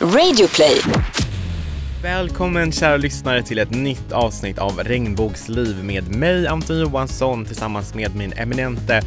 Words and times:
Radioplay. 0.00 0.80
Välkommen 2.02 2.72
kära 2.72 2.96
lyssnare 2.96 3.42
till 3.42 3.58
ett 3.58 3.70
nytt 3.70 4.12
avsnitt 4.12 4.58
av 4.58 4.78
Regnbågsliv 4.78 5.84
med 5.84 6.16
mig 6.16 6.46
Anton 6.46 6.78
Johansson 6.78 7.44
tillsammans 7.44 7.94
med 7.94 8.16
min 8.16 8.32
eminente 8.32 9.02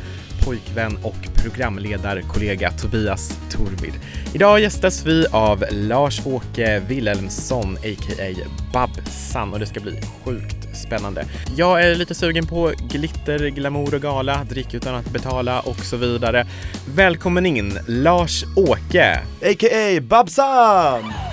pojkvän 0.46 0.98
och 1.04 1.44
programledarkollega 1.44 2.72
Tobias 2.72 3.40
Torvid. 3.52 3.94
Idag 4.34 4.60
gästas 4.60 5.06
vi 5.06 5.26
av 5.32 5.64
Lars-Åke 5.72 6.80
Wilhelmsson 6.80 7.76
a.k.a. 7.76 8.48
Babsan 8.74 9.54
och 9.54 9.60
det 9.60 9.66
ska 9.66 9.80
bli 9.80 10.02
sjukt 10.26 10.78
spännande. 10.78 11.26
Jag 11.56 11.84
är 11.84 11.96
lite 11.96 12.16
sugen 12.16 12.48
på 12.48 12.72
glitter, 12.92 13.50
glamour 13.50 13.96
och 13.96 14.02
gala, 14.02 14.44
drick 14.44 14.74
utan 14.74 14.96
att 14.96 15.10
betala 15.10 15.60
och 15.60 15.80
så 15.80 15.98
vidare. 15.98 16.48
Välkommen 16.96 17.46
in 17.46 17.80
Lars-Åke! 17.88 19.20
A.k.a. 19.42 20.02
Babsan! 20.02 21.31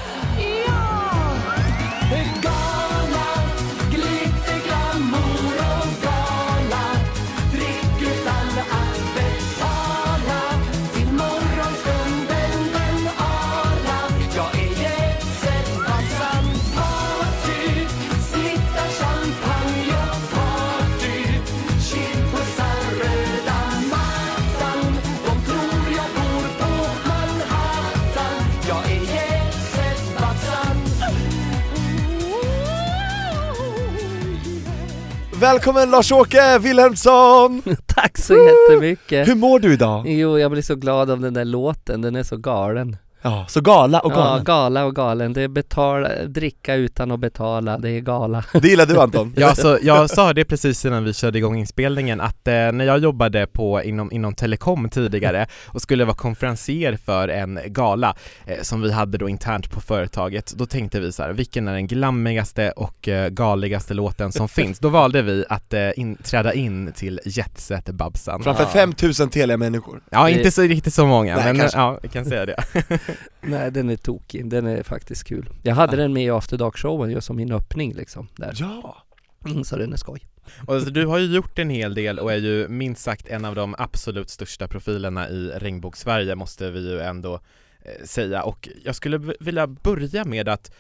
Välkommen 35.41 35.91
Lars-Åke 35.91 36.59
Wilhelmsson! 36.59 37.63
Tack 37.87 38.19
så 38.19 38.35
jättemycket! 38.35 39.29
Hur 39.29 39.35
mår 39.35 39.59
du 39.59 39.73
idag? 39.73 40.09
Jo, 40.09 40.39
jag 40.39 40.51
blir 40.51 40.63
så 40.63 40.75
glad 40.75 41.11
av 41.11 41.21
den 41.21 41.35
där 41.35 41.45
låten, 41.45 42.01
den 42.03 42.17
är 42.17 42.23
så 42.23 42.37
galen. 42.37 42.97
Ja, 43.23 43.45
så 43.49 43.61
gala 43.61 44.01
och 44.01 44.13
Ja, 44.13 44.17
galen. 44.17 44.45
gala 44.45 44.85
och 44.85 44.95
galen. 44.97 45.33
Det 45.33 45.43
är 45.43 45.49
betala, 45.49 46.09
dricka 46.27 46.75
utan 46.75 47.11
att 47.13 47.21
betala, 47.21 47.79
det 47.79 47.91
är 47.91 48.01
gala. 48.01 48.45
Det 48.63 48.69
gillar 48.69 48.87
du 48.87 49.01
Anton? 49.01 49.35
Ja, 49.37 49.49
alltså, 49.49 49.79
jag 49.83 50.11
sa 50.11 50.33
det 50.33 50.45
precis 50.45 50.85
innan 50.85 51.05
vi 51.05 51.15
körde 51.15 51.39
igång 51.39 51.57
inspelningen 51.59 52.21
att 52.21 52.49
eh, 52.49 52.53
när 52.73 52.85
jag 52.85 52.99
jobbade 52.99 53.47
på, 53.47 53.83
inom, 53.83 54.13
inom 54.13 54.35
telekom 54.35 54.89
tidigare 54.91 55.47
och 55.67 55.83
skulle 55.83 56.05
vara 56.05 56.17
konferencier 56.17 56.97
för 57.05 57.29
en 57.29 57.59
gala 57.67 58.17
eh, 58.47 58.63
som 58.63 58.81
vi 58.83 58.93
hade 58.93 59.19
då 59.19 59.29
internt 59.29 59.71
på 59.71 59.81
företaget, 59.81 60.53
då 60.57 60.67
tänkte 60.67 61.01
vi 61.01 61.13
så 61.13 61.23
här, 61.23 61.31
vilken 61.33 61.69
är 61.69 61.73
den 61.75 61.87
glammigaste 61.87 62.71
och 62.71 63.09
eh, 63.09 63.29
galigaste 63.29 63.95
låten 63.95 64.33
som 64.33 64.49
finns? 64.49 64.79
Då 64.79 64.89
valde 64.89 65.23
vi 65.23 65.45
att 65.49 65.75
eh, 65.75 65.91
in, 65.97 66.17
träda 66.17 66.53
in 66.53 66.93
till 66.97 67.21
Jetset 67.25 67.85
Babsan. 67.91 68.43
Framför 68.43 68.63
Ja. 68.65 68.69
5000 68.71 69.29
Telia-människor. 69.31 70.01
Ja, 70.11 70.31
inte 70.31 70.51
så 70.51 70.63
riktigt 70.63 70.95
så 70.95 71.07
många, 71.07 71.37
Nej, 71.37 71.45
men 71.45 71.57
kanske. 71.59 71.79
ja, 71.79 71.99
vi 72.03 72.09
kan 72.09 72.25
säga 72.25 72.47
det. 72.47 72.65
Nej, 73.41 73.71
den 73.73 73.91
är 73.91 73.97
tokig. 73.97 74.51
Den 74.51 74.67
är 74.67 74.83
faktiskt 74.83 75.25
kul. 75.25 75.49
Jag 75.63 75.75
hade 75.75 75.97
Ja. 75.97 76.03
den 76.03 76.13
med 76.13 76.25
i 76.25 76.31
After 76.31 76.57
Dark-showen 76.59 77.11
just 77.11 77.27
som 77.27 77.37
min 77.37 77.53
öppning 77.53 77.95
liksom. 77.95 78.29
Där. 78.37 78.53
Ja! 78.57 79.03
Mm, 79.47 79.65
så 79.65 79.77
den 79.77 79.93
är 79.93 79.97
skoj. 79.97 80.21
Och 80.67 80.75
alltså, 80.75 80.91
du 80.91 81.07
har 81.07 81.19
ju 81.19 81.35
gjort 81.35 81.59
en 81.59 81.71
hel 81.71 81.95
del 81.95 82.19
och 82.19 82.33
är 82.33 82.37
ju 82.37 82.69
minst 82.69 83.03
sagt 83.03 83.29
en 83.29 83.45
av 83.45 83.55
de 83.55 83.75
absolut 83.79 84.31
största 84.31 84.69
profilerna 84.69 85.29
i 85.29 85.49
Regnbågssverige 85.49 86.35
måste 86.35 86.71
vi 86.71 86.91
ju 86.93 87.01
ändå 87.01 87.35
eh, 87.83 88.05
säga 88.05 88.43
och 88.43 88.69
jag 88.85 88.95
skulle 88.95 89.19
vilja 89.41 89.67
börja 89.67 90.25
med 90.25 90.49
att 90.49 90.73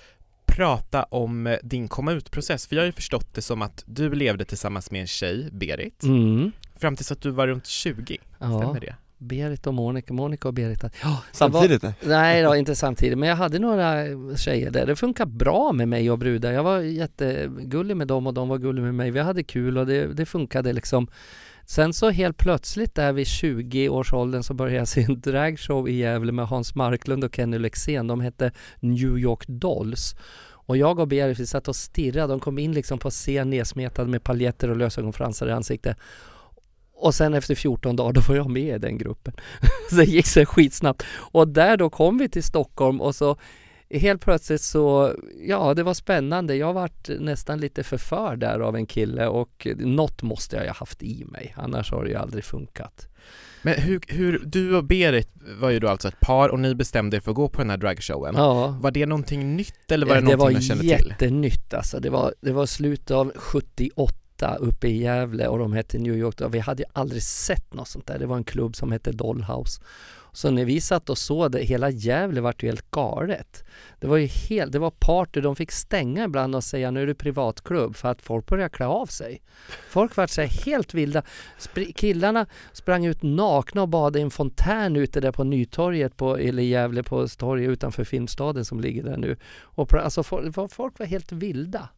prata 0.47 1.03
om 1.03 1.47
eh, 1.47 1.57
din 1.63 1.89
komma 1.89 2.13
ut-process 2.13 2.67
för 2.67 2.77
jag 2.77 2.83
har 2.83 2.87
ju 2.87 2.93
förstått 2.93 3.35
det 3.35 3.43
som 3.43 3.63
att 3.63 3.85
du 3.87 4.15
levde 4.15 4.45
tillsammans 4.45 4.91
med 4.91 5.01
en 5.01 5.07
tjej, 5.07 5.49
Berit, 5.53 6.03
Mm. 6.03 6.53
fram 6.77 6.97
tills 6.97 7.13
att 7.13 7.23
du 7.23 7.31
var 7.31 7.47
runt 7.47 7.67
20, 7.67 8.19
Ja, 8.39 8.59
stämmer 8.63 8.81
det? 8.81 8.95
Berit 9.19 9.67
och 9.67 9.75
Monica, 9.75 10.13
Monica 10.13 10.49
och 10.49 10.55
Berit. 10.55 10.83
Ja, 10.83 10.89
det 10.93 11.05
var- 11.05 11.21
Samtidigt? 11.33 11.85
nej. 12.07 12.43
Då, 12.43 12.57
inte 12.57 12.75
samtidigt. 12.75 13.19
Men 13.19 13.29
jag 13.29 13.37
hade 13.37 13.59
några 13.59 14.05
tjejer 14.37 14.71
där. 14.71 14.87
Det 14.87 14.97
funkar 14.97 15.27
bra 15.27 15.73
med 15.73 15.89
mig 15.89 16.11
och 16.11 16.19
brudar. 16.19 16.53
Jag 16.53 16.63
var 16.63 16.79
jättegullig 16.81 17.97
med 17.97 18.07
dem 18.07 18.27
och 18.27 18.35
de 18.35 18.49
var 18.49 18.59
gulliga 18.59 18.85
med 18.85 18.95
mig. 18.95 19.11
Vi 19.11 19.21
hade 19.21 19.43
kul 19.45 19.79
och 19.79 19.87
det, 19.87 20.07
det 20.15 20.27
funkade 20.27 20.73
liksom. 20.73 21.09
Sen 21.67 21.93
så 21.93 22.11
helt 22.11 22.37
plötsligt 22.37 22.95
där 22.95 23.13
vid 23.13 23.27
20-årsåldern 23.27 24.43
så 24.43 24.55
började 24.55 24.77
jag 24.79 24.89
se 24.89 25.03
en 25.03 25.21
dragshow 25.21 25.89
i 25.89 25.93
Gävle 25.97 26.33
med 26.33 26.47
Hans 26.49 26.75
Marklund 26.75 27.25
och 27.25 27.35
Kenny 27.35 27.59
Lexén. 27.59 28.07
De 28.07 28.21
hette 28.21 28.53
New 28.81 29.19
York 29.19 29.45
Dolls. 29.49 30.15
Och 30.51 30.77
jag 30.77 30.99
och 30.99 31.09
Berit 31.09 31.39
vi 31.39 31.47
satt 31.47 31.69
och 31.69 31.77
stirrade. 31.77 32.27
De 32.27 32.41
kom 32.41 32.59
in 32.59 32.73
liksom 32.73 32.99
på 32.99 33.11
scen 33.11 33.51
nedsmetade 33.51 34.11
med 34.11 34.25
paljetter 34.25 34.71
och 34.71 34.77
lösögonfransar 34.77 35.49
i 35.49 35.53
ansiktet. 35.53 35.97
Och 37.01 37.15
sen 37.15 37.35
efter 37.35 37.55
14 37.55 37.97
dagar 37.97 38.13
då 38.13 38.21
var 38.21 38.37
jag 38.37 38.51
med 38.51 38.77
i 38.77 38.79
den 38.79 38.99
gruppen. 38.99 39.35
så 39.91 39.97
det 39.97 40.05
gick 40.05 40.27
så 40.27 40.47
skitsnabbt. 40.47 41.03
Och 41.17 41.49
där 41.49 41.77
då 41.77 41.91
kom 41.91 42.19
vi 42.19 42.29
till 42.29 42.43
Stockholm 42.43 43.01
och 43.01 43.15
så 43.15 43.37
helt 43.91 44.21
plötsligt 44.23 44.61
så, 44.61 45.15
ja 45.47 45.75
det 45.75 45.83
var 45.83 45.95
spännande. 45.95 46.57
Jag 46.57 46.73
vart 46.73 47.09
nästan 47.09 47.61
lite 47.61 47.83
förförd 47.83 48.39
där 48.39 48.61
av 48.61 48.77
en 48.77 48.87
kille 48.87 49.27
och 49.27 49.67
något 49.79 50.23
måste 50.23 50.57
jag 50.57 50.65
ha 50.65 50.73
haft 50.73 51.03
i 51.03 51.25
mig. 51.25 51.55
Annars 51.57 51.91
har 51.91 52.05
det 52.05 52.11
ju 52.11 52.17
aldrig 52.17 52.45
funkat. 52.45 53.09
Men 53.63 53.75
hur, 53.75 54.01
hur, 54.09 54.43
du 54.45 54.77
och 54.77 54.85
Berit 54.85 55.29
var 55.61 55.71
ju 55.71 55.81
då 55.81 55.89
alltså 55.89 56.09
ett 56.09 56.21
par 56.21 56.49
och 56.49 56.61
ni 56.61 56.75
bestämde 56.75 57.17
er 57.17 57.21
för 57.21 57.31
att 57.31 57.37
gå 57.37 57.49
på 57.49 57.61
den 57.61 57.71
här 57.71 57.77
dragshowen. 57.77 58.35
Ja. 58.37 58.79
Var 58.81 58.91
det 58.91 59.07
någonting 59.07 59.57
nytt 59.57 59.93
eller 59.93 60.07
var 60.07 60.15
det, 60.15 60.21
det 60.21 60.25
någonting 60.25 60.45
var 60.45 60.53
man 60.53 60.63
kände 60.63 60.83
till? 60.83 60.91
jättenytt 60.91 61.75
alltså. 61.75 62.01
Det 62.01 62.11
var, 62.11 62.35
det 62.41 62.53
var 62.53 62.67
slutet 62.67 63.11
av 63.11 63.33
78 63.37 64.15
uppe 64.43 64.89
i 64.89 65.03
Gävle 65.03 65.49
och 65.49 65.59
de 65.59 65.73
hette 65.73 65.99
New 65.99 66.17
York. 66.17 66.41
Och 66.41 66.55
vi 66.55 66.59
hade 66.59 66.83
ju 66.83 66.89
aldrig 66.93 67.23
sett 67.23 67.75
något 67.75 67.89
sånt 67.89 68.07
där. 68.07 68.19
Det 68.19 68.27
var 68.27 68.37
en 68.37 68.45
klubb 68.45 68.77
som 68.77 68.93
hette 68.93 69.13
Dollhouse. 69.13 69.81
Så 70.33 70.51
när 70.51 70.65
vi 70.65 70.81
satt 70.81 71.11
och 71.11 71.19
såg 71.19 71.53
det, 71.53 71.59
hela 71.59 71.91
Gävle 71.91 72.41
vart 72.41 72.63
ju 72.63 72.67
helt 72.67 72.91
galet. 72.91 73.65
Det 74.01 74.07
var 74.07 74.17
ju 74.17 74.27
helt, 74.27 74.73
det 74.73 74.79
var 74.79 74.91
party, 74.91 75.41
de 75.41 75.57
fick 75.57 75.73
stänga 75.73 76.25
ibland 76.25 76.55
och 76.55 76.65
säga 76.65 76.91
nu 76.91 77.03
är 77.03 77.07
det 77.07 77.15
privatklubb 77.15 77.97
för 77.97 78.09
att 78.09 78.23
folk 78.23 78.47
började 78.47 78.71
klä 78.71 78.87
av 78.87 79.07
sig. 79.07 79.43
Folk 79.91 80.17
vart 80.17 80.31
så 80.31 80.41
här 80.41 80.49
helt 80.67 80.95
vilda. 80.95 81.23
Spr- 81.59 81.93
killarna 81.93 82.47
sprang 82.73 83.07
ut 83.07 83.23
nakna 83.23 83.83
och 83.83 83.89
badade 83.89 84.19
i 84.19 84.23
en 84.23 84.31
fontän 84.31 84.97
ute 84.97 85.21
där 85.21 85.33
på 85.33 85.45
Nytorget 85.45 86.17
på, 86.17 86.37
eller 86.37 86.63
Gävle 86.63 87.03
på 87.03 87.29
torget 87.29 87.69
utanför 87.69 88.05
Filmstaden 88.05 88.65
som 88.65 88.81
ligger 88.81 89.03
där 89.03 89.17
nu. 89.17 89.37
Och 89.61 89.95
alltså, 89.95 90.23
folk, 90.23 90.55
folk 90.73 90.99
var 90.99 91.07
helt 91.07 91.33
vilda. 91.33 91.89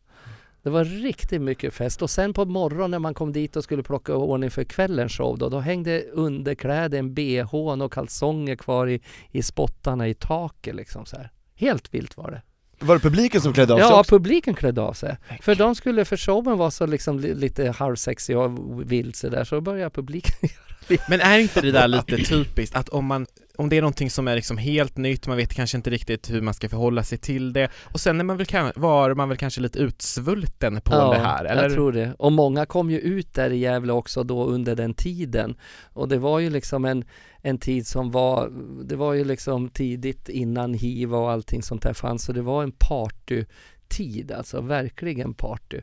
Det 0.62 0.70
var 0.70 0.84
riktigt 0.84 1.42
mycket 1.42 1.74
fest 1.74 2.02
och 2.02 2.10
sen 2.10 2.34
på 2.34 2.44
morgonen 2.44 2.90
när 2.90 2.98
man 2.98 3.14
kom 3.14 3.32
dit 3.32 3.56
och 3.56 3.64
skulle 3.64 3.82
plocka 3.82 4.14
ordning 4.16 4.50
för 4.50 4.64
kvällens 4.64 5.12
show 5.12 5.38
då, 5.38 5.48
då 5.48 5.58
hängde 5.60 6.00
underkläder, 6.12 6.98
en 6.98 7.14
bh 7.14 7.54
och 7.54 7.92
kalsonger 7.92 8.56
kvar 8.56 8.86
i, 8.86 9.00
i 9.30 9.42
spottarna 9.42 10.08
i 10.08 10.14
taket 10.14 10.74
liksom 10.74 11.06
så 11.06 11.16
här. 11.16 11.30
Helt 11.54 11.94
vilt 11.94 12.16
var 12.16 12.30
det. 12.30 12.42
Var 12.86 12.94
det 12.94 13.00
publiken 13.00 13.40
som 13.40 13.52
klädde 13.52 13.74
av 13.74 13.78
sig 13.78 13.86
Ja, 13.88 14.00
också? 14.00 14.14
publiken 14.18 14.54
klädde 14.54 14.80
av 14.82 14.92
sig. 14.92 15.16
För 15.42 15.54
de 15.54 15.74
skulle, 15.74 16.04
för 16.04 16.16
showen 16.16 16.58
var 16.58 16.70
så 16.70 16.86
liksom 16.86 17.20
li- 17.20 17.34
lite 17.34 17.70
halvsexig 17.70 18.38
och 18.38 18.82
vild 18.92 19.16
så 19.16 19.28
där 19.28 19.44
så 19.44 19.60
började 19.60 19.90
publiken 19.90 20.48
Men 21.08 21.20
är 21.20 21.38
inte 21.38 21.60
det 21.60 21.72
där 21.72 21.88
lite 21.96 22.16
typiskt 22.16 22.76
att 22.76 22.88
om 22.88 23.04
man, 23.06 23.26
om 23.60 23.68
det 23.68 23.76
är 23.76 23.80
någonting 23.80 24.10
som 24.10 24.28
är 24.28 24.36
liksom 24.36 24.58
helt 24.58 24.96
nytt, 24.96 25.26
man 25.26 25.36
vet 25.36 25.54
kanske 25.54 25.76
inte 25.76 25.90
riktigt 25.90 26.30
hur 26.30 26.40
man 26.40 26.54
ska 26.54 26.68
förhålla 26.68 27.02
sig 27.02 27.18
till 27.18 27.52
det 27.52 27.68
och 27.84 28.00
sen 28.00 28.20
är 28.20 28.24
man 28.24 28.36
väl, 28.36 28.46
var 28.76 29.14
man 29.14 29.28
väl 29.28 29.38
kanske 29.38 29.60
lite 29.60 29.78
utsvulten 29.78 30.80
på 30.80 31.12
det 31.12 31.18
här, 31.18 31.44
eller? 31.44 31.62
jag 31.62 31.72
tror 31.72 31.92
det. 31.92 32.14
Och 32.18 32.32
många 32.32 32.66
kom 32.66 32.90
ju 32.90 32.98
ut 32.98 33.34
där 33.34 33.50
i 33.50 33.58
Gävle 33.58 33.92
också 33.92 34.22
då 34.22 34.44
under 34.44 34.76
den 34.76 34.94
tiden. 34.94 35.54
Och 35.92 36.08
det 36.08 36.18
var 36.18 36.38
ju 36.38 36.50
liksom 36.50 36.84
en, 36.84 37.04
en 37.42 37.58
tid 37.58 37.86
som 37.86 38.10
var, 38.10 38.52
det 38.84 38.96
var 38.96 39.12
ju 39.12 39.24
liksom 39.24 39.68
tidigt 39.68 40.28
innan 40.28 40.74
hiv 40.74 41.14
och 41.14 41.30
allting 41.30 41.62
sånt 41.62 41.82
där 41.82 41.92
fanns. 41.92 42.24
Så 42.24 42.32
det 42.32 42.42
var 42.42 42.62
en 42.62 42.72
partytid, 42.72 44.32
alltså 44.32 44.60
verkligen 44.60 45.34
party. 45.34 45.80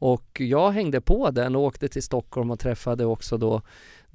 Och 0.00 0.40
jag 0.40 0.70
hängde 0.70 1.00
på 1.00 1.30
den 1.30 1.56
och 1.56 1.62
åkte 1.62 1.88
till 1.88 2.02
Stockholm 2.02 2.50
och 2.50 2.60
träffade 2.60 3.04
också 3.04 3.38
då 3.38 3.62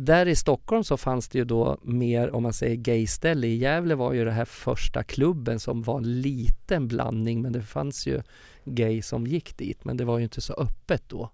där 0.05 0.25
i 0.25 0.35
Stockholm 0.35 0.83
så 0.83 0.97
fanns 0.97 1.29
det 1.29 1.38
ju 1.38 1.45
då 1.45 1.77
mer, 1.81 2.35
om 2.35 2.44
man 2.44 2.53
säger 2.53 2.75
gayställe. 2.75 3.47
I 3.47 3.55
Gävle 3.55 3.95
var 3.95 4.13
ju 4.13 4.25
det 4.25 4.31
här 4.31 4.45
första 4.45 5.03
klubben 5.03 5.59
som 5.59 5.83
var 5.83 5.97
en 5.97 6.21
liten 6.21 6.88
blandning 6.88 7.41
men 7.41 7.53
det 7.53 7.61
fanns 7.61 8.07
ju 8.07 8.21
gay 8.65 9.01
som 9.01 9.27
gick 9.27 9.57
dit 9.57 9.85
men 9.85 9.97
det 9.97 10.05
var 10.05 10.17
ju 10.17 10.23
inte 10.23 10.41
så 10.41 10.53
öppet 10.53 11.03
då. 11.07 11.29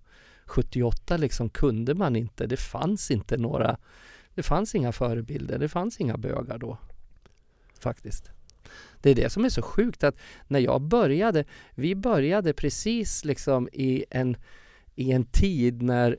78 0.46 1.18
liksom 1.18 1.50
kunde 1.50 1.94
man 1.94 2.16
inte, 2.16 2.48
det 2.48 2.58
fanns 2.58 3.12
inte 3.12 3.38
några, 3.38 3.78
det 4.36 4.44
fanns 4.44 4.76
inga 4.76 4.92
förebilder, 4.92 5.60
det 5.60 5.70
fanns 5.70 6.00
inga 6.00 6.18
bögar 6.18 6.58
då. 6.58 6.78
Faktiskt. 7.80 8.32
Det 9.02 9.10
är 9.10 9.16
det 9.16 9.30
som 9.30 9.46
är 9.46 9.50
så 9.50 9.62
sjukt 9.62 10.04
att 10.04 10.16
när 10.48 10.60
jag 10.60 10.82
började, 10.82 11.46
vi 11.76 11.96
började 11.96 12.54
precis 12.54 13.26
liksom 13.26 13.70
i 13.74 14.06
en, 14.10 14.38
i 14.96 15.12
en 15.12 15.26
tid 15.26 15.82
när 15.82 16.18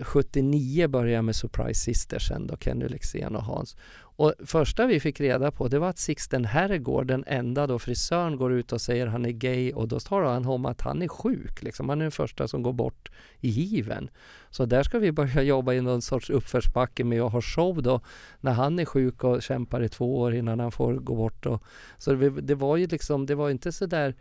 79 0.00 0.88
började 0.88 1.12
jag 1.12 1.24
med 1.24 1.36
Surprise 1.36 1.80
Sisters 1.80 2.28
sen 2.28 2.46
då, 2.46 2.56
Kenny 2.56 2.88
Lexén 2.88 3.36
och 3.36 3.42
Hans. 3.42 3.76
Och 4.16 4.34
första 4.46 4.86
vi 4.86 5.00
fick 5.00 5.20
reda 5.20 5.50
på 5.50 5.68
det 5.68 5.78
var 5.78 5.88
att 5.88 5.98
Sixten 5.98 6.44
Herrgård, 6.44 7.06
den 7.06 7.24
enda 7.26 7.66
då 7.66 7.78
frisören, 7.78 8.36
går 8.36 8.52
ut 8.52 8.72
och 8.72 8.80
säger 8.80 9.06
han 9.06 9.26
är 9.26 9.30
gay 9.30 9.72
och 9.72 9.88
då 9.88 10.00
talar 10.00 10.32
han 10.32 10.46
om 10.46 10.66
att 10.66 10.80
han 10.80 11.02
är 11.02 11.08
sjuk. 11.08 11.62
Liksom. 11.62 11.88
Han 11.88 12.00
är 12.00 12.04
den 12.04 12.12
första 12.12 12.48
som 12.48 12.62
går 12.62 12.72
bort 12.72 13.10
i 13.40 13.48
given. 13.48 14.10
Så 14.50 14.66
där 14.66 14.82
ska 14.82 14.98
vi 14.98 15.12
börja 15.12 15.42
jobba 15.52 15.72
i 15.72 15.80
någon 15.80 16.02
sorts 16.02 16.30
uppförsbacke 16.30 17.04
med 17.04 17.22
att 17.22 17.32
ha 17.32 17.40
show 17.40 17.82
då 17.82 18.00
när 18.40 18.52
han 18.52 18.78
är 18.78 18.84
sjuk 18.84 19.24
och 19.24 19.42
kämpar 19.42 19.82
i 19.82 19.88
två 19.88 20.18
år 20.18 20.34
innan 20.34 20.60
han 20.60 20.72
får 20.72 20.94
gå 20.94 21.14
bort. 21.14 21.46
Och, 21.46 21.62
så 21.98 22.12
det, 22.14 22.30
det 22.30 22.54
var 22.54 22.76
ju 22.76 22.86
liksom, 22.86 23.26
det 23.26 23.34
var 23.34 23.50
inte 23.50 23.72
så 23.72 23.86
där 23.86 24.14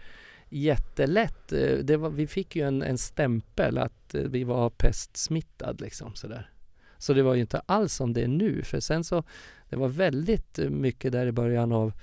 jättelätt. 0.53 1.53
Eh, 1.53 1.77
det 1.77 1.97
var, 1.97 2.09
vi 2.09 2.27
fick 2.27 2.55
ju 2.55 2.67
en, 2.67 2.81
en 2.81 2.97
stämpel 2.97 3.77
att 3.77 4.15
eh, 4.15 4.21
vi 4.21 4.43
var 4.43 4.69
pestsmittad 4.69 5.81
liksom 5.81 6.15
sådär. 6.15 6.49
Så 6.97 7.13
det 7.13 7.23
var 7.23 7.33
ju 7.33 7.41
inte 7.41 7.59
alls 7.59 7.93
som 7.93 8.13
det 8.13 8.21
är 8.21 8.27
nu 8.27 8.61
för 8.63 8.79
sen 8.79 9.03
så 9.03 9.23
det 9.69 9.75
var 9.75 9.87
väldigt 9.87 10.59
eh, 10.59 10.69
mycket 10.69 11.11
där 11.11 11.27
i 11.27 11.31
början 11.31 11.71
av 11.71 11.93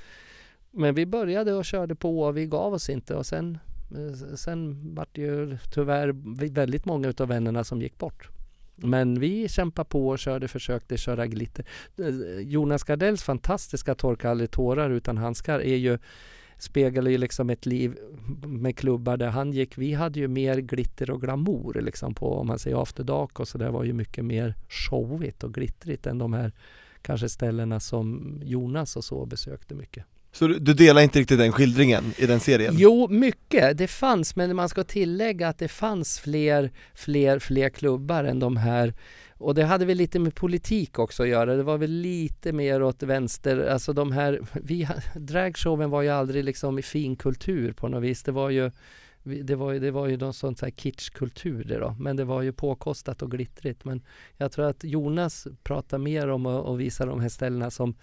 men 0.70 0.94
vi 0.94 1.06
började 1.06 1.52
och 1.52 1.64
körde 1.64 1.94
på 1.94 2.23
och 2.23 2.37
vi 2.37 2.47
gav 2.47 2.75
oss 2.75 2.91
inte 2.91 3.14
och 3.14 3.26
sen 3.26 3.58
sen 4.35 4.94
vart 4.94 5.08
det 5.12 5.20
ju 5.20 5.58
tyvärr 5.75 6.12
väldigt 6.53 6.85
många 6.85 7.08
utav 7.08 7.29
vännerna 7.29 7.64
som 7.64 7.82
gick 7.82 7.99
bort. 7.99 8.29
Men 8.76 9.20
vi 9.20 9.49
kämpade 9.49 9.88
på 9.88 10.08
och 10.08 10.19
körde, 10.19 10.49
försökte 10.49 10.96
köra 10.96 11.26
glitter. 11.26 11.64
Jonas 12.41 12.85
Gardells 12.85 13.23
fantastiska 13.23 13.94
Torka 13.94 14.31
aldrig 14.31 14.50
tårar 14.50 14.91
utan 14.91 15.17
handskar 15.19 15.61
är 15.61 15.76
ju 15.76 15.99
speglar 16.62 17.11
ju 17.11 17.19
liksom 17.19 17.51
ett 17.51 17.67
liv 17.67 17.97
med 18.47 18.77
klubbar 18.77 19.17
där 19.17 19.31
han 19.31 19.53
gick. 19.53 19.79
Vi 19.79 19.95
hade 19.95 20.21
ju 20.21 20.29
mer 20.29 20.57
glitter 20.57 21.11
och 21.11 21.21
glamour 21.21 21.81
liksom 21.81 22.15
på 22.15 22.35
om 22.35 22.47
man 22.47 22.59
säger 22.59 22.83
After 22.83 23.05
Dark 23.05 23.41
och 23.41 23.49
så 23.49 23.59
där 23.59 23.71
var 23.71 23.85
ju 23.85 23.93
mycket 23.93 24.25
mer 24.25 24.55
showigt 24.69 25.45
och 25.45 25.55
glittrigt 25.55 26.07
än 26.07 26.19
de 26.19 26.33
här 26.33 26.53
kanske 27.03 27.29
ställena 27.29 27.81
som 27.81 28.35
Jonas 28.45 28.97
och 28.97 29.05
så 29.05 29.27
besökte 29.27 29.75
mycket. 29.75 30.05
Så 30.33 30.47
du, 30.47 30.75
delar 30.75 31.03
inte 31.03 31.19
riktigt 31.19 31.39
den 31.39 31.53
skildringen 31.53 32.05
i 32.17 32.27
den 32.27 32.41
serien? 32.41 32.75
Jo, 32.79 33.09
mycket. 33.09 33.79
Det 33.79 33.89
fanns, 33.89 34.37
men 34.37 34.56
man 34.56 34.69
ska 34.69 34.85
tillägga 34.85 35.49
att 35.49 35.59
det 35.59 35.69
fanns 35.69 36.21
fler, 36.21 36.71
fler, 36.95 37.39
fler 37.39 37.69
klubbar 37.69 38.25
än 38.25 38.39
de 38.39 38.56
här 38.56 38.95
och 39.41 39.55
det 39.55 39.65
hade 39.65 39.85
väl 39.85 39.97
lite 39.97 40.19
med 40.19 40.35
politik 40.35 40.99
också 40.99 41.23
att 41.23 41.29
göra. 41.29 41.57
Det 41.57 41.63
var 41.63 41.79
väl 41.79 41.91
lite 41.91 42.53
mer 42.53 42.83
åt 42.83 43.03
vänster. 43.03 43.67
Alltså 43.67 43.93
de 43.93 44.13
här, 44.13 44.41
vi, 44.53 44.89
dragshowen 45.15 45.91
var 45.91 46.03
ju 46.03 46.09
aldrig 46.09 46.45
liksom 46.45 46.79
i 46.79 46.83
fin 46.83 47.17
kultur 47.17 47.73
på 47.73 47.89
något 47.89 48.03
vis. 48.03 48.23
Det 48.23 48.33
var 48.33 48.51
ju 48.51 48.71
det 49.23 49.55
var 49.55 49.75
det 49.75 49.91
var 49.91 50.07
ju 50.07 50.17
någon 50.17 50.35
sån 50.35 50.55
här 50.63 50.71
kitschkultur 50.71 51.65
det 51.65 51.79
då. 51.79 51.97
Men 51.99 52.17
det 52.17 52.25
var 52.25 52.43
ju 52.43 52.53
påkostat 52.53 53.23
och 53.23 53.31
glittrigt. 53.31 53.85
Men 53.85 54.03
jag 54.37 54.53
tror 54.53 54.65
att 54.67 54.85
Jonas 54.85 55.47
pratar 55.63 55.99
mer 55.99 56.29
om 56.29 56.47
att 56.47 56.79
visa 56.79 57.07
de 57.07 57.21
här 57.21 57.29
ställena 57.29 57.71
som, 57.71 57.95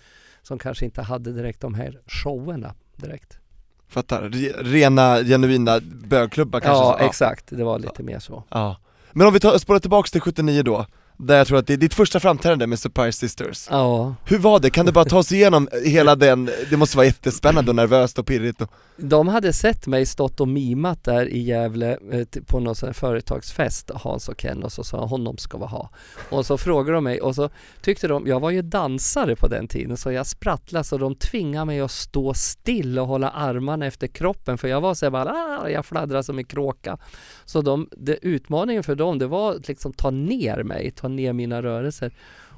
som 0.42 0.60
kanske 0.60 0.86
inte 0.86 1.02
hade 1.02 1.32
direkt 1.32 1.62
de 1.62 1.74
här 1.74 2.02
showerna 2.06 2.74
direkt. 2.96 3.40
Fattar, 3.88 4.30
rena 4.64 5.24
genuina 5.24 5.80
bögklubbar 6.08 6.60
kanske? 6.60 6.84
Ja, 6.84 7.00
exakt. 7.00 7.46
Det 7.50 7.64
var 7.64 7.80
lite 7.80 8.04
mer 8.04 8.20
så. 8.20 8.44
Ja. 8.50 8.78
Men 9.12 9.28
om 9.28 9.34
vi 9.34 9.40
tar, 9.40 9.58
spårar 9.58 9.80
tillbaks 9.80 10.12
till 10.12 10.22
79 10.22 10.64
då 10.64 10.86
där 11.18 11.38
jag 11.38 11.48
tror 11.48 11.58
att 11.58 11.68
det 11.68 11.74
är 11.74 11.78
ditt 11.78 11.94
första 11.94 12.20
framträdande 12.20 12.68
med 12.68 12.80
Surprise 12.80 13.20
Sisters 13.20 13.68
Ja 13.70 14.16
Hur 14.26 14.38
var 14.38 14.60
det? 14.60 14.70
Kan 14.70 14.86
du 14.86 14.92
bara 14.92 15.06
ta 15.06 15.18
oss 15.18 15.32
igenom 15.32 15.70
hela 15.86 16.16
den, 16.16 16.50
det 16.70 16.78
måste 16.78 16.98
vara 16.98 17.06
jättespännande 17.06 17.72
och 17.72 17.76
nervöst 17.76 18.20
och 18.20 18.28
pirrigt 18.28 18.62
och... 18.62 18.72
De 19.00 19.28
hade 19.28 19.54
sett 19.54 19.88
mig 19.88 20.06
stått 20.06 20.40
och 20.40 20.48
mimat 20.48 21.04
där 21.04 21.26
i 21.26 21.40
Gävle 21.40 21.98
eh, 22.12 22.42
på 22.46 22.60
någon 22.60 22.76
sån 22.76 22.88
här 22.88 22.94
företagsfest, 22.94 23.92
Hans 23.96 24.30
och 24.30 24.38
Ken, 24.42 24.64
och 24.64 24.72
så 24.72 24.84
sa 24.84 25.06
honom 25.06 25.38
ska 25.38 25.58
vi 25.58 25.66
ha. 25.66 25.90
Och 26.30 26.46
så 26.46 26.58
frågade 26.58 26.98
de 26.98 27.04
mig 27.04 27.22
och 27.22 27.36
så 27.36 27.50
tyckte 27.82 28.08
de, 28.08 28.28
jag 28.28 28.40
var 28.40 28.50
ju 28.50 28.62
dansare 28.62 29.36
på 29.36 29.48
den 29.48 29.68
tiden 29.68 29.98
så 29.98 30.12
jag 30.12 30.28
sprattlade 30.28 30.84
så 30.84 30.98
de 30.98 31.16
tvingade 31.16 31.66
mig 31.66 31.80
att 31.80 31.92
stå 31.92 32.34
still 32.34 33.00
och 33.00 33.08
hålla 33.08 33.30
armarna 33.30 33.86
efter 33.86 34.08
kroppen 34.08 34.58
för 34.58 34.68
jag 34.68 34.82
var 34.82 34.94
så 34.94 35.06
här 35.06 35.12
bara, 35.12 35.32
ah, 35.32 35.70
jag 35.70 35.86
fladdrade 35.86 36.24
som 36.24 36.38
en 36.38 36.46
kråka. 36.46 36.98
Så 37.46 37.62
de, 37.62 37.90
det, 37.92 38.18
utmaningen 38.22 38.84
för 38.84 38.96
dem 38.96 39.20
det 39.20 39.28
var 39.28 39.58
liksom 39.68 39.94
ta 39.94 40.12
ner 40.12 40.64
mig, 40.64 40.92
ta 40.92 41.07
ner 41.16 41.34
mina 41.34 41.62
rörelser. 41.62 42.12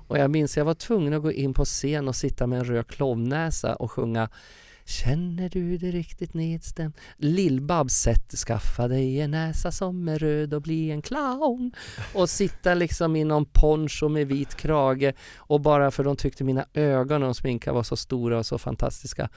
Och 0.08 0.18
jag 0.18 0.32
minns 0.32 0.58
jag 0.58 0.66
var 0.66 0.74
tvungen 0.74 1.14
att 1.14 1.22
gå 1.22 1.32
in 1.32 1.54
på 1.54 1.66
scen 1.66 2.08
och 2.08 2.16
sitta 2.16 2.48
med 2.48 2.60
en 2.60 2.66
röd 2.66 2.88
klovnäsa 2.88 3.76
och 3.76 3.92
sjunga 3.92 4.30
Känner 4.90 5.50
du 5.50 5.78
dig 5.78 5.92
riktigt 5.92 6.34
nedstämd? 6.34 6.94
Lill-Babs 7.18 7.94
sätt 7.94 8.32
skaffa 8.48 8.88
dig 8.88 9.22
en 9.22 9.32
näsa 9.32 9.72
som 9.72 10.08
är 10.08 10.20
röd 10.20 10.54
och 10.54 10.62
bli 10.62 10.92
en 10.92 11.02
clown. 11.02 11.72
Och 12.14 12.30
sitta 12.30 12.74
liksom 12.74 13.16
i 13.16 13.24
någon 13.24 13.46
poncho 13.46 14.08
med 14.08 14.28
vit 14.28 14.56
krage 14.56 15.14
och 15.38 15.62
bara 15.62 15.92
för 15.92 16.04
de 16.04 16.16
tyckte 16.16 16.44
mina 16.44 16.66
ögon 16.74 17.24
och 17.24 17.36
sminka 17.36 17.74
var 17.74 17.84
så 17.84 17.96
stora 17.96 18.38
och 18.38 18.46
så 18.46 18.58
fantastiska. 18.58 19.30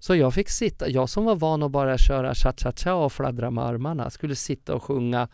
Så 0.00 0.14
jag 0.14 0.34
fick 0.34 0.48
sitta, 0.48 0.88
jag 0.88 1.08
som 1.08 1.24
var 1.24 1.36
van 1.36 1.62
att 1.62 1.70
bara 1.70 1.98
köra 1.98 2.34
cha-cha-cha 2.34 2.94
och 2.94 3.12
fladdra 3.12 3.50
med 3.50 3.64
armarna 3.64 4.10
skulle 4.10 4.36
sitta 4.36 4.74
och 4.74 4.82
sjunga 4.82 5.28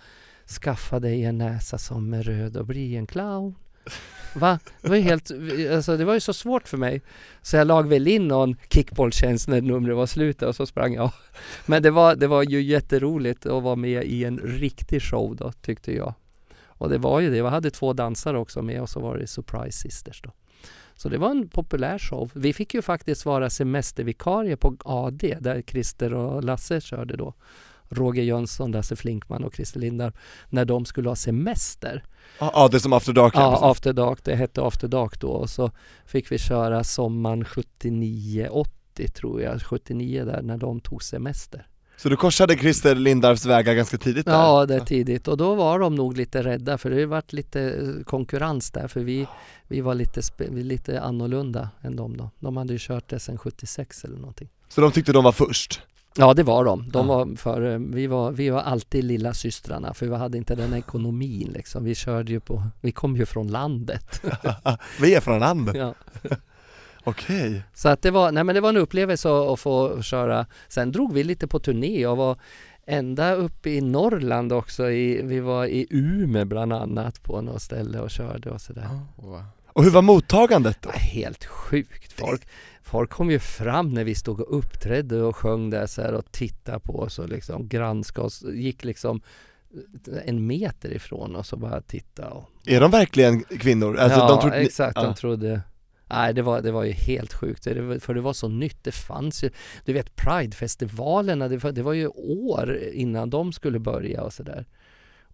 Skaffa 0.46 1.00
dig 1.00 1.24
en 1.24 1.38
näsa 1.38 1.78
som 1.78 2.14
är 2.14 2.22
röd 2.22 2.56
och 2.56 2.66
bli 2.66 2.96
en 2.96 3.06
clown. 3.06 3.54
Va? 4.34 4.58
Det 4.82 4.88
var 4.88 4.96
ju 4.96 5.02
helt, 5.02 5.30
alltså 5.72 5.96
det 5.96 6.04
var 6.04 6.14
ju 6.14 6.20
så 6.20 6.32
svårt 6.32 6.68
för 6.68 6.76
mig. 6.76 7.02
Så 7.42 7.56
jag 7.56 7.66
lag 7.66 7.88
väl 7.88 8.08
in 8.08 8.28
någon 8.28 8.56
kickbolltjänst 8.70 9.48
när 9.48 9.60
numret 9.60 9.96
var 9.96 10.06
slut 10.06 10.42
och 10.42 10.56
så 10.56 10.66
sprang 10.66 10.94
jag. 10.94 11.10
Men 11.66 11.82
det 11.82 11.90
var, 11.90 12.14
det 12.14 12.26
var 12.26 12.42
ju 12.42 12.62
jätteroligt 12.62 13.46
att 13.46 13.62
vara 13.62 13.76
med 13.76 14.04
i 14.04 14.24
en 14.24 14.38
riktig 14.38 15.02
show 15.02 15.36
då, 15.36 15.52
tyckte 15.52 15.92
jag. 15.92 16.14
Och 16.64 16.88
det 16.88 16.98
var 16.98 17.20
ju 17.20 17.30
det, 17.30 17.36
jag 17.36 17.50
hade 17.50 17.70
två 17.70 17.92
dansare 17.92 18.38
också 18.38 18.62
med 18.62 18.82
och 18.82 18.90
så 18.90 19.00
var 19.00 19.16
det 19.16 19.26
Surprise 19.26 19.78
Sisters 19.78 20.22
då. 20.22 20.30
Så 20.96 21.08
det 21.08 21.18
var 21.18 21.30
en 21.30 21.48
populär 21.48 21.98
show. 21.98 22.30
Vi 22.34 22.52
fick 22.52 22.74
ju 22.74 22.82
faktiskt 22.82 23.26
vara 23.26 23.50
semestervikarie 23.50 24.56
på 24.56 24.76
AD 24.84 25.36
där 25.40 25.62
Christer 25.62 26.14
och 26.14 26.44
Lasse 26.44 26.80
körde 26.80 27.16
då. 27.16 27.34
Roger 27.88 28.22
Jönsson, 28.22 28.72
Lasse 28.72 28.96
Flinkman 28.96 29.44
och 29.44 29.54
Christer 29.54 29.80
Lindar 29.80 30.12
när 30.48 30.64
de 30.64 30.84
skulle 30.84 31.08
ha 31.08 31.16
semester. 31.16 32.04
Ja, 32.38 32.50
ah, 32.54 32.68
det 32.68 32.76
är 32.76 32.78
som 32.78 32.92
After 32.92 33.12
Dark 33.12 33.34
Ja, 33.36 33.70
After 33.70 33.92
Dark, 33.92 34.18
det 34.24 34.34
hette 34.34 34.62
After 34.62 34.88
Dark 34.88 35.20
då 35.20 35.28
och 35.28 35.50
så 35.50 35.70
fick 36.06 36.32
vi 36.32 36.38
köra 36.38 36.84
sommaren 36.84 37.44
79, 37.44 38.48
80 38.50 39.08
tror 39.08 39.42
jag, 39.42 39.62
79 39.62 40.24
där 40.24 40.42
när 40.42 40.56
de 40.56 40.80
tog 40.80 41.02
semester. 41.02 41.66
Så 41.96 42.08
du 42.08 42.16
korsade 42.16 42.56
Christer 42.56 42.94
Lindarws 42.94 43.46
vägar 43.46 43.74
ganska 43.74 43.98
tidigt 43.98 44.26
där? 44.26 44.32
Ja, 44.32 44.66
det 44.66 44.74
är 44.74 44.80
tidigt 44.80 45.28
och 45.28 45.36
då 45.36 45.54
var 45.54 45.78
de 45.78 45.94
nog 45.94 46.16
lite 46.16 46.42
rädda 46.42 46.78
för 46.78 46.90
det 46.90 47.00
har 47.00 47.06
varit 47.06 47.32
lite 47.32 47.60
eh, 47.60 48.04
konkurrens 48.04 48.70
där 48.70 48.88
för 48.88 49.00
vi, 49.00 49.26
vi 49.68 49.80
var 49.80 49.94
lite, 49.94 50.20
lite 50.48 51.00
annorlunda 51.00 51.68
än 51.82 51.96
dem 51.96 52.16
då. 52.16 52.30
De 52.38 52.56
hade 52.56 52.72
ju 52.72 52.78
kört 52.78 53.08
det 53.08 53.20
sedan 53.20 53.38
76 53.38 54.04
eller 54.04 54.16
någonting. 54.16 54.48
Så 54.68 54.80
de 54.80 54.92
tyckte 54.92 55.12
de 55.12 55.24
var 55.24 55.32
först? 55.32 55.82
Ja 56.18 56.34
det 56.34 56.42
var 56.42 56.64
de. 56.64 56.88
de 56.88 57.06
var 57.06 57.36
för, 57.36 57.78
vi, 57.78 58.06
var, 58.06 58.32
vi 58.32 58.50
var 58.50 58.60
alltid 58.60 59.04
lilla 59.04 59.34
systrarna 59.34 59.94
för 59.94 60.06
vi 60.06 60.16
hade 60.16 60.38
inte 60.38 60.54
den 60.54 60.74
ekonomin 60.74 61.50
liksom. 61.54 61.84
Vi 61.84 61.94
körde 61.94 62.32
ju 62.32 62.40
på, 62.40 62.62
vi 62.80 62.92
kom 62.92 63.16
ju 63.16 63.26
från 63.26 63.48
landet. 63.48 64.22
vi 65.00 65.14
är 65.14 65.20
från 65.20 65.38
landet? 65.38 65.74
Ja. 65.76 65.94
Okej. 67.04 67.48
Okay. 67.48 67.60
Så 67.74 67.88
att 67.88 68.02
det 68.02 68.10
var, 68.10 68.32
nej 68.32 68.44
men 68.44 68.54
det 68.54 68.60
var 68.60 68.68
en 68.68 68.76
upplevelse 68.76 69.28
att 69.52 69.60
få 69.60 70.02
köra. 70.02 70.46
Sen 70.68 70.92
drog 70.92 71.12
vi 71.12 71.24
lite 71.24 71.46
på 71.46 71.58
turné 71.58 72.06
och 72.06 72.16
var 72.16 72.38
ända 72.86 73.34
uppe 73.34 73.70
i 73.70 73.80
Norrland 73.80 74.52
också. 74.52 74.90
I, 74.90 75.22
vi 75.22 75.40
var 75.40 75.66
i 75.66 75.86
Umeå 75.90 76.44
bland 76.44 76.72
annat 76.72 77.22
på 77.22 77.40
något 77.40 77.62
ställe 77.62 78.00
och 78.00 78.10
körde 78.10 78.50
och 78.50 78.60
sådär. 78.60 78.88
Oh, 79.16 79.42
Och 79.74 79.84
hur 79.84 79.90
var 79.90 80.02
mottagandet 80.02 80.82
då? 80.82 80.90
Helt 80.90 81.44
sjukt. 81.44 82.12
Folk, 82.12 82.48
folk 82.82 83.10
kom 83.10 83.30
ju 83.30 83.38
fram 83.38 83.94
när 83.94 84.04
vi 84.04 84.14
stod 84.14 84.40
och 84.40 84.58
uppträdde 84.58 85.22
och 85.22 85.36
sjöng 85.36 85.70
där 85.70 85.86
så 85.86 86.02
här 86.02 86.14
och 86.14 86.32
tittade 86.32 86.80
på 86.80 86.98
oss 86.98 87.18
och 87.18 87.28
liksom 87.28 87.68
granskade 87.68 88.26
oss. 88.26 88.42
Gick 88.42 88.84
liksom 88.84 89.20
en 90.24 90.46
meter 90.46 90.92
ifrån 90.92 91.36
oss 91.36 91.52
och 91.52 91.58
bara 91.58 91.80
titta 91.80 92.28
och... 92.28 92.50
Är 92.66 92.80
de 92.80 92.90
verkligen 92.90 93.42
kvinnor? 93.42 93.96
Alltså, 93.96 94.18
ja, 94.18 94.28
de 94.28 94.40
trodde... 94.40 94.56
exakt. 94.56 94.96
Ja. 94.96 95.02
De 95.02 95.14
trodde... 95.14 95.60
Nej, 96.06 96.34
det 96.34 96.42
var, 96.42 96.60
det 96.60 96.72
var 96.72 96.84
ju 96.84 96.92
helt 96.92 97.34
sjukt. 97.34 97.64
För 97.64 98.14
det 98.14 98.20
var 98.20 98.32
så 98.32 98.48
nytt. 98.48 98.84
Det 98.84 98.92
fanns 98.92 99.44
ju, 99.44 99.50
du 99.84 99.92
vet 99.92 100.16
Pridefestivalerna, 100.16 101.48
det, 101.48 101.72
det 101.72 101.82
var 101.82 101.92
ju 101.92 102.08
år 102.16 102.78
innan 102.92 103.30
de 103.30 103.52
skulle 103.52 103.78
börja 103.78 104.22
och 104.22 104.32
sådär. 104.32 104.66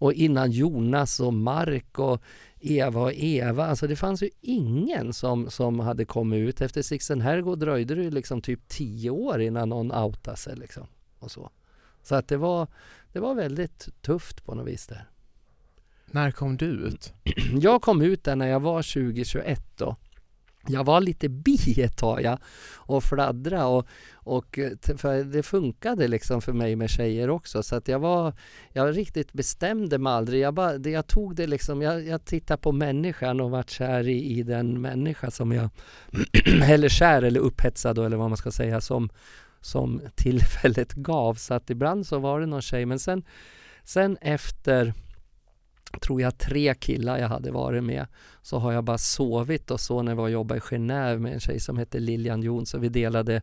Och 0.01 0.13
innan 0.13 0.51
Jonas 0.51 1.21
och 1.21 1.35
Mark 1.35 1.99
och 1.99 2.23
Eva 2.61 3.01
och 3.01 3.13
Eva. 3.15 3.67
Alltså 3.67 3.87
det 3.87 3.97
fanns 3.97 4.23
ju 4.23 4.31
ingen 4.41 5.13
som, 5.13 5.51
som 5.51 5.81
hade 5.81 6.05
kommit 6.05 6.49
ut. 6.49 6.61
Efter 6.61 6.83
Sixten 6.83 7.21
Herrgård 7.21 7.59
dröjde 7.59 7.95
det 7.95 8.03
ju 8.03 8.11
liksom 8.11 8.43
typ 8.43 8.69
tio 8.69 9.11
år 9.11 9.41
innan 9.41 9.69
någon 9.69 9.93
outade 9.93 10.37
sig 10.37 10.57
liksom. 10.57 10.87
Och 11.19 11.31
så 11.31 11.51
så 12.03 12.15
att 12.15 12.29
det 12.29 12.37
var, 12.37 12.69
det 13.13 13.21
var 13.21 13.35
väldigt 13.35 13.89
tufft 14.03 14.45
på 14.45 14.55
något 14.55 14.69
vis 14.69 14.87
där. 14.87 15.05
När 16.07 16.31
kom 16.31 16.57
du 16.57 16.67
ut? 16.67 17.13
Jag 17.61 17.83
kom 17.83 18.03
ut 18.03 18.25
där 18.25 18.37
när 18.37 18.47
jag 18.47 18.61
var 18.61 18.83
20-21 18.83 19.57
då 19.77 19.97
jag 20.71 20.85
var 20.85 21.01
lite 21.01 21.29
bi 21.29 21.81
ett 21.83 21.97
tag 21.97 22.23
ja, 22.23 22.39
och 22.75 23.05
fladdra 23.05 23.67
och, 23.67 23.87
och 24.13 24.59
för 24.97 25.25
det 25.25 25.43
funkade 25.43 26.09
liksom 26.09 26.43
för 26.43 26.53
mig 26.53 26.77
med 26.77 26.91
tjejer 26.91 27.31
också 27.31 27.63
så 27.63 27.77
att 27.77 27.89
jag 27.89 27.99
var 27.99 28.33
jag 28.73 28.97
riktigt 28.97 29.33
bestämde 29.33 29.99
mig 29.99 30.13
aldrig. 30.13 30.41
Jag, 30.41 30.55
bara, 30.55 30.79
det, 30.79 30.91
jag 30.91 31.07
tog 31.07 31.37
det 31.37 31.47
liksom, 31.47 31.83
jag, 31.83 32.07
jag 32.07 32.25
tittade 32.25 32.63
på 32.63 32.73
människan 32.73 33.41
och 33.41 33.51
vart 33.51 33.71
kär 33.71 34.09
i, 34.09 34.39
i 34.39 34.43
den 34.43 34.81
människa 34.81 35.31
som 35.31 35.53
jag 35.53 35.71
eller 36.63 36.89
kär 36.89 37.23
eller 37.23 37.41
upphetsad 37.41 37.97
då, 37.97 38.05
eller 38.05 38.17
vad 38.17 38.29
man 38.29 38.37
ska 38.37 38.51
säga 38.51 38.81
som, 38.81 39.11
som 39.61 40.01
tillfället 40.15 40.93
gav. 40.93 41.35
Så 41.35 41.55
att 41.55 41.71
ibland 41.71 42.07
så 42.07 42.19
var 42.19 42.41
det 42.41 42.47
någon 42.47 42.63
tjej 42.63 42.87
men 42.87 42.99
sen, 42.99 43.23
sen 43.85 44.17
efter 44.21 44.95
tror 45.99 46.21
jag 46.21 46.39
tre 46.39 46.75
killar 46.75 47.19
jag 47.19 47.29
hade 47.29 47.51
varit 47.51 47.85
med 47.85 48.07
så 48.43 48.59
har 48.59 48.73
jag 48.73 48.85
bara 48.85 48.99
sovit 48.99 49.71
och 49.71 49.81
så 49.81 50.03
när 50.03 50.13
vi 50.13 50.17
var 50.17 50.25
och 50.25 50.31
jobbade 50.31 50.59
i 50.59 50.61
Genève 50.61 51.19
med 51.19 51.33
en 51.33 51.41
tjej 51.41 51.61
som 51.61 51.79
hette 51.79 51.99
Lilian 51.99 52.43
Jonsson. 52.43 52.81
Vi 52.81 52.89
delade 52.89 53.43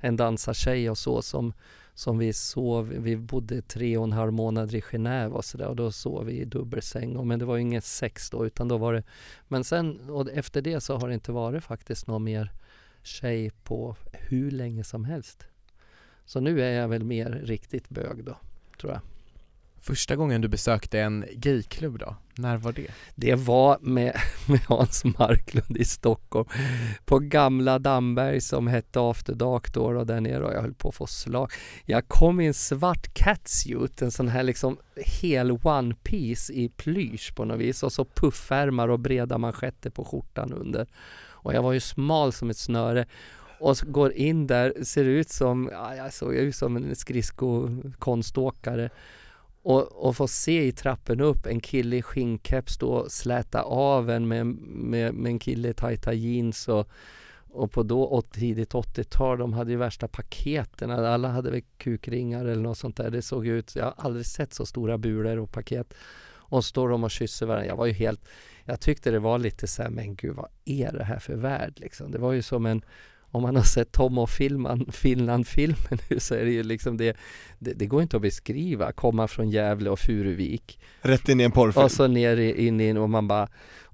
en 0.00 0.16
dansartjej 0.16 0.90
och 0.90 0.98
så 0.98 1.22
som, 1.22 1.52
som 1.94 2.18
vi 2.18 2.32
sov. 2.32 2.88
Vi 2.88 3.16
bodde 3.16 3.62
tre 3.62 3.96
och 3.96 4.04
en 4.04 4.12
halv 4.12 4.32
månader 4.32 4.74
i 4.74 4.80
Genève 4.80 5.30
och 5.30 5.44
sådär 5.44 5.66
och 5.66 5.76
då 5.76 5.92
sov 5.92 6.24
vi 6.24 6.32
i 6.32 6.44
dubbelsäng. 6.44 7.26
Men 7.26 7.38
det 7.38 7.44
var 7.44 7.58
inget 7.58 7.84
sex 7.84 8.30
då 8.30 8.46
utan 8.46 8.68
då 8.68 8.76
var 8.76 8.94
det 8.94 9.02
Men 9.48 9.64
sen 9.64 10.10
och 10.10 10.30
efter 10.30 10.62
det 10.62 10.80
så 10.80 10.96
har 10.96 11.08
det 11.08 11.14
inte 11.14 11.32
varit 11.32 11.64
faktiskt 11.64 12.06
någon 12.06 12.24
mer 12.24 12.52
tjej 13.02 13.50
på 13.64 13.96
hur 14.12 14.50
länge 14.50 14.84
som 14.84 15.04
helst. 15.04 15.46
Så 16.24 16.40
nu 16.40 16.62
är 16.62 16.80
jag 16.80 16.88
väl 16.88 17.04
mer 17.04 17.30
riktigt 17.30 17.88
bög 17.88 18.24
då, 18.24 18.36
tror 18.80 18.92
jag. 18.92 19.00
Första 19.80 20.16
gången 20.16 20.40
du 20.40 20.48
besökte 20.48 21.00
en 21.00 21.24
gayklubb 21.32 21.98
då? 21.98 22.16
När 22.38 22.56
var 22.56 22.72
det? 22.72 22.86
Det 23.14 23.34
var 23.34 23.78
med, 23.80 24.16
med 24.48 24.60
Hans 24.60 25.04
Marklund 25.04 25.76
i 25.76 25.84
Stockholm 25.84 26.48
på 27.04 27.18
gamla 27.18 27.78
Damberg 27.78 28.40
som 28.40 28.66
hette 28.66 29.00
After 29.00 29.34
Dark 29.34 29.74
då 29.74 29.84
och 29.84 30.06
där 30.06 30.20
nere 30.20 30.44
och 30.44 30.52
jag 30.52 30.60
höll 30.60 30.74
på 30.74 30.88
att 30.88 30.94
få 30.94 31.06
slag. 31.06 31.52
Jag 31.84 32.08
kom 32.08 32.40
i 32.40 32.46
en 32.46 32.54
svart 32.54 33.14
catsuit, 33.14 34.02
en 34.02 34.10
sån 34.10 34.28
här 34.28 34.42
liksom 34.42 34.76
hel 34.96 35.50
one 35.50 35.94
piece 35.94 36.52
i 36.52 36.68
plysch 36.68 37.34
på 37.34 37.44
något 37.44 37.58
vis 37.58 37.82
och 37.82 37.92
så 37.92 38.04
puffärmar 38.04 38.88
och 38.88 39.00
breda 39.00 39.38
manschetter 39.38 39.90
på 39.90 40.04
skjortan 40.04 40.52
under. 40.52 40.86
Och 41.40 41.54
jag 41.54 41.62
var 41.62 41.72
ju 41.72 41.80
smal 41.80 42.32
som 42.32 42.50
ett 42.50 42.58
snöre 42.58 43.06
och 43.60 43.76
går 43.86 44.12
in 44.12 44.46
där, 44.46 44.74
ser 44.82 45.04
ut 45.04 45.28
som, 45.28 45.68
ja, 45.72 45.94
jag 45.94 46.12
såg 46.12 46.34
ut 46.34 46.56
som 46.56 46.76
en 46.76 46.96
skridskokonståkare 46.96 48.90
och, 49.68 50.06
och 50.06 50.16
få 50.16 50.28
se 50.28 50.66
i 50.66 50.72
trappen 50.72 51.20
upp 51.20 51.46
en 51.46 51.60
kille 51.60 51.96
i 51.96 52.02
skinnkeps 52.02 52.72
stå 52.72 52.92
och 52.92 53.12
släta 53.12 53.62
av 53.62 54.10
en 54.10 54.28
med, 54.28 54.46
med, 54.46 55.14
med 55.14 55.30
en 55.30 55.38
kille 55.38 55.68
i 55.68 55.74
tajta 55.74 56.12
jeans 56.12 56.68
och, 56.68 56.88
och 57.50 57.72
på 57.72 57.82
då 57.82 58.22
tidigt 58.22 58.72
80-tal, 58.72 59.38
de 59.38 59.52
hade 59.52 59.70
ju 59.70 59.76
värsta 59.76 60.08
paketen. 60.08 60.90
Alla 60.90 61.28
hade 61.28 61.50
väl 61.50 61.62
kukringar 61.76 62.44
eller 62.44 62.62
något 62.62 62.78
sånt 62.78 62.96
där. 62.96 63.10
Det 63.10 63.22
såg 63.22 63.46
ut, 63.46 63.76
jag 63.76 63.84
har 63.84 63.94
aldrig 63.96 64.26
sett 64.26 64.54
så 64.54 64.66
stora 64.66 64.98
bulor 64.98 65.36
och 65.36 65.52
paket. 65.52 65.94
Och 66.28 66.64
står 66.64 66.88
de 66.88 67.04
och 67.04 67.10
kysser 67.10 67.46
varandra. 67.46 67.66
Jag 67.66 67.76
var 67.76 67.86
ju 67.86 67.92
helt, 67.92 68.28
jag 68.64 68.80
tyckte 68.80 69.10
det 69.10 69.18
var 69.18 69.38
lite 69.38 69.66
så 69.66 69.82
här, 69.82 69.90
men 69.90 70.14
gud 70.14 70.36
vad 70.36 70.48
är 70.64 70.92
det 70.92 71.04
här 71.04 71.18
för 71.18 71.34
värld 71.34 71.72
liksom? 71.76 72.10
Det 72.10 72.18
var 72.18 72.32
ju 72.32 72.42
som 72.42 72.66
en 72.66 72.82
om 73.30 73.42
man 73.42 73.56
har 73.56 73.62
sett 73.62 73.92
Tom 73.92 74.18
och 74.18 74.30
Finland-filmen 74.92 75.98
nu 76.10 76.20
så 76.20 76.34
är 76.34 76.44
det 76.44 76.50
ju 76.50 76.62
liksom 76.62 76.96
det, 76.96 77.16
det, 77.58 77.72
det, 77.72 77.86
går 77.86 78.02
inte 78.02 78.16
att 78.16 78.22
beskriva, 78.22 78.92
komma 78.92 79.28
från 79.28 79.50
Gävle 79.50 79.90
och 79.90 79.98
Furuvik. 79.98 80.80
Rätt 81.00 81.28
in 81.28 81.40
i 81.40 81.44
en 81.44 81.52
porrfilm. 81.52 81.84
Och 81.84 81.92
så 81.92 82.06
ner 82.06 82.36
in 82.36 82.80
i 82.80 82.92
och 82.98 83.10
man 83.10 83.28
bara 83.28 83.48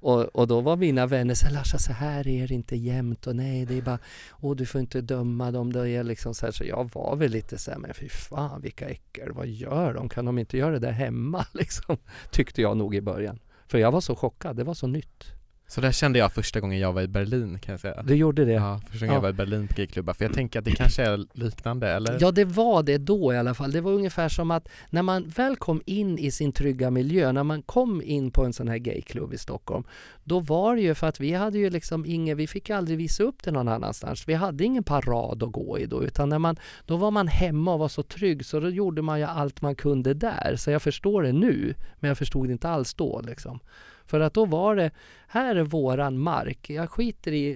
och, 0.05 0.23
och 0.23 0.49
då 0.49 0.61
var 0.61 0.77
mina 0.77 1.07
vänner 1.07 1.35
så 1.35 1.51
Larsa 1.51 1.79
så 1.79 1.93
här 1.93 2.29
är 2.29 2.49
det 2.49 2.55
inte 2.55 2.77
jämt 2.77 3.27
och 3.27 3.37
nej 3.37 3.67
det 3.67 3.79
är 3.79 3.83
bara 3.83 3.99
Åh 4.41 4.57
du 4.57 4.67
får 4.67 4.81
inte 4.81 5.01
döma 5.01 5.51
dem, 5.51 5.73
det 5.73 5.91
är 5.91 6.05
liksom 6.05 6.35
så 6.35 6.47
här 6.47 6.53
så 6.53 6.65
jag 6.65 6.91
var 6.95 7.17
väl 7.17 7.31
lite 7.31 7.59
så 7.59 7.71
här 7.71 7.79
men 7.79 7.95
fy 7.95 8.09
fan 8.09 8.61
vilka 8.61 8.89
äckel, 8.89 9.33
vad 9.33 9.47
gör 9.47 9.95
de? 9.95 10.09
Kan 10.09 10.25
de 10.25 10.39
inte 10.39 10.59
göra 10.59 10.71
det 10.71 10.79
där 10.79 10.93
hemma 10.93 11.47
liksom? 11.53 11.97
Tyckte 12.31 12.63
jag 12.63 12.77
nog 12.77 12.95
i 12.95 13.01
början. 13.01 13.39
För 13.67 13.79
jag 13.79 13.93
var 13.93 14.01
så 14.01 14.17
chockad, 14.17 14.57
det 14.57 14.65
var 14.65 14.75
så 14.75 14.87
nytt. 14.87 15.25
Så 15.67 15.81
där 15.81 15.93
kände 15.93 16.19
jag 16.19 16.33
första 16.33 16.61
gången 16.61 16.79
jag 16.79 16.93
var 16.93 17.03
i 17.03 17.09
Berlin 17.09 17.59
kan 17.59 17.73
jag 17.73 17.81
säga 17.81 18.03
Du 18.03 18.15
gjorde 18.15 18.45
det? 18.45 18.53
Ja, 18.53 18.81
första 18.91 19.07
gången 19.07 19.13
ja. 19.13 19.17
jag 19.17 19.23
var 19.23 19.29
i 19.29 19.33
Berlin 19.33 19.69
på 19.69 19.75
gayklubbar, 19.75 20.15
för 20.15 20.25
jag 20.25 20.35
tänker 20.35 20.59
att 20.59 20.65
det 20.65 20.71
kanske 20.71 21.03
är 21.03 21.27
liknande 21.33 21.89
eller? 21.89 22.19
Ja 22.21 22.31
det 22.31 22.45
var 22.45 22.83
det 22.83 22.99
då 22.99 23.33
i 23.35 23.37
alla 23.37 23.55
fall, 23.55 23.73
det 23.73 23.81
var 23.81 23.93
ungefär 23.93 24.29
som 24.29 24.51
att 24.51 24.69
när 24.91 25.03
man 25.03 25.29
väl 25.29 25.57
kom 25.57 25.83
in 25.87 26.19
i 26.19 26.31
sin 26.31 26.53
trygga 26.53 26.91
miljö, 26.91 27.33
när 27.33 27.45
man 27.45 27.63
kom 27.63 28.03
in 28.03 28.31
på 28.31 28.45
en 28.45 28.53
sån 28.53 28.69
här 28.69 28.79
gayklubb 28.79 29.35
i 29.35 29.39
Stockholm 29.39 29.85
Då 30.25 30.41
var 30.41 30.77
det 30.77 30.83
ju 30.83 30.95
för 30.95 31.07
att 31.07 31.21
vi 31.21 31.33
hade 31.33 31.59
ju 31.59 31.71
liksom 31.71 32.07
ingen, 32.07 32.37
vi 32.37 32.47
fick 32.47 32.71
aldrig 32.71 32.99
visa 32.99 33.23
upp 33.23 33.43
det 33.43 33.51
någon 33.51 33.69
annanstans 33.69 34.29
Vi 34.29 34.35
hade 34.35 34.65
ingen 34.65 34.85
parad 34.85 35.43
att 35.43 35.53
gå 35.53 35.79
i 35.79 35.87
då, 35.87 36.05
utan 36.05 36.29
när 36.29 36.39
man, 36.39 36.57
då 36.87 36.97
var 36.97 37.11
man 37.11 37.29
hemma 37.29 37.73
och 37.73 37.79
var 37.79 37.89
så 37.89 38.03
trygg 38.03 38.47
så 38.47 38.61
då 38.61 38.71
gjorde 38.71 39.03
man 39.03 39.19
ju 39.19 39.25
allt 39.25 39.63
man 39.63 39.75
kunde 39.75 40.15
där, 40.15 40.57
så 40.57 40.71
jag 40.71 40.83
förstår 40.83 41.23
det 41.23 41.33
nu, 41.33 41.75
men 42.01 42.09
jag 42.09 42.19
förstod 42.19 42.49
det 42.49 42.53
inte 42.53 42.69
alls 42.69 42.95
då 42.95 43.21
liksom 43.27 43.61
för 44.07 44.21
att 44.21 44.35
då 44.35 44.45
var 44.45 44.77
det, 44.77 44.91
här 45.27 45.57
är 45.57 45.63
våran 45.63 46.19
mark. 46.19 46.71
Jag 46.71 46.91
skiter 46.91 47.33
i, 47.33 47.51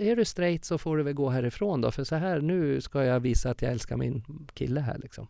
är 0.00 0.16
du 0.16 0.24
straight 0.24 0.64
så 0.64 0.78
får 0.78 0.96
du 0.96 1.02
väl 1.02 1.14
gå 1.14 1.28
härifrån 1.28 1.80
då. 1.80 1.90
För 1.90 2.04
så 2.04 2.16
här, 2.16 2.40
nu 2.40 2.80
ska 2.80 3.04
jag 3.04 3.20
visa 3.20 3.50
att 3.50 3.62
jag 3.62 3.72
älskar 3.72 3.96
min 3.96 4.24
kille 4.54 4.80
här 4.80 4.98
liksom. 4.98 5.26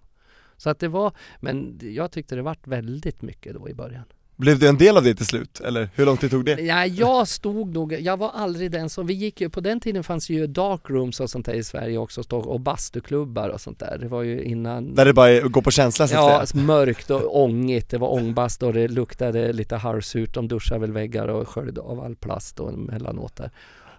Så 0.56 0.70
att 0.70 0.78
det 0.78 0.88
var, 0.88 1.12
men 1.40 1.78
jag 1.82 2.12
tyckte 2.12 2.36
det 2.36 2.42
vart 2.42 2.66
väldigt 2.66 3.22
mycket 3.22 3.54
då 3.54 3.68
i 3.68 3.74
början. 3.74 4.04
Blev 4.40 4.58
du 4.58 4.68
en 4.68 4.78
del 4.78 4.96
av 4.96 5.04
det 5.04 5.14
till 5.14 5.26
slut, 5.26 5.60
eller 5.60 5.88
hur 5.94 6.06
lång 6.06 6.16
tid 6.16 6.30
tog 6.30 6.44
det? 6.44 6.60
Ja, 6.60 6.86
jag 6.86 7.28
stod 7.28 7.74
nog, 7.74 7.92
jag 7.92 8.16
var 8.16 8.30
aldrig 8.34 8.70
den 8.70 8.90
som, 8.90 9.06
vi 9.06 9.14
gick 9.14 9.40
ju, 9.40 9.48
på 9.48 9.60
den 9.60 9.80
tiden 9.80 10.04
fanns 10.04 10.30
ju 10.30 10.46
darkrooms 10.46 11.20
och 11.20 11.30
sånt 11.30 11.46
där 11.46 11.52
i 11.52 11.64
Sverige 11.64 11.98
också, 11.98 12.22
och 12.30 12.60
bastuklubbar 12.60 13.48
och 13.48 13.60
sånt 13.60 13.78
där. 13.78 13.98
Det 14.00 14.08
var 14.08 14.22
ju 14.22 14.42
innan 14.42 14.94
Där 14.94 15.04
det 15.04 15.12
bara 15.12 15.40
går 15.40 15.62
på 15.62 15.70
känsla 15.70 16.08
så 16.08 16.14
att 16.14 16.20
ja, 16.20 16.46
säga? 16.46 16.60
Ja, 16.60 16.66
mörkt 16.66 17.10
och 17.10 17.42
ångigt, 17.42 17.90
det 17.90 17.98
var 17.98 18.12
ångbast 18.12 18.62
och 18.62 18.72
det 18.72 18.88
luktade 18.88 19.52
lite 19.52 19.76
harrsurt, 19.76 20.34
de 20.34 20.48
duschade 20.48 20.80
väl 20.80 20.92
väggar 20.92 21.28
och 21.28 21.48
sköljde 21.48 21.80
av 21.80 22.00
all 22.00 22.16
plast 22.16 22.60
och 22.60 22.72
emellanåt 22.72 23.36
där. 23.36 23.50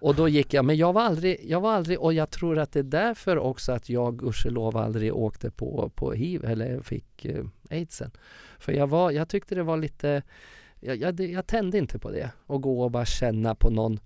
Och 0.02 0.16
då 0.16 0.28
gick 0.28 0.54
jag, 0.54 0.66
men 0.66 0.78
jag 0.78 0.94
var 0.94 1.02
aldrig, 1.02 1.40
jag 1.44 1.62
var 1.62 1.74
aldrig, 1.74 2.00
och 2.00 2.14
jag 2.14 2.30
tror 2.30 2.60
att 2.60 2.72
det 2.72 2.80
är 2.80 2.84
därför 2.84 3.38
också 3.38 3.72
att 3.72 3.90
jag 3.90 4.20
gudskelov 4.20 4.78
aldrig 4.78 5.16
åkte 5.16 5.52
på, 5.52 5.92
på 5.96 6.12
hiv 6.12 6.46
eller 6.46 6.82
fick 6.82 7.26
eh, 7.26 7.44
aidsen. 7.70 8.12
För 8.60 8.72
jag, 8.72 8.88
var, 8.88 9.12
jag 9.12 9.30
tyckte 9.30 9.56
det 9.56 9.64
var 9.64 9.78
lite, 9.78 10.22
jag, 10.80 10.98
jag, 10.98 11.20
jag 11.20 11.48
tände 11.48 11.78
inte 11.78 12.00
på 12.00 12.12
det. 12.12 12.30
Och 12.46 12.62
gå 12.62 12.84
och 12.84 12.92
bara 12.92 13.06
känna 13.06 13.56
på 13.56 13.70
någon 13.70 14.00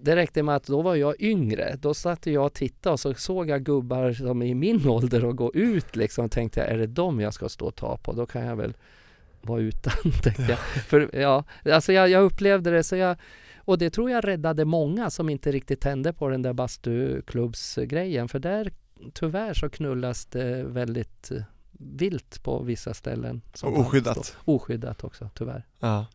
det 0.00 0.16
räckte 0.16 0.42
med 0.42 0.56
att 0.56 0.66
då 0.66 0.82
var 0.82 0.94
jag 0.94 1.20
yngre. 1.22 1.76
Då 1.80 1.94
satt 1.94 2.26
jag 2.26 2.46
och 2.46 2.52
tittade 2.52 2.92
och 2.92 3.00
så 3.00 3.14
såg 3.14 3.48
jag 3.48 3.64
gubbar 3.64 4.12
som 4.12 4.42
är 4.42 4.46
i 4.46 4.54
min 4.54 4.88
ålder 4.88 5.24
och 5.24 5.36
gå 5.36 5.54
ut 5.54 5.96
liksom. 5.96 6.24
Och 6.24 6.30
tänkte 6.30 6.60
jag, 6.60 6.68
är 6.68 6.78
det 6.78 6.86
dem 6.86 7.20
jag 7.20 7.34
ska 7.34 7.48
stå 7.48 7.66
och 7.66 7.74
ta 7.74 7.96
på? 7.96 8.12
Då 8.12 8.26
kan 8.26 8.44
jag 8.44 8.56
väl 8.56 8.74
vara 9.42 9.60
utan, 9.60 9.92
tänkte 10.22 10.46
jag. 10.48 10.58
För 10.58 11.10
ja, 11.12 11.44
alltså 11.64 11.92
jag, 11.92 12.08
jag 12.08 12.22
upplevde 12.22 12.70
det 12.70 12.82
så 12.82 12.96
jag 12.96 13.16
och 13.68 13.78
det 13.78 13.90
tror 13.90 14.10
jag 14.10 14.28
räddade 14.28 14.64
många 14.64 15.10
som 15.10 15.28
inte 15.28 15.52
riktigt 15.52 15.80
tände 15.80 16.12
på 16.12 16.28
den 16.28 16.42
där 16.42 16.52
bastuklubbsgrejen. 16.52 18.28
För 18.28 18.38
där 18.38 18.72
tyvärr 19.12 19.54
så 19.54 19.70
knullas 19.70 20.26
det 20.26 20.62
väldigt 20.62 21.30
vilt 21.72 22.42
på 22.42 22.62
vissa 22.62 22.94
ställen. 22.94 23.42
oskyddat? 23.62 24.36
Oskyddat 24.44 25.04
också, 25.04 25.30
tyvärr. 25.34 25.66
Ja. 25.78 26.06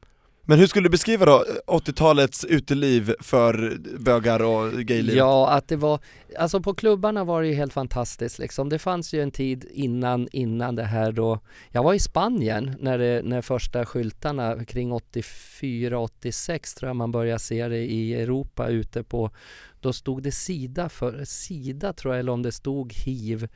Men 0.45 0.59
hur 0.59 0.67
skulle 0.67 0.85
du 0.85 0.91
beskriva 0.91 1.25
då 1.25 1.45
80-talets 1.67 2.45
uteliv 2.45 3.15
för 3.19 3.77
bögar 3.99 4.43
och 4.43 4.71
gayliv? 4.71 5.15
Ja, 5.15 5.49
att 5.49 5.67
det 5.67 5.75
var, 5.75 5.99
alltså 6.37 6.61
på 6.61 6.73
klubbarna 6.73 7.23
var 7.23 7.41
det 7.41 7.47
ju 7.47 7.53
helt 7.53 7.73
fantastiskt 7.73 8.39
liksom. 8.39 8.69
Det 8.69 8.79
fanns 8.79 9.13
ju 9.13 9.21
en 9.21 9.31
tid 9.31 9.65
innan, 9.71 10.27
innan 10.31 10.75
det 10.75 10.83
här 10.83 11.11
då, 11.11 11.39
jag 11.71 11.83
var 11.83 11.93
i 11.93 11.99
Spanien 11.99 12.75
när, 12.79 12.97
det, 12.97 13.21
när 13.23 13.41
första 13.41 13.85
skyltarna 13.85 14.65
kring 14.65 14.91
84-86 14.93 16.77
tror 16.77 16.89
jag 16.89 16.95
man 16.95 17.11
började 17.11 17.39
se 17.39 17.67
det 17.67 17.77
i 17.77 18.13
Europa 18.13 18.67
ute 18.67 19.03
på, 19.03 19.31
då 19.79 19.93
stod 19.93 20.23
det 20.23 20.31
Sida 20.31 20.89
för, 20.89 21.25
Sida 21.25 21.93
tror 21.93 22.13
jag, 22.13 22.19
eller 22.19 22.31
om 22.31 22.41
det 22.41 22.51
stod 22.51 22.93
hiv 22.93 23.47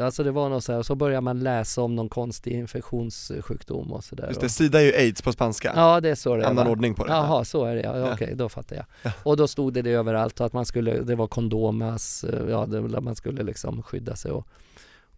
Alltså 0.00 0.24
det 0.24 0.30
var 0.30 0.48
något 0.48 0.64
så 0.64 0.72
här, 0.72 0.78
och 0.78 0.86
så 0.86 0.94
börjar 0.94 1.20
man 1.20 1.40
läsa 1.40 1.82
om 1.82 1.94
någon 1.96 2.08
konstig 2.08 2.52
infektionssjukdom 2.52 3.92
och 3.92 4.04
sådär. 4.04 4.28
Just 4.28 4.40
det, 4.40 4.48
sida 4.48 4.80
är 4.80 4.84
ju 4.84 4.92
aids 4.94 5.22
på 5.22 5.32
spanska. 5.32 5.72
Ja 5.76 6.00
det 6.00 6.08
är 6.08 6.14
så 6.14 6.36
det 6.36 6.44
är. 6.44 6.46
Annan 6.48 6.66
ordning 6.66 6.94
på 6.94 7.04
det. 7.04 7.12
Jaha, 7.12 7.44
så 7.44 7.64
är 7.64 7.74
det 7.74 7.82
ja. 7.82 8.12
Okej, 8.12 8.32
då 8.34 8.48
fattar 8.48 8.76
jag. 8.76 8.84
Ja. 9.02 9.12
Och 9.22 9.36
då 9.36 9.48
stod 9.48 9.72
det 9.72 9.82
det 9.82 9.90
överallt 9.90 10.40
att 10.40 10.52
man 10.52 10.66
skulle, 10.66 11.00
det 11.00 11.14
var 11.14 11.26
kondomas, 11.26 12.24
ja 12.48 12.66
det, 12.66 13.00
man 13.00 13.16
skulle 13.16 13.42
liksom 13.42 13.82
skydda 13.82 14.16
sig 14.16 14.30
och 14.30 14.46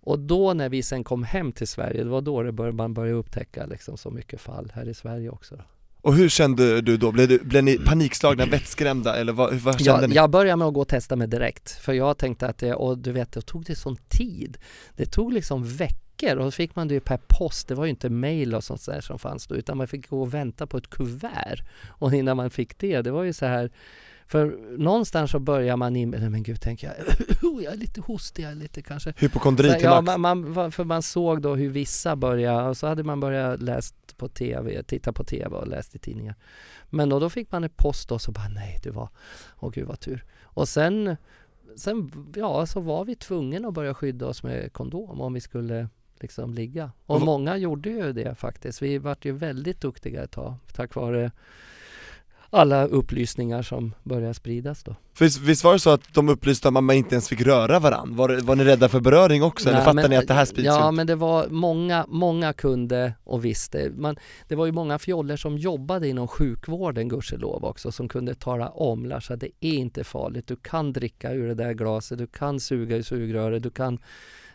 och 0.00 0.18
då 0.18 0.52
när 0.52 0.68
vi 0.68 0.82
sen 0.82 1.04
kom 1.04 1.24
hem 1.24 1.52
till 1.52 1.68
Sverige, 1.68 2.04
det 2.04 2.10
var 2.10 2.20
då 2.20 2.42
det 2.42 2.52
bör, 2.52 2.72
man 2.72 2.94
började 2.94 3.18
upptäcka 3.18 3.66
liksom 3.66 3.96
så 3.96 4.10
mycket 4.10 4.40
fall 4.40 4.72
här 4.74 4.88
i 4.88 4.94
Sverige 4.94 5.30
också. 5.30 5.56
Då. 5.56 5.62
Och 6.02 6.14
hur 6.14 6.28
kände 6.28 6.80
du 6.80 6.96
då? 6.96 7.12
Blev, 7.12 7.28
du, 7.28 7.38
blev 7.38 7.64
ni 7.64 7.78
panikslagna, 7.78 8.46
vettskrämda 8.46 9.16
eller 9.16 9.32
vad, 9.32 9.54
vad 9.54 9.80
kände 9.80 10.02
jag, 10.02 10.10
ni? 10.10 10.16
Jag 10.16 10.30
började 10.30 10.56
med 10.56 10.68
att 10.68 10.74
gå 10.74 10.80
och 10.80 10.88
testa 10.88 11.16
mig 11.16 11.28
direkt, 11.28 11.70
för 11.70 11.92
jag 11.92 12.18
tänkte 12.18 12.46
att 12.46 12.58
det, 12.58 12.74
och 12.74 12.98
du 12.98 13.12
vet, 13.12 13.32
det 13.32 13.40
tog 13.40 13.64
det 13.64 13.76
sån 13.76 13.96
tid. 14.08 14.58
Det 14.96 15.06
tog 15.06 15.32
liksom 15.32 15.64
veckor 15.64 16.07
och 16.22 16.44
då 16.44 16.50
fick 16.50 16.76
man 16.76 16.88
det 16.88 16.94
ju 16.94 17.00
per 17.00 17.18
post, 17.26 17.68
det 17.68 17.74
var 17.74 17.84
ju 17.84 17.90
inte 17.90 18.10
mail 18.10 18.54
och 18.54 18.64
sånt 18.64 18.86
där 18.86 19.00
som 19.00 19.18
fanns 19.18 19.46
då, 19.46 19.54
utan 19.54 19.76
man 19.76 19.88
fick 19.88 20.08
gå 20.08 20.22
och 20.22 20.34
vänta 20.34 20.66
på 20.66 20.76
ett 20.76 20.90
kuvert. 20.90 21.58
Och 21.88 22.14
innan 22.14 22.36
man 22.36 22.50
fick 22.50 22.78
det, 22.78 23.02
det 23.02 23.10
var 23.10 23.22
ju 23.22 23.32
så 23.32 23.46
här 23.46 23.70
För 24.26 24.58
någonstans 24.78 25.30
så 25.30 25.38
börjar 25.38 25.76
man 25.76 25.96
in 25.96 26.10
med, 26.10 26.30
men 26.30 26.42
gud 26.42 26.60
tänker 26.60 26.86
jag, 26.86 26.96
jag 27.62 27.72
är 27.72 27.76
lite 27.76 28.00
hostig, 28.00 28.42
jag 28.44 28.50
är 28.50 28.56
lite 28.56 28.82
kanske 28.82 29.14
Hypokondri 29.16 29.72
till 29.74 29.82
Ja, 29.82 30.00
man, 30.00 30.20
man, 30.50 30.72
för 30.72 30.84
man 30.84 31.02
såg 31.02 31.42
då 31.42 31.54
hur 31.54 31.70
vissa 31.70 32.16
började, 32.16 32.68
och 32.68 32.76
så 32.76 32.86
hade 32.86 33.02
man 33.02 33.20
börjat 33.20 33.62
läst 33.62 33.94
på 34.16 34.28
TV, 34.28 34.82
titta 34.82 35.12
på 35.12 35.24
TV 35.24 35.56
och 35.56 35.68
läst 35.68 35.94
i 35.94 35.98
tidningar. 35.98 36.34
Men 36.90 37.08
då, 37.08 37.18
då 37.18 37.30
fick 37.30 37.52
man 37.52 37.64
en 37.64 37.70
post 37.70 38.12
och 38.12 38.20
så 38.20 38.32
bara 38.32 38.48
nej, 38.48 38.78
det 38.82 38.90
var, 38.90 39.08
åh 39.58 39.70
gud 39.70 39.86
vad 39.86 40.00
tur. 40.00 40.24
Och 40.42 40.68
sen, 40.68 41.16
sen, 41.76 42.10
ja 42.36 42.66
så 42.66 42.80
var 42.80 43.04
vi 43.04 43.14
tvungna 43.14 43.68
att 43.68 43.74
börja 43.74 43.94
skydda 43.94 44.26
oss 44.26 44.42
med 44.42 44.72
kondom 44.72 45.20
om 45.20 45.32
vi 45.32 45.40
skulle 45.40 45.88
liksom 46.22 46.54
ligga. 46.54 46.90
Och 47.06 47.20
många 47.20 47.56
gjorde 47.56 47.90
ju 47.90 48.12
det 48.12 48.34
faktiskt. 48.34 48.82
Vi 48.82 48.98
vart 48.98 49.24
ju 49.24 49.32
väldigt 49.32 49.80
duktiga 49.80 50.22
ett 50.24 50.30
tag 50.30 50.54
tack 50.72 50.94
vare 50.94 51.30
alla 52.50 52.84
upplysningar 52.86 53.62
som 53.62 53.94
började 54.04 54.34
spridas 54.34 54.82
då. 54.84 54.94
För 55.14 55.46
visst, 55.46 55.64
var 55.64 55.72
det 55.72 55.78
så 55.78 55.90
att 55.90 56.14
de 56.14 56.28
att 56.28 56.72
man 56.72 56.90
inte 56.90 57.14
ens 57.14 57.28
fick 57.28 57.40
röra 57.40 57.78
varandra? 57.78 58.16
Var, 58.16 58.40
var 58.42 58.56
ni 58.56 58.64
rädda 58.64 58.88
för 58.88 59.00
beröring 59.00 59.42
också, 59.42 59.68
eller 59.68 59.78
Nej, 59.78 59.84
fattar 59.84 59.94
men- 59.94 60.10
ni 60.10 60.16
att 60.16 60.28
det 60.28 60.34
här 60.34 60.44
sprids 60.44 60.66
Ja 60.66 60.88
ut? 60.88 60.94
men 60.94 61.06
det 61.06 61.14
var 61.14 61.48
många, 61.48 62.04
många 62.08 62.52
kunde 62.52 63.12
och 63.24 63.44
visste. 63.44 63.90
Man, 63.96 64.16
det 64.48 64.54
var 64.54 64.66
ju 64.66 64.72
många 64.72 64.98
fjoller 64.98 65.36
som 65.36 65.58
jobbade 65.58 66.08
inom 66.08 66.28
sjukvården 66.28 67.08
gudskelov 67.08 67.64
också 67.64 67.92
som 67.92 68.08
kunde 68.08 68.34
tala 68.34 68.68
om 68.68 69.06
Lars 69.06 69.30
att 69.30 69.40
det 69.40 69.50
är 69.60 69.72
inte 69.72 70.04
farligt. 70.04 70.46
Du 70.46 70.56
kan 70.56 70.92
dricka 70.92 71.32
ur 71.32 71.48
det 71.48 71.54
där 71.54 71.72
glaset, 71.72 72.18
du 72.18 72.26
kan 72.26 72.60
suga 72.60 72.96
i 72.96 73.02
sugröret, 73.02 73.62
du 73.62 73.70
kan 73.70 73.98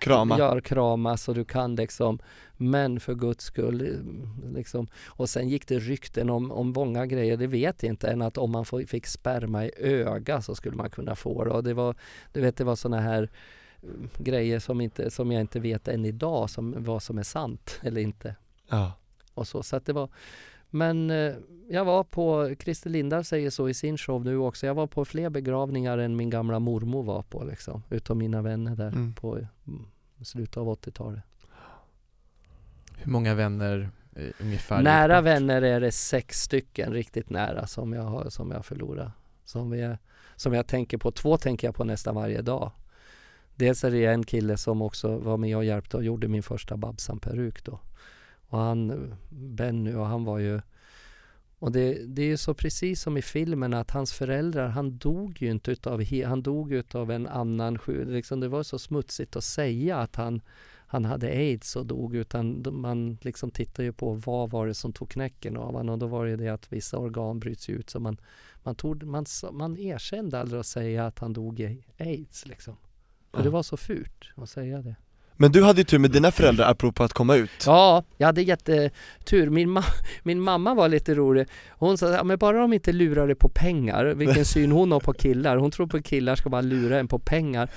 Krama? 0.04 0.38
gör 0.38 0.62
kramas 0.62 1.28
och 1.28 1.36
du 1.36 1.46
kan 1.46 1.76
liksom 1.76 2.20
men 2.58 3.00
för 3.00 3.16
guds 3.16 3.46
skull 3.46 3.82
eh, 3.82 4.54
liksom. 4.54 4.88
Och 5.08 5.30
sen 5.30 5.50
gick 5.50 5.68
det 5.68 5.80
rykten 5.80 6.30
om, 6.30 6.52
om 6.52 6.72
många 6.72 7.06
grejer, 7.06 7.38
det 7.38 7.48
vet 7.48 7.84
jag 7.84 7.90
inte 7.90 8.08
än 8.08 8.22
att 8.22 8.38
om 8.38 8.52
man 8.52 8.66
fick 8.66 9.08
sperma 9.08 9.66
i 9.66 9.72
öga 9.78 10.42
så 10.42 10.56
skulle 10.56 10.76
man 10.76 10.90
kunna 10.90 11.16
få 11.16 11.44
det 11.44 11.52
och 11.52 11.64
det 11.64 11.74
var, 11.74 11.96
du 12.34 12.42
vet 12.42 12.58
det 12.58 12.64
var 12.64 12.76
sådana 12.76 13.02
här 13.02 13.30
eh, 13.82 13.90
grejer 14.18 14.60
som, 14.60 14.82
inte, 14.82 15.12
som 15.12 15.32
jag 15.32 15.42
inte 15.42 15.60
vet 15.60 15.88
än 15.88 16.06
idag 16.06 16.50
som, 16.50 16.76
vad 16.78 17.04
som 17.04 17.18
är 17.18 17.24
sant 17.24 17.80
eller 17.82 18.02
inte. 18.02 18.36
Ja. 18.70 18.92
Och 19.34 19.48
så, 19.48 19.64
så 19.64 19.76
att 19.76 19.86
det 19.86 19.94
var 19.94 20.10
men 20.74 21.12
eh, 21.12 21.34
jag 21.70 21.86
var 21.86 22.04
på, 22.04 22.56
Christer 22.60 22.90
Lindar 22.90 23.24
säger 23.24 23.50
så 23.50 23.70
i 23.70 23.74
sin 23.74 23.98
show 23.98 24.26
nu 24.26 24.38
också, 24.38 24.66
jag 24.66 24.74
var 24.76 24.88
på 24.88 25.06
fler 25.06 25.30
begravningar 25.30 25.98
än 25.98 26.16
min 26.16 26.30
gamla 26.30 26.60
mormor 26.60 27.04
var 27.04 27.22
på 27.22 27.44
liksom, 27.44 27.84
utav 27.90 28.18
mina 28.18 28.42
vänner 28.42 28.76
där 28.76 28.88
Mm. 28.88 29.14
på 29.14 29.36
mm, 29.68 29.86
slutet 30.22 30.58
av 30.58 30.68
80-talet. 30.68 31.24
Hur 32.98 33.12
många 33.12 33.34
vänner 33.34 33.90
eh, 34.16 34.30
ungefär? 34.40 34.82
Nära 34.82 35.22
vänner 35.22 35.62
är 35.62 35.80
det 35.82 35.92
sex 35.92 36.42
stycken 36.42 36.94
riktigt 36.94 37.30
nära 37.30 37.68
som 37.68 37.94
jag 37.94 38.04
har, 38.04 38.30
som 38.30 38.52
jag 38.52 38.66
förlorat. 38.66 39.12
Som, 39.46 39.74
är, 39.74 39.98
som 40.36 40.54
jag 40.54 40.68
tänker 40.68 40.98
på, 40.98 41.12
två 41.12 41.38
tänker 41.38 41.68
jag 41.68 41.76
på 41.76 41.84
nästan 41.84 42.16
varje 42.16 42.42
dag. 42.42 42.72
Dels 43.56 43.84
är 43.84 43.92
det 43.92 44.06
en 44.06 44.24
kille 44.24 44.58
som 44.58 44.82
också 44.82 45.18
var 45.18 45.38
med 45.38 45.58
och 45.58 45.66
hjälpte 45.66 45.98
och 45.98 46.04
gjorde 46.04 46.28
min 46.28 46.44
första 46.44 46.78
Babsan-peruk 46.78 47.64
då. 47.64 47.80
Och 48.54 48.60
han, 48.60 49.14
Benny, 49.30 49.94
och 49.94 50.06
han 50.06 50.24
var 50.24 50.40
ju 50.40 50.62
och 51.60 51.72
det, 51.72 52.06
det 52.08 52.22
är 52.22 52.26
ju 52.26 52.38
så 52.38 52.54
precis 52.54 53.02
som 53.02 53.18
i 53.18 53.22
filmen 53.22 53.74
att 53.74 53.92
hans 53.92 54.14
föräldrar, 54.14 54.68
han 54.68 54.98
dog 54.98 55.42
ju 55.42 55.52
inte 55.52 55.72
utav, 55.72 56.04
han 56.26 56.44
dog 56.44 56.74
utav 56.74 57.12
en 57.12 57.28
annan 57.28 57.78
sjuk, 57.78 58.08
liksom 58.08 58.40
det 58.40 58.48
var 58.48 58.64
så 58.64 58.80
smutsigt 58.80 59.36
att 59.36 59.44
säga 59.44 59.98
att 59.98 60.16
han, 60.16 60.42
han 60.88 61.06
hade 61.06 61.28
aids 61.28 61.76
och 61.76 61.86
dog 61.86 62.16
utan 62.16 62.66
man 62.72 63.18
liksom 63.22 63.52
tittar 63.52 63.84
ju 63.84 63.94
på 63.94 64.14
vad 64.14 64.50
var 64.50 64.68
det 64.68 64.74
som 64.74 64.94
tog 64.94 65.10
knäcken 65.10 65.58
av 65.58 65.74
honom 65.74 65.94
och 65.94 66.00
då 66.00 66.08
var 66.08 66.26
det 66.26 66.36
det 66.36 66.50
att 66.50 66.74
vissa 66.74 66.98
organ 66.98 67.40
bryts 67.40 67.70
ut 67.70 67.90
så 67.90 68.00
man, 68.00 68.18
man, 68.64 68.76
tog, 68.76 69.04
man, 69.04 69.26
man 69.52 69.78
erkände 69.78 70.40
aldrig 70.40 70.60
att 70.60 70.66
säga 70.66 71.06
att 71.06 71.20
han 71.20 71.34
dog 71.34 71.60
i 71.60 71.84
aids 71.98 72.46
liksom. 72.46 72.76
För 73.32 73.40
Ja. 73.40 73.44
det 73.44 73.50
var 73.50 73.64
så 73.64 73.78
fult 73.78 74.26
att 74.36 74.50
säga 74.50 74.82
det. 74.82 74.96
Men 75.38 75.52
du 75.52 75.64
hade 75.64 75.80
ju 75.80 75.84
tur 75.84 76.00
med 76.00 76.12
dina 76.12 76.32
föräldrar 76.32 76.72
apropå 76.72 77.04
att 77.04 77.14
komma 77.14 77.36
ut 77.36 77.50
Ja, 77.66 78.04
jag 78.18 78.28
hade 78.28 78.42
jättetur. 78.42 79.50
Min, 79.50 79.78
ma- 79.78 80.04
min 80.24 80.42
mamma 80.42 80.74
var 80.74 80.90
lite 80.90 81.16
rolig. 81.16 81.48
Hon 81.70 81.98
sa, 81.98 82.10
ja, 82.12 82.24
men 82.24 82.38
bara 82.38 82.58
de 82.58 82.74
inte 82.74 82.92
lurar 82.94 83.28
dig 83.28 83.36
på 83.36 83.50
pengar, 83.50 84.06
vilken 84.06 84.46
syn 84.46 84.72
hon 84.72 84.92
har 84.92 85.00
på 85.00 85.14
killar. 85.14 85.58
Hon 85.58 85.72
tror 85.72 85.88
på 85.88 86.02
killar 86.02 86.36
ska 86.36 86.50
bara 86.50 86.62
lura 86.62 87.00
en 87.00 87.08
på 87.08 87.20
pengar. 87.20 87.70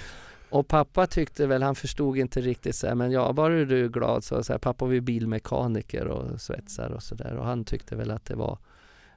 Och 0.51 0.69
pappa 0.69 1.07
tyckte 1.07 1.47
väl, 1.47 1.63
han 1.63 1.75
förstod 1.75 2.19
inte 2.19 2.41
riktigt 2.41 2.77
så 2.77 2.87
här, 2.87 2.95
men 2.95 3.11
ja, 3.13 3.33
bara 3.33 3.65
du 3.65 3.85
är 3.85 3.89
glad 3.89 4.25
så, 4.25 4.43
så 4.45 4.53
här, 4.53 4.59
pappa 4.59 4.85
var 4.85 4.93
ju 4.93 5.01
bilmekaniker 5.01 6.07
och 6.07 6.41
svetsar 6.41 6.91
och 6.91 7.03
sådär 7.03 7.37
och 7.37 7.45
han 7.47 7.65
tyckte 7.65 7.97
väl 7.97 8.11
att 8.11 8.25
det 8.25 8.35
var 8.35 8.59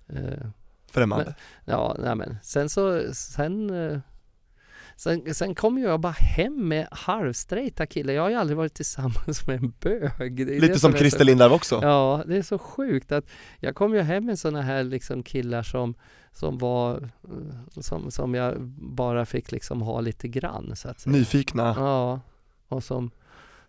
eh, 0.10 0.48
främmande 0.92 1.36
Ja, 1.66 1.96
nej 2.00 2.16
men 2.16 2.38
sen 2.44 2.70
så, 2.70 3.02
sen 3.14 3.70
eh, 3.70 4.00
Sen, 5.00 5.34
sen 5.34 5.56
ju 5.78 5.84
jag 5.84 6.00
bara 6.00 6.12
hem 6.12 6.68
med 6.68 6.88
halvstraighta 6.92 7.86
killar. 7.86 8.14
Jag 8.14 8.22
har 8.22 8.30
ju 8.30 8.36
aldrig 8.36 8.58
varit 8.58 8.74
tillsammans 8.74 9.48
med 9.48 9.64
en 9.64 9.74
bög. 9.80 10.40
Lite 10.40 10.80
som 10.80 10.92
så- 10.92 10.98
Christer 10.98 11.26
Lindarw 11.26 11.56
också 11.56 11.80
Ja, 11.82 12.24
det 12.28 12.38
är 12.38 12.42
så 12.42 12.58
sjukt 12.58 13.12
att 13.12 13.26
jag 13.60 13.76
kom 13.76 13.94
ju 13.94 14.02
hem 14.02 14.26
med 14.26 14.40
sådana 14.40 14.62
här 14.62 14.84
liksom 14.84 15.24
killar 15.24 15.64
som, 15.64 15.94
som 16.32 16.58
var, 16.58 17.10
eh, 17.24 17.82
som, 17.82 18.12
som 18.12 18.34
jag 18.34 18.62
bara 18.82 19.26
fick 19.26 19.52
liksom 19.52 19.82
ha 19.82 20.02
lite 20.02 20.28
grann 20.28 20.76
så 20.76 20.90
att 20.90 21.00
säga. 21.00 21.14
Nyfikna 21.16 21.76
Ja, 21.78 22.22
och 22.68 22.84
som, 22.84 23.12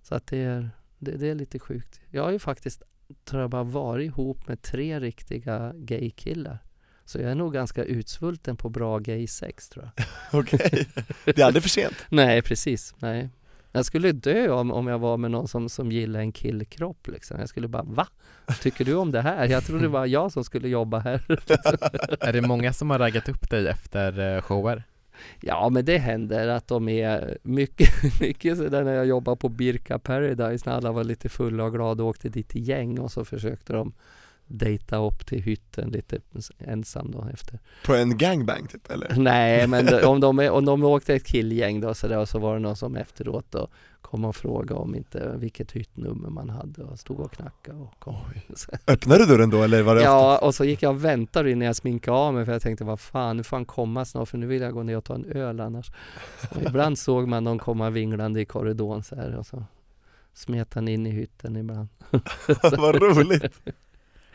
så 0.02 0.14
att 0.14 0.26
det 0.26 0.38
är, 0.38 0.70
det, 0.98 1.10
det 1.12 1.28
är 1.28 1.34
lite 1.34 1.58
sjukt. 1.58 2.00
Jag 2.10 2.22
har 2.22 2.30
ju 2.30 2.38
faktiskt, 2.38 2.82
tror 3.24 3.42
jag 3.42 3.50
bara 3.50 3.64
varit 3.64 4.06
ihop 4.06 4.48
med 4.48 4.62
tre 4.62 5.00
riktiga 5.00 5.72
gaykillar. 5.76 6.58
Så 7.10 7.18
jag 7.18 7.30
är 7.30 7.34
nog 7.34 7.52
ganska 7.52 7.84
utsvulten 7.84 8.56
på 8.56 8.68
bra 8.68 8.98
gay-sex 8.98 9.68
tror 9.68 9.90
jag. 9.94 10.06
Okej, 10.40 10.88
det 11.24 11.38
är 11.38 11.44
aldrig 11.44 11.62
för 11.62 11.70
sent 11.70 11.94
Nej, 12.08 12.42
precis. 12.42 12.94
Nej. 12.98 13.28
Jag 13.72 13.84
skulle 13.84 14.12
dö 14.12 14.50
om, 14.50 14.72
om 14.72 14.86
jag 14.86 14.98
var 14.98 15.16
med 15.16 15.30
någon 15.30 15.48
som, 15.48 15.68
som 15.68 15.92
gillar 15.92 16.20
en 16.20 16.32
killkropp 16.32 17.08
liksom. 17.08 17.40
Jag 17.40 17.48
skulle 17.48 17.68
bara, 17.68 17.82
va? 17.82 18.06
Tycker 18.62 18.84
du 18.84 18.94
om 18.94 19.12
det 19.12 19.20
här? 19.20 19.48
Jag 19.48 19.64
trodde 19.64 19.82
det 19.82 19.88
var 19.88 20.06
jag 20.06 20.32
som 20.32 20.44
skulle 20.44 20.68
jobba 20.68 20.98
här. 20.98 21.22
Är 22.20 22.32
det 22.32 22.40
många 22.40 22.72
som 22.72 22.90
har 22.90 22.98
raggat 22.98 23.28
upp 23.28 23.50
dig 23.50 23.68
efter 23.68 24.36
eh, 24.36 24.42
shower? 24.42 24.82
Ja, 25.40 25.68
men 25.68 25.84
det 25.84 25.98
händer 25.98 26.48
att 26.48 26.68
de 26.68 26.88
är 26.88 27.38
mycket, 27.42 28.20
mycket 28.20 28.58
sådär 28.58 28.84
när 28.84 28.94
jag 28.94 29.06
jobbade 29.06 29.36
på 29.36 29.48
Birka 29.48 29.98
Paradise 29.98 30.70
när 30.70 30.76
alla 30.76 30.92
var 30.92 31.04
lite 31.04 31.28
fulla 31.28 31.64
och 31.64 31.72
glada 31.72 32.02
och 32.02 32.08
åkte 32.08 32.28
dit 32.28 32.56
i 32.56 32.60
gäng 32.60 32.98
och 32.98 33.12
så 33.12 33.24
försökte 33.24 33.72
de 33.72 33.92
dejta 34.50 34.96
upp 34.96 35.26
till 35.26 35.42
hytten 35.42 35.90
lite 35.90 36.18
ensam 36.58 37.10
då 37.10 37.26
efter. 37.32 37.58
På 37.86 37.94
en 37.94 38.18
gangbang 38.18 38.66
typ 38.66 38.90
eller? 38.90 39.14
Nej, 39.16 39.66
men 39.66 40.04
om 40.04 40.20
de, 40.20 40.48
om 40.48 40.64
de 40.64 40.84
åkte 40.84 41.14
ett 41.14 41.26
killgäng 41.26 41.80
då 41.80 41.94
så, 41.94 42.08
där, 42.08 42.18
och 42.18 42.28
så 42.28 42.38
var 42.38 42.54
det 42.54 42.60
någon 42.60 42.76
som 42.76 42.96
efteråt 42.96 43.46
då 43.50 43.68
kom 44.00 44.24
och 44.24 44.36
frågade 44.36 44.80
om 44.80 44.94
inte 44.94 45.34
vilket 45.36 45.72
hyttnummer 45.72 46.30
man 46.30 46.50
hade 46.50 46.82
och 46.82 46.98
stod 46.98 47.20
och 47.20 47.32
knackade 47.32 47.78
och 47.78 47.98
kom. 47.98 48.16
Öppnade 48.86 49.26
du 49.26 49.26
dörren 49.26 49.50
då 49.50 49.62
eller 49.62 49.82
var 49.82 49.94
det 49.94 50.02
Ja, 50.02 50.38
och 50.38 50.54
så 50.54 50.64
gick 50.64 50.82
jag 50.82 50.90
och 50.90 51.04
väntade 51.04 51.50
innan 51.50 51.66
jag 51.66 51.76
sminkade 51.76 52.16
av 52.16 52.34
mig 52.34 52.44
för 52.44 52.52
jag 52.52 52.62
tänkte 52.62 52.84
vad 52.84 53.00
fan, 53.00 53.36
nu 53.36 53.42
får 53.42 53.56
han 53.56 53.64
komma 53.64 54.04
snart 54.04 54.28
för 54.28 54.38
nu 54.38 54.46
vill 54.46 54.62
jag 54.62 54.72
gå 54.72 54.82
ner 54.82 54.96
och 54.96 55.04
ta 55.04 55.14
en 55.14 55.24
öl 55.24 55.60
annars. 55.60 55.90
Och 56.50 56.62
ibland 56.62 56.98
såg 56.98 57.28
man 57.28 57.44
dem 57.44 57.58
komma 57.58 57.90
vinglande 57.90 58.40
i 58.40 58.44
korridoren 58.44 59.02
så 59.02 59.16
här 59.16 59.36
och 59.36 59.46
så 59.46 59.64
smet 60.34 60.74
han 60.74 60.88
in 60.88 61.06
i 61.06 61.10
hytten 61.10 61.56
ibland. 61.56 61.88
Vad 62.78 62.94
roligt! 62.94 63.60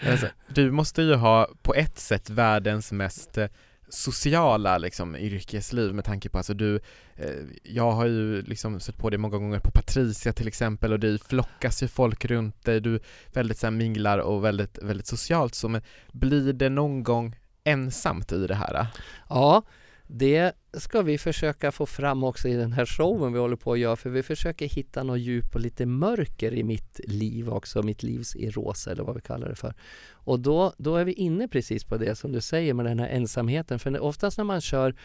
Alltså, 0.01 0.27
du 0.47 0.71
måste 0.71 1.01
ju 1.01 1.15
ha 1.15 1.49
på 1.61 1.73
ett 1.73 1.99
sätt 1.99 2.29
världens 2.29 2.91
mest 2.91 3.37
eh, 3.37 3.47
sociala 3.89 4.77
liksom, 4.77 5.15
yrkesliv 5.15 5.93
med 5.93 6.05
tanke 6.05 6.29
på 6.29 6.37
alltså 6.37 6.53
du, 6.53 6.79
eh, 7.15 7.29
jag 7.63 7.91
har 7.91 8.05
ju 8.05 8.41
liksom 8.41 8.79
sett 8.79 8.97
på 8.97 9.09
dig 9.09 9.19
många 9.19 9.37
gånger 9.37 9.59
på 9.59 9.71
Patricia 9.71 10.33
till 10.33 10.47
exempel 10.47 10.93
och 10.93 10.99
det 10.99 11.23
flockas 11.23 11.83
ju 11.83 11.87
folk 11.87 12.25
runt 12.25 12.65
dig, 12.65 12.81
du 12.81 12.99
väldigt 13.33 13.57
så 13.57 13.65
här, 13.65 13.71
minglar 13.71 14.17
och 14.17 14.45
väldigt, 14.45 14.79
väldigt 14.81 15.07
socialt 15.07 15.55
så 15.55 15.69
men 15.69 15.81
blir 16.11 16.53
det 16.53 16.69
någon 16.69 17.03
gång 17.03 17.35
ensamt 17.63 18.31
i 18.31 18.47
det 18.47 18.55
här? 18.55 18.87
Ja, 19.29 19.63
det 20.07 20.53
ska 20.73 21.01
vi 21.01 21.17
försöka 21.17 21.71
få 21.71 21.85
fram 21.85 22.23
också 22.23 22.47
i 22.47 22.53
den 22.53 22.71
här 22.71 22.85
showen 22.85 23.33
vi 23.33 23.39
håller 23.39 23.55
på 23.55 23.73
att 23.73 23.79
göra 23.79 23.95
för 23.95 24.09
vi 24.09 24.23
försöker 24.23 24.65
hitta 24.65 25.03
något 25.03 25.19
djup 25.19 25.55
och 25.55 25.61
lite 25.61 25.85
mörker 25.85 26.53
i 26.53 26.63
mitt 26.63 26.99
liv 27.03 27.49
också, 27.49 27.83
mitt 27.83 28.03
livs 28.03 28.35
eros 28.35 28.87
eller 28.87 29.03
vad 29.03 29.15
vi 29.15 29.21
kallar 29.21 29.49
det 29.49 29.55
för. 29.55 29.73
Och 30.11 30.39
då, 30.39 30.73
då 30.77 30.95
är 30.95 31.05
vi 31.05 31.13
inne 31.13 31.47
precis 31.47 31.83
på 31.83 31.97
det 31.97 32.15
som 32.15 32.31
du 32.31 32.41
säger 32.41 32.73
med 32.73 32.85
den 32.85 32.99
här 32.99 33.09
ensamheten 33.09 33.79
för 33.79 33.99
oftast 33.99 34.37
när 34.37 34.45
man 34.45 34.61
kör 34.61 34.95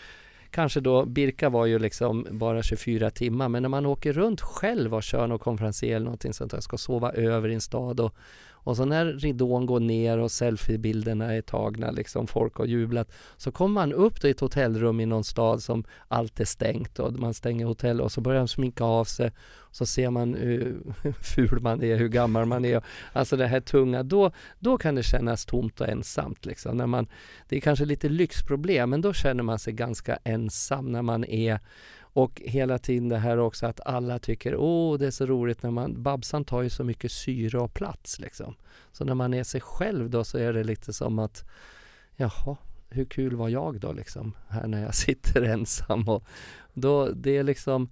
Kanske 0.50 0.80
då, 0.80 1.04
Birka 1.04 1.48
var 1.48 1.66
ju 1.66 1.78
liksom 1.78 2.26
bara 2.30 2.62
24 2.62 3.10
timmar 3.10 3.48
men 3.48 3.62
när 3.62 3.68
man 3.68 3.86
åker 3.86 4.12
runt 4.12 4.40
själv 4.40 4.94
och 4.94 5.02
kör 5.02 5.26
någon 5.26 5.38
konferencier 5.38 5.96
eller 5.96 6.04
någonting 6.04 6.32
sånt 6.32 6.50
där, 6.50 6.60
ska 6.60 6.78
sova 6.78 7.12
över 7.12 7.48
i 7.48 7.54
en 7.54 7.60
stad 7.60 8.00
och, 8.00 8.14
och 8.62 8.76
så 8.76 8.84
när 8.84 9.06
ridån 9.06 9.66
går 9.66 9.80
ner 9.80 10.18
och 10.18 10.30
selfiebilderna 10.30 11.34
är 11.34 11.42
tagna, 11.42 11.90
liksom 11.90 12.26
folk 12.26 12.56
har 12.56 12.64
jublat, 12.64 13.12
så 13.36 13.52
kommer 13.52 13.74
man 13.74 13.92
upp 13.92 14.20
till 14.20 14.30
ett 14.30 14.40
hotellrum 14.40 15.00
i 15.00 15.06
någon 15.06 15.24
stad 15.24 15.62
som 15.62 15.84
allt 16.08 16.40
är 16.40 16.44
stängt 16.44 16.98
och 16.98 17.12
man 17.12 17.34
stänger 17.34 17.66
hotell 17.66 18.00
och 18.00 18.12
så 18.12 18.20
börjar 18.20 18.38
de 18.38 18.48
sminka 18.48 18.84
av 18.84 19.04
sig. 19.04 19.32
Så 19.70 19.86
ser 19.86 20.10
man 20.10 20.34
hur 20.34 20.82
ful 21.22 21.60
man 21.60 21.82
är, 21.82 21.96
hur 21.96 22.08
gammal 22.08 22.46
man 22.46 22.64
är. 22.64 22.82
Alltså 23.12 23.36
det 23.36 23.46
här 23.46 23.60
tunga, 23.60 24.02
då, 24.02 24.30
då 24.58 24.78
kan 24.78 24.94
det 24.94 25.02
kännas 25.02 25.44
tomt 25.44 25.80
och 25.80 25.88
ensamt. 25.88 26.46
Liksom. 26.46 26.76
När 26.76 26.86
man, 26.86 27.06
det 27.48 27.56
är 27.56 27.60
kanske 27.60 27.84
lite 27.84 28.08
lyxproblem, 28.08 28.90
men 28.90 29.00
då 29.00 29.12
känner 29.12 29.42
man 29.42 29.58
sig 29.58 29.72
ganska 29.72 30.18
ensam 30.24 30.92
när 30.92 31.02
man 31.02 31.24
är 31.24 31.60
och 32.12 32.42
hela 32.44 32.78
tiden 32.78 33.08
det 33.08 33.18
här 33.18 33.38
också 33.38 33.66
att 33.66 33.80
alla 33.80 34.18
tycker 34.18 34.56
åh 34.56 34.98
det 34.98 35.06
är 35.06 35.10
så 35.10 35.26
roligt 35.26 35.62
när 35.62 35.70
man, 35.70 36.02
Babsan 36.02 36.44
tar 36.44 36.62
ju 36.62 36.70
så 36.70 36.84
mycket 36.84 37.12
syre 37.12 37.58
och 37.58 37.74
plats 37.74 38.20
liksom. 38.20 38.54
Så 38.92 39.04
när 39.04 39.14
man 39.14 39.34
är 39.34 39.44
sig 39.44 39.60
själv 39.60 40.10
då 40.10 40.24
så 40.24 40.38
är 40.38 40.52
det 40.52 40.64
lite 40.64 40.92
som 40.92 41.18
att 41.18 41.44
jaha, 42.16 42.56
hur 42.88 43.04
kul 43.04 43.36
var 43.36 43.48
jag 43.48 43.80
då 43.80 43.92
liksom 43.92 44.36
här 44.48 44.66
när 44.66 44.82
jag 44.82 44.94
sitter 45.06 45.42
ensam 45.42 46.08
och 46.08 46.24
då 46.74 47.08
det 47.08 47.36
är 47.36 47.42
liksom 47.42 47.90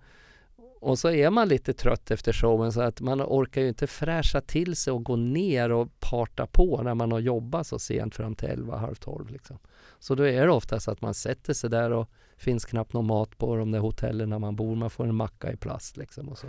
och 0.80 0.98
så 0.98 1.10
är 1.10 1.30
man 1.30 1.48
lite 1.48 1.72
trött 1.72 2.10
efter 2.10 2.32
showen 2.32 2.72
så 2.72 2.80
att 2.80 3.00
man 3.00 3.22
orkar 3.22 3.60
ju 3.60 3.68
inte 3.68 3.86
fräscha 3.86 4.40
till 4.40 4.76
sig 4.76 4.92
och 4.92 5.04
gå 5.04 5.16
ner 5.16 5.72
och 5.72 6.00
parta 6.00 6.46
på 6.46 6.82
när 6.82 6.94
man 6.94 7.12
har 7.12 7.18
jobbat 7.18 7.66
så 7.66 7.78
sent 7.78 8.14
fram 8.14 8.34
till 8.34 8.48
11, 8.48 8.76
halv 8.76 8.94
12 8.94 9.30
liksom. 9.30 9.58
Så 9.98 10.14
då 10.14 10.22
är 10.22 10.46
det 10.46 10.52
oftast 10.52 10.88
att 10.88 11.00
man 11.00 11.14
sätter 11.14 11.54
sig 11.54 11.70
där 11.70 11.90
och 11.90 12.10
finns 12.38 12.64
knappt 12.64 12.92
någon 12.92 13.06
mat 13.06 13.38
på 13.38 13.56
de 13.56 13.70
där 13.70 13.78
hotellen 13.78 14.40
man 14.40 14.56
bor. 14.56 14.76
Man 14.76 14.90
får 14.90 15.06
en 15.06 15.14
macka 15.14 15.52
i 15.52 15.56
plast 15.56 15.96
liksom 15.96 16.28
och 16.28 16.38
så. 16.38 16.46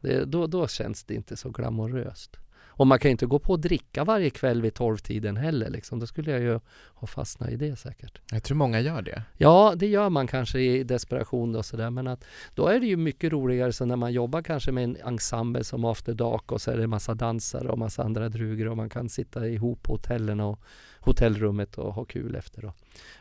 Det, 0.00 0.24
då, 0.24 0.46
då 0.46 0.68
känns 0.68 1.04
det 1.04 1.14
inte 1.14 1.36
så 1.36 1.50
glamoröst. 1.50 2.36
Och 2.76 2.86
man 2.86 2.98
kan 2.98 3.10
inte 3.10 3.26
gå 3.26 3.38
på 3.38 3.52
och 3.52 3.60
dricka 3.60 4.04
varje 4.04 4.30
kväll 4.30 4.62
vid 4.62 4.74
tolvtiden 4.74 5.36
heller 5.36 5.70
liksom. 5.70 5.98
Då 5.98 6.06
skulle 6.06 6.30
jag 6.30 6.40
ju 6.40 6.60
ha 6.94 7.06
fastnat 7.06 7.50
i 7.50 7.56
det 7.56 7.76
säkert. 7.76 8.20
Jag 8.30 8.42
tror 8.42 8.56
många 8.56 8.80
gör 8.80 9.02
det. 9.02 9.22
Ja, 9.36 9.74
det 9.76 9.86
gör 9.86 10.10
man 10.10 10.26
kanske 10.26 10.60
i 10.60 10.84
desperation 10.84 11.56
och 11.56 11.64
sådär. 11.64 11.90
Men 11.90 12.06
att 12.06 12.24
då 12.54 12.68
är 12.68 12.80
det 12.80 12.86
ju 12.86 12.96
mycket 12.96 13.32
roligare 13.32 13.72
så 13.72 13.84
när 13.84 13.96
man 13.96 14.12
jobbar 14.12 14.42
kanske 14.42 14.72
med 14.72 14.84
en 14.84 14.96
ensemble 14.96 15.64
som 15.64 15.84
After 15.84 16.14
Dark 16.14 16.52
och 16.52 16.60
så 16.60 16.70
är 16.70 16.76
det 16.76 16.86
massa 16.86 17.14
dansare 17.14 17.68
och 17.68 17.78
massa 17.78 18.02
andra 18.02 18.28
drugor 18.28 18.68
och 18.68 18.76
man 18.76 18.90
kan 18.90 19.08
sitta 19.08 19.48
ihop 19.48 19.82
på 19.82 19.92
hotellen 19.92 20.40
och 20.40 20.60
hotellrummet 21.04 21.78
och 21.78 21.94
ha 21.94 22.04
kul 22.04 22.34
efter 22.34 22.62
då. 22.62 22.72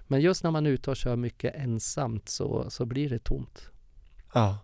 Men 0.08 0.22
just 0.22 0.44
när 0.44 0.52
man 0.52 0.66
är 0.66 0.70
ute 0.70 0.90
och 0.90 0.98
kör 0.98 1.16
mycket 1.16 1.56
ensamt 1.56 2.30
så, 2.30 2.66
så 2.70 2.86
blir 2.86 3.10
det 3.10 3.20
tomt. 3.24 3.62
Ja. 4.34 4.58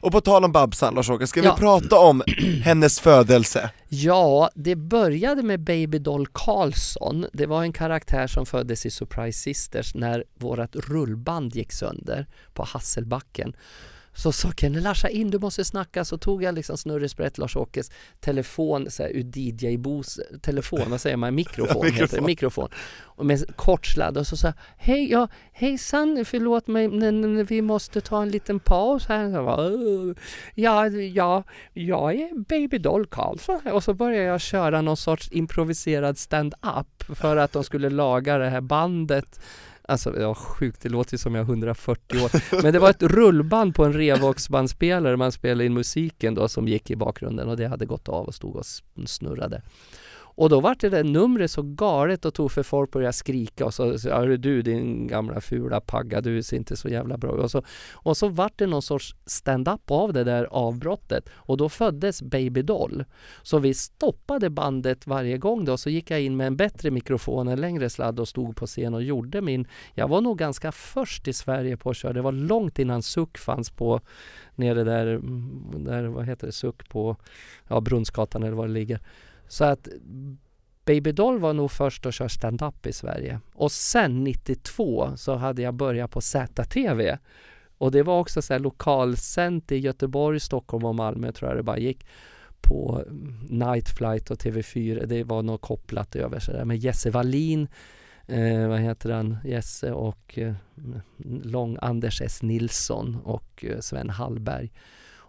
Och 0.00 0.12
på 0.12 0.20
tal 0.20 0.44
om 0.44 0.52
Babsan, 0.52 0.94
Lars-Åke, 0.94 1.26
ska 1.26 1.42
Ja. 1.44 1.54
vi 1.54 1.60
prata 1.60 1.98
om 1.98 2.22
hennes 2.62 3.00
födelse? 3.00 3.70
Ja, 3.88 4.50
det 4.54 4.76
började 4.76 5.42
med 5.42 5.60
Baby 5.60 5.98
Doll 5.98 6.26
Karlsson. 6.32 7.26
Det 7.32 7.46
var 7.46 7.62
en 7.62 7.72
karaktär 7.72 8.26
som 8.26 8.46
föddes 8.46 8.86
i 8.86 8.90
Surprise 8.90 9.38
Sisters 9.40 9.94
när 9.94 10.24
vårt 10.34 10.76
rullband 10.76 11.54
gick 11.56 11.72
sönder 11.72 12.26
på 12.54 12.64
Hasselbacken. 12.64 13.56
Så 14.16 14.32
sa 14.32 14.52
Kenny 14.56 14.80
Larsa 14.80 15.08
in, 15.08 15.30
du 15.30 15.38
måste 15.38 15.64
snacka. 15.64 16.04
Så 16.04 16.18
tog 16.18 16.42
jag 16.42 16.54
liksom 16.54 16.76
Snurresprätt 16.76 17.38
Lars-Åkes 17.38 17.90
telefon, 18.20 18.90
så 18.90 19.02
här, 19.02 19.10
ur 19.10 19.22
DJ-Bos 19.38 20.20
telefon, 20.42 20.80
vad 20.90 21.00
säger 21.00 21.16
man, 21.16 21.34
mikrofon, 21.34 21.84
heter 21.92 21.96
det, 21.96 22.00
Mikrofon. 22.00 22.24
mikrofon. 22.26 22.68
Och 22.98 23.26
med 23.26 23.56
kortsladd 23.56 24.18
och 24.18 24.26
så 24.26 24.36
sa 24.36 24.52
hej, 24.78 25.10
ja, 25.10 25.28
hejsan, 25.52 26.24
förlåt 26.24 26.66
mig, 26.66 26.88
men 26.88 27.44
vi 27.44 27.62
måste 27.62 28.00
ta 28.00 28.22
en 28.22 28.28
liten 28.30 28.60
paus 28.60 29.06
här. 29.06 29.28
Jag 29.28 29.44
bara, 29.44 29.66
"Åh, 29.74 30.14
ja, 30.54 30.88
ja, 30.88 31.42
jag 31.72 32.14
är 32.14 32.44
Baby 32.48 32.78
Doll 32.78 33.06
Karlsson 33.06 33.60
och 33.72 33.84
så 33.84 33.94
började 33.94 34.24
jag 34.24 34.40
köra 34.40 34.80
någon 34.80 34.96
sorts 34.96 35.28
improviserad 35.32 36.18
stand-up 36.18 37.04
för 37.16 37.36
att 37.36 37.52
de 37.52 37.64
skulle 37.64 37.90
laga 37.90 38.38
det 38.38 38.48
här 38.48 38.60
bandet 38.60 39.40
Alltså, 39.88 40.20
ja 40.20 40.34
sjukt, 40.34 40.82
det 40.82 40.88
låter 40.88 41.14
ju 41.14 41.18
som 41.18 41.34
jag 41.34 41.42
är 41.42 41.50
140 41.50 42.24
år. 42.24 42.30
Men 42.62 42.72
det 42.72 42.78
var 42.78 42.90
ett 42.90 43.02
rullband 43.02 43.74
på 43.74 43.84
en 43.84 43.92
Revox-bandspelare 43.92 45.16
man 45.16 45.32
spelade 45.32 45.66
in 45.66 45.74
musiken 45.74 46.34
då 46.34 46.48
som 46.48 46.68
gick 46.68 46.90
i 46.90 46.96
bakgrunden 46.96 47.48
och 47.48 47.56
det 47.56 47.66
hade 47.66 47.86
gått 47.86 48.08
av 48.08 48.26
och 48.26 48.34
stod 48.34 48.56
och 48.56 48.66
snurrade. 49.06 49.62
Och 50.36 50.48
då 50.48 50.60
vart 50.60 50.80
det 50.80 50.88
där 50.88 51.04
numret 51.04 51.50
så 51.50 51.62
galet 51.62 52.24
och 52.24 52.34
tog 52.34 52.52
för 52.52 52.62
folk 52.62 52.90
började 52.90 53.12
skrika 53.12 53.64
och 53.64 53.74
så, 53.74 53.98
så 53.98 54.08
ja 54.08 54.20
du 54.20 54.62
din 54.62 55.06
gamla 55.06 55.40
fula 55.40 55.80
pagga, 55.80 56.20
du 56.20 56.42
ser 56.42 56.56
inte 56.56 56.76
så 56.76 56.88
jävla 56.88 57.16
bra 57.16 57.36
ut." 57.36 57.42
och 57.42 57.50
så, 57.50 57.62
och 57.92 58.16
så 58.16 58.28
vart 58.28 58.58
det 58.58 58.66
någon 58.66 58.82
sorts 58.82 59.14
stand-up 59.26 59.90
av 59.90 60.12
det 60.12 60.24
där 60.24 60.44
avbrottet 60.44 61.28
och 61.34 61.56
då 61.56 61.68
föddes 61.68 62.22
Baby 62.22 62.62
Doll. 62.62 63.04
Så 63.42 63.58
vi 63.58 63.74
stoppade 63.74 64.50
bandet 64.50 65.06
varje 65.06 65.38
gång 65.38 65.64
då, 65.64 65.76
så 65.76 65.90
gick 65.90 66.10
jag 66.10 66.22
in 66.22 66.36
med 66.36 66.46
en 66.46 66.56
bättre 66.56 66.90
mikrofon, 66.90 67.48
en 67.48 67.60
längre 67.60 67.90
sladd 67.90 68.20
och 68.20 68.28
stod 68.28 68.56
på 68.56 68.66
scen 68.66 68.94
och 68.94 69.02
gjorde 69.02 69.40
min... 69.40 69.66
Jag 69.94 70.08
var 70.08 70.20
nog 70.20 70.38
ganska 70.38 70.72
först 70.72 71.28
i 71.28 71.32
Sverige 71.32 71.76
på 71.76 71.90
att 71.90 71.96
köra, 71.96 72.12
det 72.12 72.22
var 72.22 72.32
långt 72.32 72.78
innan 72.78 73.02
Suck 73.02 73.38
fanns 73.38 73.70
på 73.70 74.00
nere 74.54 74.84
där, 74.84 75.06
mm, 75.06 75.84
där 75.84 76.04
vad 76.04 76.26
heter 76.26 76.46
det, 76.46 76.52
Suck 76.52 76.88
på 76.88 77.16
ja, 77.68 77.80
Brunnsgatan 77.80 78.42
eller 78.42 78.56
var 78.56 78.66
det 78.66 78.72
ligger. 78.72 79.00
Så 79.48 79.64
att 79.64 79.88
Baby 80.84 81.12
Doll 81.12 81.38
var 81.38 81.52
nog 81.52 81.70
först 81.70 82.06
att 82.06 82.14
köra 82.14 82.28
stand-up 82.28 82.86
i 82.86 82.92
Sverige. 82.92 83.40
Och 83.54 83.72
sen 83.72 84.24
92 84.24 85.12
så 85.16 85.34
hade 85.36 85.62
jag 85.62 85.74
börjat 85.74 86.10
på 86.10 86.20
ZTV. 86.20 87.18
Och 87.78 87.90
det 87.90 88.02
var 88.02 88.20
också 88.20 88.42
så 88.42 88.52
här 88.52 88.60
lokalsänt 88.60 89.72
i 89.72 89.76
Göteborg, 89.76 90.40
Stockholm 90.40 90.84
och 90.84 90.94
Malmö 90.94 91.32
tror 91.32 91.50
jag 91.50 91.58
det 91.58 91.62
bara 91.62 91.78
gick 91.78 92.06
på 92.60 93.02
Nightflight 93.48 93.50
Night 93.50 93.88
Flight 93.88 94.30
och 94.30 94.38
TV4. 94.38 95.06
Det 95.06 95.24
var 95.24 95.42
nog 95.42 95.60
kopplat 95.60 96.16
över 96.16 96.38
sådär 96.38 96.64
med 96.64 96.76
Jesse 96.76 97.10
Wallin, 97.10 97.68
eh, 98.26 98.68
vad 98.68 98.80
heter 98.80 99.10
han, 99.10 99.36
Jesse 99.44 99.92
och 99.92 100.38
eh, 100.38 100.54
Lång 101.42 101.78
Anders 101.80 102.20
S 102.20 102.42
Nilsson 102.42 103.16
och 103.24 103.64
eh, 103.68 103.80
Sven 103.80 104.10
Hallberg. 104.10 104.72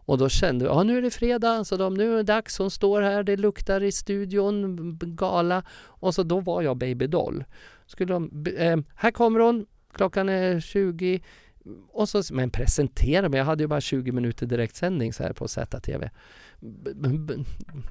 Och 0.08 0.18
då 0.18 0.30
kände 0.30 0.66
jag, 0.66 0.76
ja 0.76 0.84
nu 0.84 0.98
är 0.98 1.02
det 1.02 1.12
fredag, 1.12 1.64
så 1.64 1.78
de, 1.78 1.94
nu 1.94 2.14
är 2.14 2.18
det 2.18 2.24
dags, 2.24 2.58
hon 2.58 2.72
står 2.72 3.02
här, 3.02 3.24
det 3.24 3.38
luktar 3.38 3.84
i 3.84 3.92
studion, 3.92 4.98
gala. 5.02 5.64
Och 5.86 6.16
så 6.16 6.24
då 6.24 6.40
var 6.40 6.62
jag 6.62 6.78
babydoll. 6.78 7.44
Skulle 7.86 8.14
de, 8.14 8.46
eh, 8.58 8.78
här 8.96 9.12
kommer 9.12 9.40
hon, 9.40 9.66
klockan 9.94 10.30
är 10.30 10.60
20. 10.60 11.22
Och 11.92 12.10
så, 12.10 12.24
men 12.32 12.50
presentera 12.50 13.30
mig, 13.30 13.38
jag 13.38 13.46
hade 13.46 13.64
ju 13.64 13.68
bara 13.68 13.82
20 13.82 14.12
minuter 14.12 14.46
direktsändning 14.46 15.14
så 15.14 15.24
här 15.24 15.34
på 15.34 15.48
ZTV. 15.48 16.10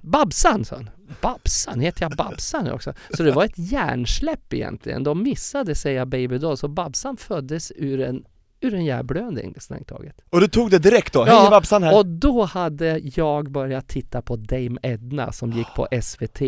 Babsan 0.03 0.65
sa 0.65 0.77
han. 0.77 0.91
Babsan, 1.21 1.81
heter 1.81 2.03
jag 2.03 2.17
Babsan 2.17 2.71
också? 2.71 2.95
Så 3.11 3.23
det 3.23 3.33
var 3.33 3.45
ett 3.45 3.59
hjärnsläpp 3.59 4.53
egentligen. 4.53 5.05
De 5.05 5.23
missade 5.23 5.75
säga 5.75 6.07
Baby 6.07 6.39
Doll, 6.39 6.57
så 6.57 6.69
Babsan 6.69 7.17
föddes 7.17 7.73
ur 7.77 8.01
en 8.01 8.25
ur 8.61 8.75
en 8.75 8.85
hjärnblödning 8.85 9.55
strängt 9.59 9.88
taget. 9.88 10.21
Och 10.31 10.40
du 10.40 10.49
tog 10.49 10.71
det 10.71 10.79
direkt 10.79 11.12
då? 11.12 11.25
Ja, 11.27 11.40
Hej 11.40 11.51
Babsan 11.51 11.83
här! 11.83 11.99
Och 11.99 12.07
då 12.07 12.45
hade 12.45 12.99
jag 12.99 13.51
börjat 13.51 13.88
titta 13.88 14.23
på 14.23 14.37
Dame 14.37 14.79
Edna 14.83 15.33
som 15.33 15.53
gick 15.53 15.75
på 15.77 15.88
SVT. 16.03 16.40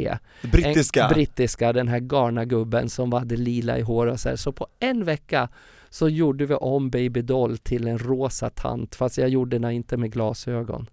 Brittiska? 0.43 1.05
En, 1.05 1.13
brittiska, 1.13 1.73
den 1.73 1.89
här 1.89 1.99
galna 1.99 2.45
gubben 2.45 2.89
som 2.89 3.13
hade 3.13 3.37
lila 3.37 3.79
i 3.79 3.83
hår 3.83 4.07
och 4.07 4.21
så 4.21 4.29
här. 4.29 4.37
Så 4.37 4.53
på 4.53 4.67
en 4.79 5.05
vecka 5.05 5.49
så 5.91 6.09
gjorde 6.09 6.47
vi 6.47 6.55
om 6.55 6.91
Baby 6.91 7.23
Doll 7.23 7.59
till 7.59 7.87
en 7.87 7.99
rosa 7.99 8.51
tant, 8.51 8.95
fast 8.95 9.19
jag 9.19 9.29
gjorde 9.29 9.59
den 9.59 9.71
inte 9.71 9.97
med 9.97 10.13
glasögon. 10.13 10.87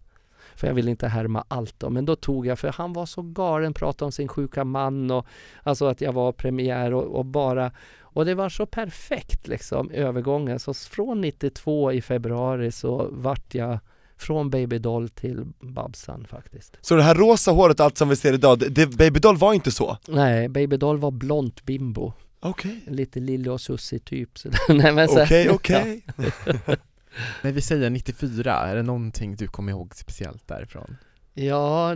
För 0.56 0.68
jag 0.68 0.74
ville 0.74 0.92
inte 0.92 1.08
härma 1.08 1.44
allt 1.48 1.76
då. 1.78 1.90
Men 1.90 2.06
då 2.06 2.16
tog 2.16 2.48
jag, 2.48 2.60
för 2.60 2.68
han 2.68 2.94
var 2.94 3.06
så 3.06 3.22
galen, 3.22 3.74
pratade 3.74 4.06
om 4.06 4.12
sin 4.12 4.28
sjuka 4.28 4.64
man 4.64 5.12
och 5.12 5.26
alltså 5.64 5.86
att 5.86 6.02
jag 6.02 6.14
var 6.14 6.32
premiär 6.32 6.94
och, 6.94 7.20
och 7.20 7.26
bara 7.26 7.72
och 8.16 8.26
det 8.26 8.36
var 8.36 8.50
så 8.50 8.66
perfekt 8.66 9.48
liksom 9.48 9.92
övergången. 9.92 10.60
Så 10.60 10.74
från 10.74 11.22
92 11.22 11.92
i 11.92 12.02
februari 12.02 12.72
så 12.72 13.10
vart 13.12 13.56
jag 13.56 13.80
från 14.18 14.50
Baby 14.50 14.78
Doll 14.78 15.10
till 15.10 15.46
Babsan 15.60 16.26
faktiskt. 16.30 16.78
Så 16.82 16.96
det 16.96 17.04
här 17.04 17.16
rosa 17.16 17.52
håret, 17.52 17.80
allt 17.80 17.98
som 17.98 18.10
vi 18.10 18.16
ser 18.16 18.34
idag, 18.34 18.60
det, 18.60 18.70
det, 18.70 18.98
Baby 18.98 19.20
Doll 19.20 19.38
var 19.38 19.54
inte 19.54 19.72
så? 19.72 19.98
Nej, 20.08 20.50
Baby 20.50 20.78
Doll 20.78 20.98
var 20.98 21.12
blont 21.12 21.66
bimbo. 21.66 22.14
Okej, 22.40 22.84
Lite 22.88 23.20
Lille 23.20 23.50
och 23.50 23.62
Susie 23.62 24.00
typ. 24.00 24.38
Så, 24.38 24.50
nej, 24.74 24.92
men 24.92 25.08
så, 25.08 25.24
okej, 25.24 25.50
okej 25.54 26.06
När 27.42 27.52
vi 27.52 27.62
säger 27.62 27.90
94, 27.90 28.54
är 28.54 28.76
det 28.76 28.84
någonting 28.84 29.36
du 29.36 29.48
kommer 29.48 29.72
ihåg 29.72 29.96
speciellt 29.96 30.48
därifrån? 30.48 30.98
Ja, 31.34 31.96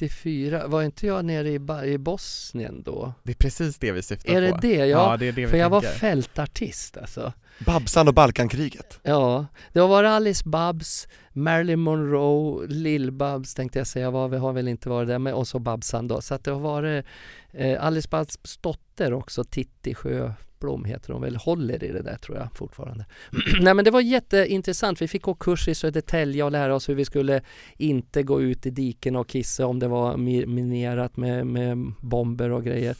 94. 0.00 0.66
Var 0.66 0.82
inte 0.82 1.06
jag 1.06 1.24
nere 1.24 1.48
i, 1.50 1.58
Ba- 1.58 1.84
i 1.84 1.98
Bosnien 1.98 2.82
då? 2.82 3.12
Det 3.22 3.30
är 3.30 3.34
precis 3.34 3.78
det 3.78 3.92
vi 3.92 4.02
syftar 4.02 4.32
Är 4.34 4.40
det 4.40 4.50
på. 4.52 4.56
det? 4.60 4.74
Ja, 4.76 4.84
Ja, 4.86 5.16
det 5.16 5.26
är 5.28 5.32
det 5.32 5.44
vi 5.44 5.50
för 5.50 5.56
jag 5.56 5.70
var 5.70 5.80
tänker. 5.80 5.98
fältartist 5.98 6.96
alltså. 6.96 7.32
Babsan 7.66 8.08
och 8.08 8.14
Balkankriget 8.14 8.98
Ja, 9.02 9.46
det 9.72 9.80
var 9.80 10.04
Alice 10.04 10.42
Babs, 10.48 11.08
Marilyn 11.32 11.80
Monroe, 11.80 12.66
Lill-Babs 12.66 13.54
tänkte 13.56 13.78
jag 13.78 13.86
säga, 13.86 14.10
var, 14.10 14.28
vi 14.28 14.36
har 14.36 14.52
väl 14.52 14.68
inte 14.68 14.88
varit 14.88 15.08
där, 15.08 15.18
men 15.18 15.34
och 15.34 15.48
så 15.48 15.58
Babsan 15.58 16.08
då. 16.08 16.20
Så 16.20 16.34
att 16.34 16.44
det 16.44 16.50
har 16.50 16.60
varit 16.60 17.04
eh, 17.52 17.84
Alice 17.84 18.08
Babs 18.10 18.38
dotter 18.60 19.12
också, 19.12 19.44
Titti 19.44 19.94
Sjö 19.94 20.32
Blom 20.60 20.84
heter 20.84 21.12
hon 21.12 21.22
väl, 21.22 21.36
håller 21.36 21.84
i 21.84 21.88
det 21.88 22.02
där 22.02 22.16
tror 22.16 22.38
jag 22.38 22.48
fortfarande. 22.54 23.04
Nej 23.60 23.74
men 23.74 23.84
det 23.84 23.90
var 23.90 24.00
jätteintressant. 24.00 25.02
Vi 25.02 25.08
fick 25.08 25.22
gå 25.22 25.34
kurs 25.34 25.68
i 25.68 25.74
Södertälje 25.74 26.44
och 26.44 26.52
lära 26.52 26.74
oss 26.74 26.88
hur 26.88 26.94
vi 26.94 27.04
skulle 27.04 27.42
inte 27.76 28.22
gå 28.22 28.42
ut 28.42 28.66
i 28.66 28.70
diken 28.70 29.16
och 29.16 29.28
kissa 29.28 29.66
om 29.66 29.78
det 29.78 29.88
var 29.88 30.16
minerat 30.46 31.16
med, 31.16 31.46
med 31.46 31.92
bomber 32.00 32.50
och 32.50 32.64
grejer. 32.64 32.96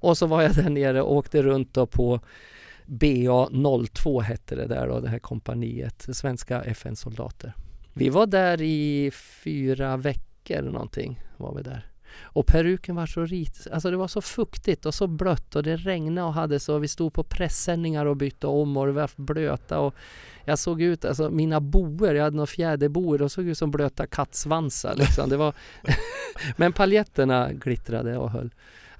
Och 0.00 0.18
så 0.18 0.26
var 0.26 0.42
jag 0.42 0.54
där 0.54 0.70
nere 0.70 1.02
och 1.02 1.16
åkte 1.16 1.42
runt 1.42 1.74
då 1.74 1.86
på 1.86 2.20
BA02 2.86 4.20
hette 4.20 4.56
det 4.56 4.66
där 4.66 4.88
då, 4.88 5.00
det 5.00 5.08
här 5.08 5.18
kompaniet, 5.18 6.08
svenska 6.12 6.62
FN-soldater. 6.62 7.54
Vi 7.92 8.08
var 8.08 8.26
där 8.26 8.62
i 8.62 9.10
fyra 9.14 9.96
veckor 9.96 10.62
någonting 10.62 11.20
var 11.36 11.54
vi 11.54 11.62
där. 11.62 11.89
Och 12.22 12.46
peruken 12.46 12.96
var 12.96 13.06
så 13.06 13.26
rit, 13.26 13.66
alltså 13.72 13.90
det 13.90 13.96
var 13.96 14.08
så 14.08 14.20
fuktigt 14.20 14.86
och 14.86 14.94
så 14.94 15.06
blött 15.06 15.56
och 15.56 15.62
det 15.62 15.76
regnade 15.76 16.26
och 16.26 16.34
hade 16.34 16.60
så, 16.60 16.78
vi 16.78 16.88
stod 16.88 17.12
på 17.12 17.24
pressändningar 17.24 18.06
och 18.06 18.16
bytte 18.16 18.46
om 18.46 18.76
och 18.76 18.86
det 18.86 18.92
var 18.92 19.10
blöta 19.16 19.78
och 19.78 19.94
jag 20.44 20.58
såg 20.58 20.82
ut, 20.82 21.04
alltså 21.04 21.30
mina 21.30 21.60
boer, 21.60 22.14
jag 22.14 22.24
hade 22.24 22.36
några 22.36 22.46
fjäderboer, 22.46 23.18
de 23.18 23.30
såg 23.30 23.46
ut 23.46 23.58
som 23.58 23.70
blöta 23.70 24.06
kattsvansar 24.06 24.94
liksom. 24.96 25.28
Det 25.28 25.36
var 25.36 25.54
Men 26.56 26.72
paljetterna 26.72 27.52
glittrade 27.52 28.16
och 28.16 28.30
höll. 28.30 28.50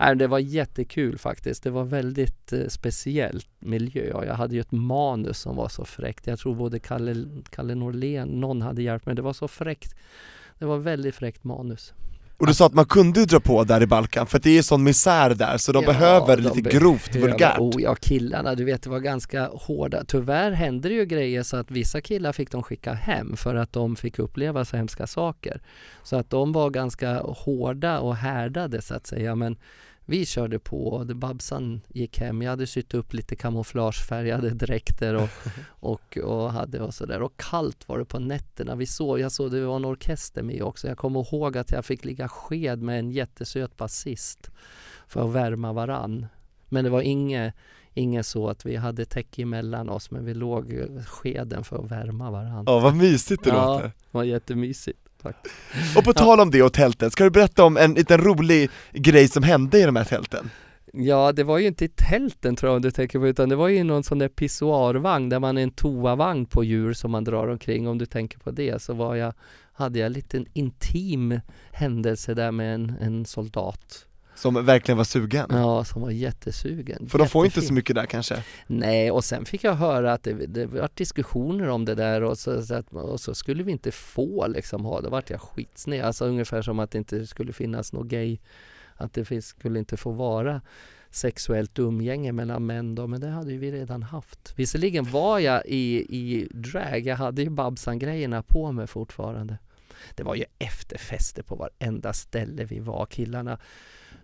Nej, 0.01 0.17
det 0.17 0.27
var 0.27 0.39
jättekul 0.39 1.19
faktiskt. 1.19 1.63
Det 1.63 1.71
var 1.71 1.85
väldigt 1.85 2.53
eh, 2.53 2.67
speciellt 2.69 3.49
miljö 3.59 4.13
och 4.13 4.27
jag 4.27 4.35
hade 4.35 4.55
ju 4.55 4.61
ett 4.61 4.73
manus 4.73 5.39
som 5.39 5.57
var 5.57 5.69
så 5.69 5.85
fräckt. 5.85 6.27
Jag 6.27 6.39
tror 6.39 6.55
både 6.55 6.79
Kalle, 6.79 7.27
Kalle 7.51 7.75
Norlén, 7.75 8.29
någon 8.29 8.63
hade 8.63 8.83
hjälpt 8.83 9.07
mig. 9.07 9.15
Det 9.15 9.23
var 9.23 9.33
så 9.33 9.49
fräckt. 9.49 9.95
Det 10.59 10.65
var 10.65 10.79
väldigt 10.79 11.15
fräckt 11.15 11.45
manus. 11.45 11.95
Och 12.41 12.47
du 12.47 12.55
sa 12.55 12.67
att 12.67 12.75
man 12.75 12.85
kunde 12.85 13.25
dra 13.25 13.41
på 13.41 13.65
där 13.65 13.83
i 13.83 13.87
Balkan, 13.87 14.27
för 14.27 14.39
det 14.39 14.59
är 14.59 14.63
sån 14.63 14.83
misär 14.83 15.35
där 15.35 15.57
så 15.57 15.73
de 15.73 15.85
ja, 15.85 15.93
behöver 15.93 16.37
de 16.37 16.43
lite 16.43 16.63
behöver, 16.63 16.81
grovt 16.81 17.17
vulgärt. 17.17 17.59
Oh 17.59 17.83
ja, 17.83 17.95
killarna, 17.95 18.55
du 18.55 18.65
vet 18.65 18.83
det 18.83 18.91
var 18.91 18.99
ganska 18.99 19.47
hårda. 19.53 20.05
Tyvärr 20.05 20.51
hände 20.51 20.89
det 20.89 20.95
ju 20.95 21.05
grejer 21.05 21.43
så 21.43 21.57
att 21.57 21.71
vissa 21.71 22.01
killar 22.01 22.33
fick 22.33 22.51
de 22.51 22.63
skicka 22.63 22.93
hem 22.93 23.37
för 23.37 23.55
att 23.55 23.73
de 23.73 23.97
fick 23.97 24.19
uppleva 24.19 24.65
så 24.65 24.77
hemska 24.77 25.07
saker. 25.07 25.61
Så 26.03 26.17
att 26.17 26.31
de 26.31 26.53
var 26.53 26.71
ganska 26.71 27.21
hårda 27.21 28.01
och 28.01 28.17
härdade 28.17 28.83
så 28.83 28.95
att 28.95 29.07
säga. 29.07 29.35
Men 29.35 29.57
vi 30.11 30.27
körde 30.27 30.59
på 30.59 30.87
och 30.87 31.07
Babsan 31.07 31.81
gick 31.89 32.19
hem. 32.19 32.43
Jag 32.43 32.51
hade 32.51 32.67
sytt 32.67 32.95
upp 32.95 33.13
lite 33.13 33.37
kamouflagefärgade 33.37 34.51
dräkter 34.51 35.15
och, 35.15 35.29
och, 35.69 36.19
och 36.19 36.53
hade 36.53 36.81
och 36.81 36.95
sådär. 36.95 37.23
Och 37.23 37.33
kallt 37.37 37.89
var 37.89 37.99
det 37.99 38.05
på 38.05 38.19
nätterna. 38.19 38.75
Vi 38.75 38.87
såg, 38.87 39.21
jag 39.21 39.33
såg 39.33 39.51
det 39.51 39.65
var 39.65 39.77
en 39.77 39.85
orkester 39.85 40.43
med 40.43 40.63
också. 40.63 40.89
Jag 40.89 40.99
kommer 40.99 41.21
ihåg 41.21 41.57
att 41.57 41.71
jag 41.71 41.85
fick 41.85 42.05
ligga 42.05 42.29
sked 42.29 42.83
med 42.83 42.99
en 42.99 43.11
jättesöt 43.11 43.77
basist 43.77 44.51
för 45.09 45.25
att 45.25 45.33
värma 45.33 45.73
varann. 45.73 46.27
Men 46.69 46.85
det 46.85 46.91
var 46.91 47.01
inget, 47.01 47.55
inget 47.95 48.27
så 48.27 48.49
att 48.49 48.67
vi 48.67 48.77
hade 48.77 49.05
täcke 49.05 49.43
emellan 49.43 49.89
oss 49.89 50.11
men 50.11 50.25
vi 50.25 50.35
låg 50.35 50.87
skeden 51.07 51.65
för 51.65 51.85
att 51.85 51.91
värma 51.91 52.31
varann. 52.31 52.65
Ja, 52.67 52.79
vad 52.79 52.97
mysigt 52.97 53.45
det 53.45 53.51
ja, 53.51 53.73
låter. 53.73 53.87
det 53.87 53.93
var 54.11 54.25
jättemysigt. 54.25 55.10
Tack. 55.23 55.37
Och 55.97 56.05
på 56.05 56.13
tal 56.13 56.41
om 56.41 56.51
det 56.51 56.63
och 56.63 56.73
tältet, 56.73 57.13
ska 57.13 57.25
du 57.25 57.31
berätta 57.31 57.65
om 57.65 57.77
en 57.77 57.95
liten 57.95 58.21
rolig 58.21 58.71
grej 58.93 59.29
som 59.29 59.43
hände 59.43 59.79
i 59.79 59.83
de 59.83 59.97
här 59.97 60.05
tälten? 60.05 60.51
Ja, 60.93 61.33
det 61.33 61.45
var 61.45 61.59
ju 61.59 61.67
inte 61.67 61.85
i 61.85 61.89
tälten 61.89 62.57
tror 62.57 62.71
jag 62.71 62.77
om 62.77 62.83
du 62.83 62.91
tänker 62.91 63.19
på, 63.19 63.29
utan 63.29 63.49
det 63.49 63.57
var 63.57 63.69
ju 63.69 63.85
någon 63.85 64.03
sån 64.03 64.19
där 64.19 64.29
pissoarvagn 64.29 65.29
där 65.29 65.39
man 65.39 65.59
är 65.59 65.63
en 65.63 65.71
toavagn 65.71 66.47
på 66.47 66.65
djur 66.65 66.93
som 66.93 67.11
man 67.11 67.25
drar 67.25 67.49
omkring. 67.49 67.89
Om 67.89 67.99
du 67.99 68.07
tänker 68.07 68.39
på 68.39 68.51
det 68.51 68.83
så 68.83 68.95
var 68.95 69.15
jag, 69.15 69.35
hade 69.73 69.99
jag 69.99 70.07
en 70.07 70.13
liten 70.13 70.47
intim 70.53 71.41
händelse 71.73 72.35
där 72.35 72.53
med 72.53 72.75
en, 72.75 72.95
en 73.01 73.25
soldat. 73.25 74.07
Som 74.41 74.65
verkligen 74.67 74.99
var 74.99 75.05
sugen? 75.05 75.47
Ja, 75.51 75.85
som 75.85 76.03
var 76.03 76.11
jättesugen. 76.11 77.09
För 77.09 77.19
de 77.19 77.29
får 77.29 77.45
inte 77.45 77.63
så 77.63 77.73
mycket 77.73 77.97
där 77.97 78.07
kanske? 78.07 78.45
Nej, 78.67 79.11
och 79.11 79.25
sen 79.25 79.45
fick 79.45 79.65
jag 79.65 79.75
höra 79.75 80.13
att 80.13 80.23
det, 80.23 80.33
det 80.33 80.67
var 80.67 80.89
diskussioner 80.95 81.69
om 81.69 81.85
det 81.85 81.95
där 81.95 82.23
och 82.23 82.39
så, 82.39 82.63
så 82.63 82.75
att, 82.75 82.93
och 82.93 83.21
så 83.21 83.35
skulle 83.35 83.63
vi 83.63 83.73
inte 83.73 83.91
få 83.91 84.47
liksom 84.47 84.85
ha, 84.85 85.01
då 85.01 85.11
vart 85.11 85.31
jag 85.31 85.41
skitsned. 85.41 86.05
Alltså 86.05 86.25
ungefär 86.25 86.63
som 86.63 86.79
att 86.79 86.91
det 86.91 86.99
inte 86.99 87.27
skulle 87.27 87.53
finnas 87.53 87.93
något 87.93 88.07
gay, 88.07 88.39
att 88.95 89.15
det 89.15 89.43
skulle 89.43 89.79
inte 89.79 89.97
få 89.97 90.11
vara 90.11 90.61
sexuellt 91.11 91.79
umgänge 91.79 92.33
mellan 92.33 92.67
män 92.67 92.95
då, 92.95 93.07
men 93.07 93.21
det 93.21 93.29
hade 93.29 93.53
ju 93.53 93.59
vi 93.59 93.73
redan 93.73 94.03
haft. 94.03 94.53
Visserligen 94.57 95.05
var 95.05 95.39
jag 95.39 95.67
i, 95.67 96.07
i 96.17 96.49
drag, 96.51 97.07
jag 97.07 97.17
hade 97.17 97.43
ju 97.43 97.51
Babsan-grejerna 97.51 98.43
på 98.43 98.73
mig 98.73 98.87
fortfarande. 98.87 99.59
Det 100.15 100.23
var 100.23 100.35
ju 100.35 100.45
efterfester 100.59 101.43
på 101.43 101.55
varenda 101.55 102.13
ställe 102.13 102.65
vi 102.65 102.81
var, 102.81 103.07
killarna 103.07 103.59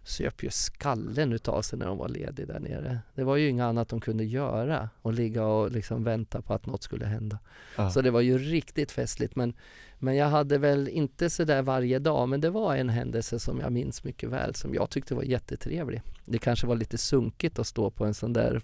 söp 0.06 0.42
ju 0.42 0.50
skallen 0.50 1.32
utav 1.32 1.62
sig 1.62 1.78
när 1.78 1.86
de 1.86 1.98
var 1.98 2.08
lediga 2.08 2.46
där 2.46 2.60
nere. 2.60 2.98
Det 3.14 3.24
var 3.24 3.36
ju 3.36 3.48
inget 3.48 3.64
annat 3.64 3.88
de 3.88 4.00
kunde 4.00 4.24
göra 4.24 4.90
och 5.02 5.12
ligga 5.12 5.44
och 5.46 5.70
liksom 5.70 6.04
vänta 6.04 6.42
på 6.42 6.54
att 6.54 6.66
något 6.66 6.82
skulle 6.82 7.06
hända. 7.06 7.38
Ja. 7.76 7.90
Så 7.90 8.00
det 8.00 8.10
var 8.10 8.20
ju 8.20 8.38
riktigt 8.38 8.92
festligt 8.92 9.36
men, 9.36 9.54
men 9.98 10.16
jag 10.16 10.26
hade 10.26 10.58
väl 10.58 10.88
inte 10.88 11.30
sådär 11.30 11.62
varje 11.62 11.98
dag 11.98 12.28
men 12.28 12.40
det 12.40 12.50
var 12.50 12.76
en 12.76 12.88
händelse 12.88 13.38
som 13.38 13.60
jag 13.60 13.72
minns 13.72 14.04
mycket 14.04 14.30
väl 14.30 14.54
som 14.54 14.74
jag 14.74 14.90
tyckte 14.90 15.14
var 15.14 15.22
jättetrevlig. 15.22 16.02
Det 16.24 16.38
kanske 16.38 16.66
var 16.66 16.76
lite 16.76 16.98
sunkigt 16.98 17.58
att 17.58 17.66
stå 17.66 17.90
på 17.90 18.04
en 18.04 18.14
sån 18.14 18.32
där 18.32 18.62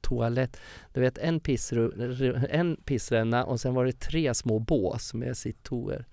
toalett. 0.00 0.56
Du 0.92 1.00
vet 1.00 1.18
en, 1.18 1.40
pissru, 1.40 1.92
en 2.50 2.76
pissränna 2.76 3.44
och 3.44 3.60
sen 3.60 3.74
var 3.74 3.84
det 3.84 4.00
tre 4.00 4.34
små 4.34 4.58
bås 4.58 5.14
med 5.14 5.36
sitt 5.36 5.62
toer. 5.62 6.04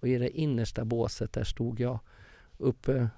Och 0.00 0.08
i 0.08 0.18
det 0.18 0.30
innersta 0.30 0.84
båset 0.84 1.32
där 1.32 1.44
stod 1.44 1.80
jag 1.80 1.98
uppe 2.58 3.08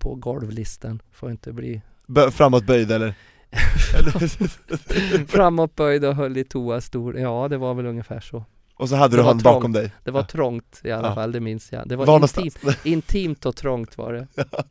på 0.00 0.14
golvlisten. 0.14 1.02
Får 1.12 1.30
inte 1.30 1.52
bli 1.52 1.82
Bö 2.06 2.30
framåtböjd 2.30 2.90
eller? 2.90 3.14
framåtböjd 5.26 6.04
och 6.04 6.14
höll 6.14 6.36
i 6.36 6.44
toastol. 6.44 7.18
Ja, 7.18 7.48
det 7.48 7.56
var 7.56 7.74
väl 7.74 7.86
ungefär 7.86 8.20
så. 8.20 8.44
Och 8.76 8.88
så 8.88 8.96
hade 8.96 9.16
det 9.16 9.22
du 9.22 9.26
han 9.26 9.38
bakom 9.38 9.72
dig? 9.72 9.92
Det 10.04 10.10
var 10.10 10.22
trångt 10.22 10.80
i 10.84 10.90
alla 10.90 11.08
ja. 11.08 11.14
fall, 11.14 11.32
det 11.32 11.40
minns 11.40 11.72
jag. 11.72 11.88
Det 11.88 11.96
var, 11.96 12.06
var 12.06 12.22
intimt, 12.22 12.86
intimt 12.86 13.46
och 13.46 13.56
trångt 13.56 13.98
var 13.98 14.12
det. 14.12 14.26
Ja. 14.52 14.64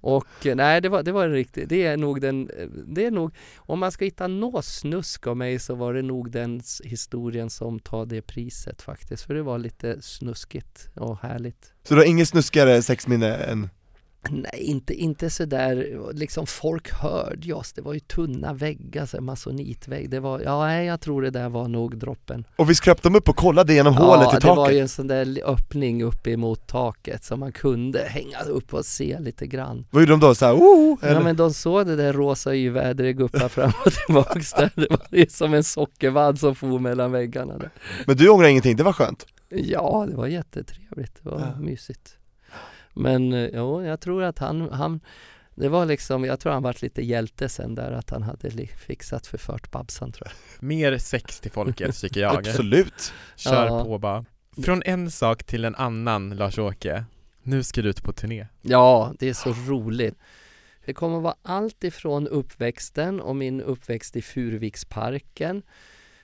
Och 0.00 0.46
nej, 0.54 0.80
det 0.80 0.88
var, 0.88 1.02
det 1.02 1.12
var 1.12 1.28
riktigt, 1.28 1.68
det 1.68 1.86
är 1.86 1.96
nog 1.96 2.20
den, 2.20 2.50
det 2.86 3.06
är 3.06 3.10
nog, 3.10 3.34
om 3.56 3.78
man 3.78 3.92
ska 3.92 4.04
hitta 4.04 4.26
något 4.26 4.64
snusk 4.64 5.26
av 5.26 5.36
mig 5.36 5.58
så 5.58 5.74
var 5.74 5.94
det 5.94 6.02
nog 6.02 6.30
den 6.30 6.62
historien 6.84 7.50
som 7.50 7.80
tar 7.80 8.06
det 8.06 8.22
priset 8.22 8.82
faktiskt. 8.82 9.22
För 9.22 9.34
det 9.34 9.42
var 9.42 9.58
lite 9.58 10.02
snuskigt 10.02 10.88
och 10.96 11.18
härligt. 11.22 11.72
Så 11.82 11.94
du 11.94 12.00
har 12.00 12.06
inget 12.06 12.28
snuskigare 12.28 12.82
sexminne 12.82 13.34
än 13.34 13.68
Nej, 14.30 14.62
inte, 14.62 14.94
inte 14.94 15.30
sådär, 15.30 15.98
liksom 16.12 16.46
folk 16.46 16.92
hörde 16.92 17.46
ju 17.46 17.52
oss. 17.52 17.72
Det 17.72 17.82
var 17.82 17.94
ju 17.94 18.00
tunna 18.00 18.52
väggar, 18.52 19.06
så 19.06 19.20
masonitvägg. 19.20 20.10
Det 20.10 20.20
var, 20.20 20.40
ja, 20.40 20.74
jag 20.74 21.00
tror 21.00 21.22
det 21.22 21.30
där 21.30 21.48
var 21.48 21.68
nog 21.68 21.98
droppen. 21.98 22.44
Och 22.56 22.70
vi 22.70 22.74
skröp 22.74 23.02
dem 23.02 23.14
upp 23.14 23.28
och 23.28 23.36
kollade 23.36 23.74
genom 23.74 23.94
ja, 23.94 24.00
hålet 24.00 24.22
i 24.22 24.24
taket? 24.24 24.44
Ja, 24.44 24.50
det 24.50 24.56
var 24.56 24.70
ju 24.70 24.78
en 24.78 24.88
sån 24.88 25.06
där 25.06 25.40
öppning 25.44 26.02
upp 26.02 26.26
emot 26.26 26.66
taket 26.66 27.24
så 27.24 27.36
man 27.36 27.52
kunde 27.52 28.04
hänga 28.08 28.40
upp 28.40 28.74
och 28.74 28.84
se 28.84 29.18
lite 29.20 29.46
grann. 29.46 29.86
Vad 29.90 30.02
gjorde 30.02 30.12
de 30.12 30.20
då? 30.20 30.34
Såhär, 30.34 30.54
oh, 30.54 30.98
eller? 31.02 31.14
Ja, 31.14 31.20
men 31.20 31.36
de 31.36 31.54
såg 31.54 31.86
det 31.86 31.96
där 31.96 32.12
rosa 32.12 32.54
yvädret 32.54 33.16
guppa 33.16 33.48
fram 33.48 33.72
och 33.84 33.92
tillbaks 33.92 34.52
där. 34.52 34.70
Det 34.74 34.86
var 34.90 35.06
ju 35.10 35.26
som 35.28 35.54
en 35.54 35.64
sockervadd 35.64 36.38
som 36.38 36.54
for 36.54 36.78
mellan 36.78 37.12
väggarna 37.12 37.58
där. 37.58 37.70
Men 38.06 38.16
du 38.16 38.28
ångrar 38.28 38.48
ingenting? 38.48 38.76
Det 38.76 38.82
var 38.82 38.92
skönt? 38.92 39.26
Ja, 39.48 40.06
det 40.10 40.16
var 40.16 40.26
jättetrevligt. 40.26 41.20
Det 41.22 41.30
var 41.30 41.40
ja. 41.40 41.60
mysigt. 41.60 42.18
Men 42.98 43.32
eh, 43.32 43.50
jo, 43.52 43.82
jag 43.82 44.00
tror 44.00 44.22
att 44.22 44.38
han, 44.38 44.72
han 44.72 45.00
det 45.54 45.68
var 45.68 45.86
liksom, 45.86 46.24
jag 46.24 46.40
tror 46.40 46.52
han 46.52 46.62
varit 46.62 46.82
lite 46.82 47.02
hjälte 47.02 47.48
sen 47.48 47.74
där 47.74 47.92
att 47.92 48.10
han 48.10 48.22
hade 48.22 48.66
fixat 48.66 49.26
förfört 49.26 49.70
Babsan 49.70 50.12
tror 50.12 50.28
jag. 50.28 50.64
Mer 50.64 50.98
sex 50.98 51.40
till 51.40 51.50
folket 51.50 51.96
tycker 52.00 52.20
jag. 52.20 52.36
Absolut! 52.36 53.12
Kör 53.36 53.66
ja. 53.66 53.84
på 53.84 53.98
bara. 53.98 54.24
Från 54.64 54.82
en 54.82 55.10
sak 55.10 55.44
till 55.44 55.64
en 55.64 55.74
annan 55.74 56.30
Lars-Åke. 56.30 57.04
Nu 57.42 57.62
ska 57.62 57.82
du 57.82 57.88
ut 57.88 58.02
på 58.02 58.12
turné. 58.12 58.46
Ja, 58.62 59.12
det 59.18 59.28
är 59.28 59.34
så 59.34 59.52
roligt. 59.52 60.14
Det 60.84 60.94
kommer 60.94 61.16
att 61.16 61.22
vara 61.22 61.36
allt 61.42 61.84
ifrån 61.84 62.28
uppväxten 62.28 63.20
och 63.20 63.36
min 63.36 63.60
uppväxt 63.60 64.16
i 64.16 64.22
Furuviksparken 64.22 65.62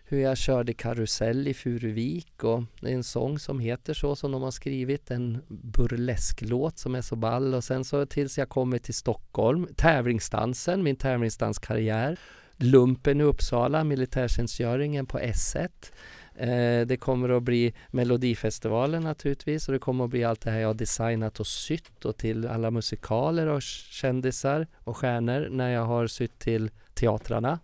hur 0.06 0.18
jag 0.18 0.38
körde 0.38 0.74
karusell 0.74 1.48
i 1.48 1.54
Furuvik 1.54 2.44
och 2.44 2.62
det 2.80 2.90
är 2.90 2.94
en 2.94 3.04
sång 3.04 3.38
som 3.38 3.58
heter 3.58 3.94
så 3.94 4.16
som 4.16 4.32
de 4.32 4.42
har 4.42 4.50
skrivit, 4.50 5.10
en 5.10 5.42
burlesklåt 5.48 6.78
som 6.78 6.94
är 6.94 7.00
så 7.00 7.16
ball 7.16 7.54
och 7.54 7.64
sen 7.64 7.84
så 7.84 8.06
tills 8.06 8.38
jag 8.38 8.48
kommer 8.48 8.78
till 8.78 8.94
Stockholm, 8.94 9.68
tävlingsdansen, 9.76 10.82
min 10.82 10.96
tävlingsdanskarriär, 10.96 12.18
lumpen 12.56 13.20
i 13.20 13.24
Uppsala, 13.24 13.84
militärtjänstgöringen 13.84 15.06
på 15.06 15.18
S1 15.18 15.68
eh, 16.34 16.86
det 16.86 17.00
kommer 17.00 17.28
att 17.28 17.42
bli 17.42 17.74
Melodifestivalen 17.90 19.02
naturligtvis 19.02 19.68
och 19.68 19.72
det 19.72 19.78
kommer 19.78 20.04
att 20.04 20.10
bli 20.10 20.24
allt 20.24 20.40
det 20.40 20.50
här 20.50 20.58
jag 20.58 20.68
har 20.68 20.74
designat 20.74 21.40
och 21.40 21.46
sytt 21.46 22.04
och 22.04 22.16
till 22.16 22.46
alla 22.46 22.70
musikaler 22.70 23.46
och 23.46 23.62
kändisar 23.62 24.66
och 24.74 24.96
stjärnor 24.96 25.48
när 25.50 25.70
jag 25.70 25.84
har 25.84 26.06
sytt 26.06 26.38
till 26.38 26.70
teatrarna 26.94 27.58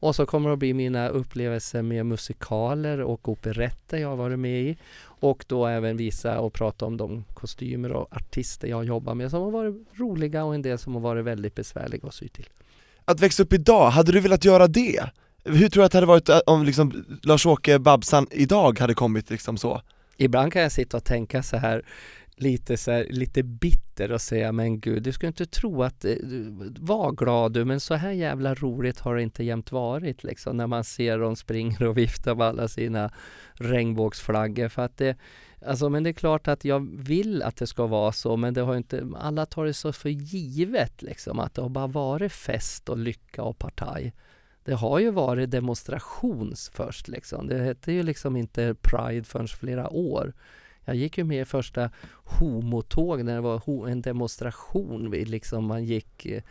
och 0.00 0.16
så 0.16 0.26
kommer 0.26 0.48
det 0.48 0.52
att 0.52 0.58
bli 0.58 0.74
mina 0.74 1.08
upplevelser 1.08 1.82
med 1.82 2.06
musikaler 2.06 3.00
och 3.00 3.28
operetter 3.28 3.98
jag 3.98 4.08
har 4.08 4.16
varit 4.16 4.38
med 4.38 4.62
i. 4.62 4.76
Och 5.02 5.44
då 5.48 5.66
även 5.66 5.96
visa 5.96 6.40
och 6.40 6.52
prata 6.52 6.86
om 6.86 6.96
de 6.96 7.24
kostymer 7.34 7.92
och 7.92 8.16
artister 8.16 8.68
jag 8.68 8.84
jobbar 8.84 9.14
med 9.14 9.30
som 9.30 9.42
har 9.42 9.50
varit 9.50 9.74
roliga 9.92 10.44
och 10.44 10.54
en 10.54 10.62
del 10.62 10.78
som 10.78 10.94
har 10.94 11.00
varit 11.00 11.24
väldigt 11.24 11.54
besvärliga 11.54 12.08
att 12.08 12.14
sy 12.14 12.28
till. 12.28 12.48
att 13.04 13.20
växa 13.20 13.42
upp 13.42 13.52
idag, 13.52 13.90
hade 13.90 14.12
du 14.12 14.20
velat 14.20 14.44
göra 14.44 14.66
det? 14.66 15.10
Hur 15.44 15.68
tror 15.68 15.82
du 15.82 15.86
att 15.86 15.92
det 15.92 15.98
hade 15.98 16.06
varit 16.06 16.28
eh, 16.28 16.38
om 16.46 16.64
liksom 16.64 17.04
Lars-Åke 17.22 17.78
Babsan 17.78 18.26
idag 18.30 18.78
hade 18.78 18.94
kommit 18.94 19.30
liksom 19.30 19.56
så? 19.56 19.82
Ibland 20.16 20.52
kan 20.52 20.62
jag 20.62 20.72
sitta 20.72 20.96
och 20.96 21.04
tänka 21.04 21.42
så 21.42 21.56
här 21.56 21.82
lite 22.36 22.76
så 22.76 22.90
här, 22.90 23.06
lite 23.10 23.42
bitter 23.42 24.12
och 24.12 24.20
säga 24.20 24.52
men 24.52 24.80
gud, 24.80 25.02
du 25.02 25.12
skulle 25.12 25.28
inte 25.28 25.46
tro 25.46 25.82
att, 25.82 26.04
eh, 26.04 26.16
var 26.80 27.12
glad 27.12 27.52
du, 27.52 27.64
men 27.64 27.80
så 27.80 27.94
här 27.94 28.10
jävla 28.10 28.54
roligt 28.54 29.00
har 29.00 29.14
det 29.14 29.22
inte 29.22 29.44
jämt 29.44 29.72
varit 29.72 30.24
liksom 30.24 30.56
när 30.56 30.66
man 30.66 30.84
ser 30.84 31.18
dem 31.18 31.36
springa 31.36 31.88
och 31.88 31.98
vifta 31.98 32.34
med 32.34 32.46
alla 32.46 32.68
sina 32.68 33.10
regnbågsflaggor 33.54 34.68
för 34.68 34.82
att 34.82 34.96
det, 34.96 35.16
alltså 35.66 35.88
men 35.88 36.02
det 36.02 36.10
är 36.10 36.14
klart 36.14 36.48
att 36.48 36.64
jag 36.64 36.88
vill 36.98 37.42
att 37.42 37.56
det 37.56 37.66
ska 37.66 37.86
vara 37.86 38.12
så, 38.12 38.36
men 38.36 38.54
det 38.54 38.60
har 38.60 38.76
inte, 38.76 39.06
alla 39.16 39.46
tar 39.46 39.64
det 39.64 39.74
så 39.74 39.92
för 39.92 40.08
givet 40.08 41.02
liksom 41.02 41.38
att 41.38 41.54
det 41.54 41.62
har 41.62 41.68
bara 41.68 41.86
varit 41.86 42.32
fest 42.32 42.88
och 42.88 42.98
lycka 42.98 43.42
och 43.42 43.58
partaj. 43.58 44.12
Det 44.64 44.74
har 44.74 44.98
ju 44.98 45.10
varit 45.10 45.50
demonstrations 45.50 46.70
först 46.74 47.08
liksom. 47.08 47.46
Det 47.46 47.58
hette 47.58 47.92
ju 47.92 48.02
liksom 48.02 48.36
inte 48.36 48.74
Pride 48.82 49.24
förrän 49.24 49.48
flera 49.48 49.90
år. 49.90 50.34
Jag 50.86 50.96
gick 50.96 51.18
ju 51.18 51.24
med 51.24 51.40
i 51.40 51.44
första 51.44 51.90
homotåg 52.24 53.24
när 53.24 53.34
det 53.34 53.40
var 53.40 53.88
en 53.88 54.02
demonstration. 54.02 55.10
Liksom 55.10 55.64
man 55.64 55.84
gick 55.84 56.26
eh, 56.26 56.42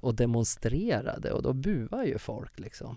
och 0.00 0.14
demonstrerade 0.14 1.32
och 1.32 1.42
då 1.42 1.52
buade 1.52 2.06
ju 2.06 2.18
folk 2.18 2.58
liksom. 2.58 2.96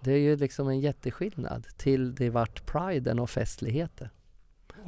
Det 0.00 0.12
är 0.12 0.18
ju 0.18 0.36
liksom 0.36 0.68
en 0.68 0.80
jätteskillnad 0.80 1.66
till 1.76 2.14
det 2.14 2.30
vart 2.30 2.66
priden 2.66 3.18
och 3.18 3.30
festligheten. 3.30 4.08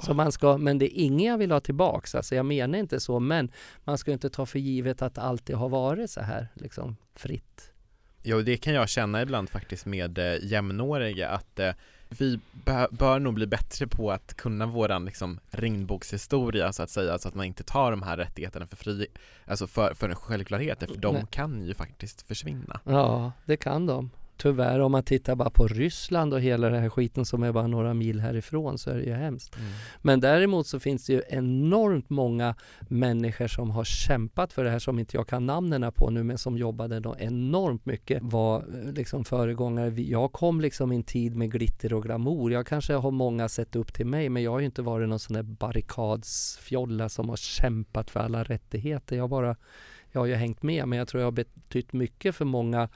Så 0.03 0.14
man 0.14 0.33
ska, 0.33 0.59
men 0.59 0.79
det 0.79 0.85
är 0.85 1.03
ingen 1.05 1.27
jag 1.27 1.38
vill 1.38 1.51
ha 1.51 1.61
tillbaks, 1.61 2.14
alltså 2.14 2.35
jag 2.35 2.47
menar 2.47 2.79
inte 2.79 3.01
så, 3.01 3.21
men 3.21 3.53
man 3.85 3.99
ska 3.99 4.12
inte 4.12 4.31
ta 4.31 4.47
för 4.47 4.59
givet 4.59 5.03
att 5.03 5.19
alltid 5.19 5.57
har 5.57 5.69
varit 5.69 6.11
så 6.11 6.21
här 6.21 6.49
liksom 6.55 6.97
fritt. 7.14 7.73
Jo, 8.23 8.43
det 8.43 8.57
kan 8.57 8.75
jag 8.75 8.88
känna 8.88 9.23
ibland 9.23 9.51
faktiskt 9.51 9.87
med 9.87 10.19
eh, 10.19 10.45
jämnåriga 10.45 11.29
att 11.29 11.59
eh, 11.59 11.73
vi 12.09 12.40
bör 12.90 13.18
nog 13.18 13.35
bli 13.35 13.47
bättre 13.47 13.87
på 13.87 14.11
att 14.11 14.35
kunna 14.35 14.66
våran 14.66 15.05
liksom 15.05 15.40
regnbågshistoria 15.51 16.73
så 16.73 16.83
att 16.83 16.90
säga, 16.90 17.18
så 17.18 17.29
att 17.29 17.35
man 17.35 17.47
inte 17.47 17.62
tar 17.62 17.90
de 17.90 18.03
här 18.03 18.16
rättigheterna 18.16 18.66
för 18.66 18.77
fri, 18.77 19.07
alltså 19.47 19.66
för, 19.66 19.94
för 19.94 20.14
självklarheter, 20.14 20.87
för 20.87 20.97
de 20.97 21.27
kan 21.27 21.66
ju 21.66 21.75
faktiskt 21.75 22.23
försvinna. 22.23 22.81
Ja, 22.85 23.33
det 23.44 23.57
kan 23.57 23.87
de 23.87 24.11
tyvärr 24.38 24.81
om 24.81 24.92
man 24.92 25.03
tittar 25.03 25.35
bara 25.35 25.51
på 25.51 25.66
Ryssland 25.66 26.35
och 26.35 26.40
hela 26.40 26.68
den 26.68 26.83
här 26.83 26.88
skiten 26.88 27.24
som 27.24 27.42
är 27.42 27.53
bara 27.53 27.66
några 27.66 27.94
mil 27.94 28.20
härifrån 28.20 28.79
så 28.79 28.90
är 28.90 28.94
det 28.94 29.03
ju 29.03 29.12
hemskt. 29.12 29.57
Mm. 29.57 29.68
Men 30.03 30.20
däremot 30.20 30.66
så 30.66 30.81
finns 30.81 31.07
det 31.07 31.12
ju 31.12 31.22
enormt 31.29 32.11
många 32.11 32.55
människor 32.81 33.46
som 33.46 33.70
har 33.70 33.85
kämpat 33.85 34.53
för 34.53 34.64
det 34.64 34.70
här 34.70 34.79
som 34.79 34.98
inte 34.98 35.16
jag 35.16 35.29
kan 35.29 35.46
namnen 35.46 35.92
på 35.92 36.11
nu 36.11 36.22
men 36.22 36.38
som 36.38 36.59
jobbade 36.59 37.01
då 37.01 37.16
enormt 37.18 37.87
mycket 37.87 38.22
var 38.22 38.59
eh, 38.59 38.92
liksom 38.92 39.24
föregångare. 39.24 40.03
Jag 40.03 40.33
kom 40.33 40.61
liksom 40.61 40.92
i 40.92 40.96
en 40.96 41.03
tid 41.03 41.37
med 41.37 41.53
glitter 41.53 41.92
och 41.92 42.03
glamour. 42.03 42.53
Jag 42.53 42.66
kanske 42.66 42.94
har 42.94 43.11
många 43.11 43.48
sett 43.48 43.77
upp 43.77 43.94
till 43.94 44.07
mig 44.07 44.29
men 44.29 44.42
jag 44.42 44.51
har 44.51 44.59
ju 44.59 44.66
inte 44.66 44.83
varit 44.83 45.09
någon 45.09 45.18
sån 45.18 45.35
där 45.35 45.42
barrikadsfjolla 45.42 47.09
som 47.09 47.29
har 47.29 47.37
kämpat 47.37 48.11
för 48.11 48.20
alla 48.20 48.44
rättigheter. 48.44 49.16
Jag 49.16 49.31
bara 49.31 49.57
jag 50.12 50.20
har 50.20 50.27
ju 50.27 50.35
hängt 50.35 50.62
med 50.62 50.88
men 50.88 50.98
jag 50.98 51.09
tror 51.09 51.20
jag 51.20 51.27
har 51.27 51.33
betytt 51.33 51.92
mycket 51.92 52.35
för 52.35 52.44
många 52.44 52.88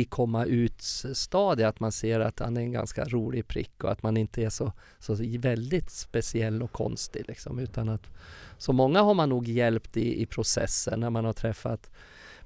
i 0.00 0.04
komma 0.04 0.44
ut-stadiet, 0.44 1.68
att 1.68 1.80
man 1.80 1.92
ser 1.92 2.20
att 2.20 2.38
han 2.38 2.56
är 2.56 2.60
en 2.60 2.72
ganska 2.72 3.04
rolig 3.04 3.48
prick 3.48 3.84
och 3.84 3.92
att 3.92 4.02
man 4.02 4.16
inte 4.16 4.42
är 4.42 4.50
så, 4.50 4.72
så 4.98 5.16
väldigt 5.38 5.90
speciell 5.90 6.62
och 6.62 6.72
konstig 6.72 7.24
liksom, 7.28 7.58
utan 7.58 7.88
att 7.88 8.06
så 8.58 8.72
många 8.72 9.02
har 9.02 9.14
man 9.14 9.28
nog 9.28 9.48
hjälpt 9.48 9.96
i, 9.96 10.22
i 10.22 10.26
processen 10.26 11.00
när 11.00 11.10
man 11.10 11.24
har 11.24 11.32
träffat 11.32 11.90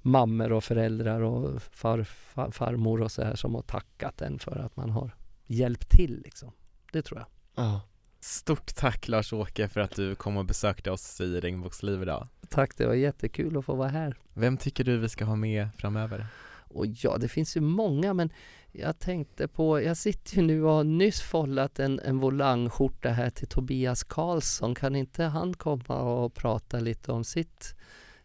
mammor 0.03 0.53
och 0.53 0.65
föräldrar 0.65 1.21
och 1.21 1.63
far, 1.63 2.03
far, 2.05 2.51
farmor 2.51 3.03
och 3.03 3.13
så 3.13 3.25
här 3.25 3.35
som 3.35 3.55
har 3.55 3.63
tackat 3.63 4.23
en 4.23 4.39
för 4.39 4.59
att 4.59 4.77
man 4.77 4.91
har 4.91 5.11
hjälpt 5.47 5.91
till 5.91 6.21
liksom. 6.25 6.53
Det 6.93 7.03
tror 7.03 7.19
jag. 7.19 7.27
Ja. 7.65 7.81
Stort 8.21 8.75
tack 8.75 9.09
Lars-Åke 9.09 9.69
för 9.69 9.81
att 9.81 9.97
du 9.97 10.15
kom 10.15 10.37
och 10.37 10.45
besökte 10.45 10.91
oss 10.91 11.21
i 11.21 11.41
Regnbågsliv 11.41 12.03
idag. 12.03 12.29
Tack, 12.49 12.77
det 12.77 12.87
var 12.87 12.95
jättekul 12.95 13.57
att 13.57 13.65
få 13.65 13.75
vara 13.75 13.89
här. 13.89 14.17
Vem 14.35 14.57
tycker 14.57 14.85
du 14.85 14.99
vi 14.99 15.09
ska 15.09 15.25
ha 15.25 15.37
med 15.37 15.69
framöver? 15.79 16.27
Och 16.75 16.87
ja, 16.87 17.17
det 17.19 17.29
finns 17.29 17.57
ju 17.57 17.61
många 17.61 18.15
men 18.15 18.31
jag 18.73 18.99
tänkte 18.99 19.49
på, 19.49 19.83
jag 19.83 19.97
sitter 19.97 20.37
ju 20.37 20.43
nu 20.43 20.65
och 20.65 20.73
har 20.73 20.85
nyss 20.85 21.21
follat 21.21 21.79
en, 21.79 22.01
en 22.01 22.19
volangskjorta 22.19 23.09
här 23.09 23.31
till 23.31 23.47
Tobias 23.47 24.05
Karlsson. 24.05 24.75
Kan 24.75 24.97
inte 24.97 25.25
han 25.25 25.55
komma 25.55 26.01
och 26.01 26.35
prata 26.35 26.81
lite 26.81 27.13
om 27.13 27.25
sitt 27.25 27.75